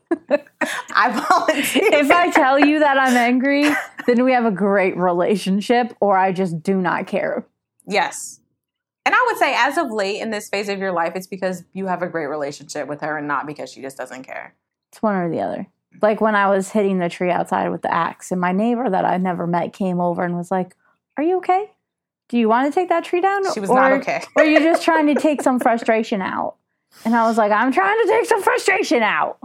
I 0.93 1.26
volunteer. 1.30 1.93
If 1.93 2.11
I 2.11 2.32
tell 2.32 2.59
you 2.59 2.80
that 2.80 2.97
I'm 2.97 3.15
angry, 3.15 3.65
then 4.07 4.24
we 4.24 4.34
have 4.34 4.45
a 4.45 4.51
great 4.51 4.97
relationship, 4.97 5.95
or 5.99 6.17
I 6.17 6.32
just 6.32 6.63
do 6.63 6.82
not 6.82 7.07
care. 7.07 7.45
Yes. 7.88 8.39
And 9.05 9.15
I 9.15 9.24
would 9.28 9.38
say, 9.38 9.55
as 9.55 9.78
of 9.78 9.91
late 9.91 10.22
in 10.22 10.30
this 10.30 10.49
phase 10.49 10.69
of 10.69 10.80
your 10.80 10.91
life, 10.91 11.13
it's 11.15 11.28
because 11.28 11.63
you 11.74 11.88
have 11.88 12.01
a 12.01 12.07
great 12.07 12.28
relationship 12.28 12.88
with 12.88 13.01
her 13.01 13.17
and 13.17 13.28
not 13.28 13.47
because 13.47 13.72
she 13.72 13.82
just 13.82 13.97
doesn't 13.97 14.24
care. 14.24 14.53
It's 14.91 15.01
one 15.01 15.15
or 15.15 15.30
the 15.30 15.41
other. 15.41 15.67
Like 16.01 16.22
when 16.22 16.36
I 16.36 16.49
was 16.49 16.69
hitting 16.69 16.99
the 16.99 17.09
tree 17.09 17.32
outside 17.32 17.69
with 17.69 17.82
the 17.82 17.93
axe, 17.93 18.32
and 18.32 18.39
my 18.39 18.51
neighbor 18.51 18.89
that 18.89 19.05
I 19.05 19.17
never 19.17 19.47
met 19.47 19.74
came 19.74 19.99
over 19.99 20.24
and 20.24 20.36
was 20.36 20.51
like, 20.51 20.76
Are 21.17 21.24
you 21.24 21.38
okay? 21.38 21.72
Do 22.30 22.38
you 22.38 22.47
want 22.47 22.72
to 22.72 22.80
take 22.80 22.89
that 22.89 23.03
tree 23.03 23.22
down? 23.22 23.51
She 23.53 23.59
was 23.59 23.69
or, 23.69 23.76
not 23.76 23.91
okay. 23.93 24.24
or 24.36 24.43
you're 24.43 24.61
just 24.61 24.84
trying 24.84 25.07
to 25.07 25.15
take 25.15 25.41
some 25.41 25.59
frustration 25.59 26.22
out? 26.22 26.55
And 27.06 27.16
I 27.16 27.28
was 27.28 27.38
like, 27.38 27.52
I'm 27.52 27.72
trying 27.72 27.98
to 28.02 28.08
take 28.08 28.26
some 28.26 28.42
frustration 28.42 29.02
out. 29.04 29.38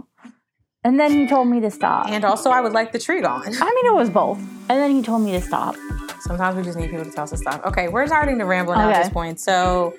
And 0.83 0.99
then 0.99 1.11
he 1.11 1.27
told 1.27 1.47
me 1.47 1.59
to 1.61 1.71
stop. 1.71 2.07
And 2.07 2.23
also, 2.23 2.49
I 2.49 2.61
would 2.61 2.71
like 2.71 2.91
the 2.91 2.99
tree 2.99 3.19
gone. 3.21 3.41
I 3.45 3.49
mean, 3.49 3.85
it 3.85 3.93
was 3.93 4.09
both. 4.09 4.37
And 4.37 4.79
then 4.79 4.91
he 4.91 5.01
told 5.01 5.21
me 5.21 5.31
to 5.33 5.41
stop. 5.41 5.75
Sometimes 6.21 6.55
we 6.55 6.63
just 6.63 6.77
need 6.77 6.89
people 6.89 7.05
to 7.05 7.11
tell 7.11 7.23
us 7.23 7.31
to 7.31 7.37
stop. 7.37 7.65
Okay, 7.65 7.87
we're 7.89 8.07
starting 8.07 8.37
to 8.39 8.45
ramble 8.45 8.73
now 8.73 8.89
at 8.89 9.03
this 9.03 9.11
point. 9.13 9.39
So 9.39 9.93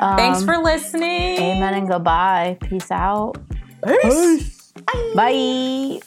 Um, 0.00 0.16
thanks 0.16 0.42
for 0.44 0.58
listening. 0.58 1.38
Amen 1.38 1.74
and 1.74 1.88
goodbye. 1.88 2.58
Peace 2.62 2.90
out. 2.90 3.36
Peace. 4.02 4.72
Bye. 5.14 6.00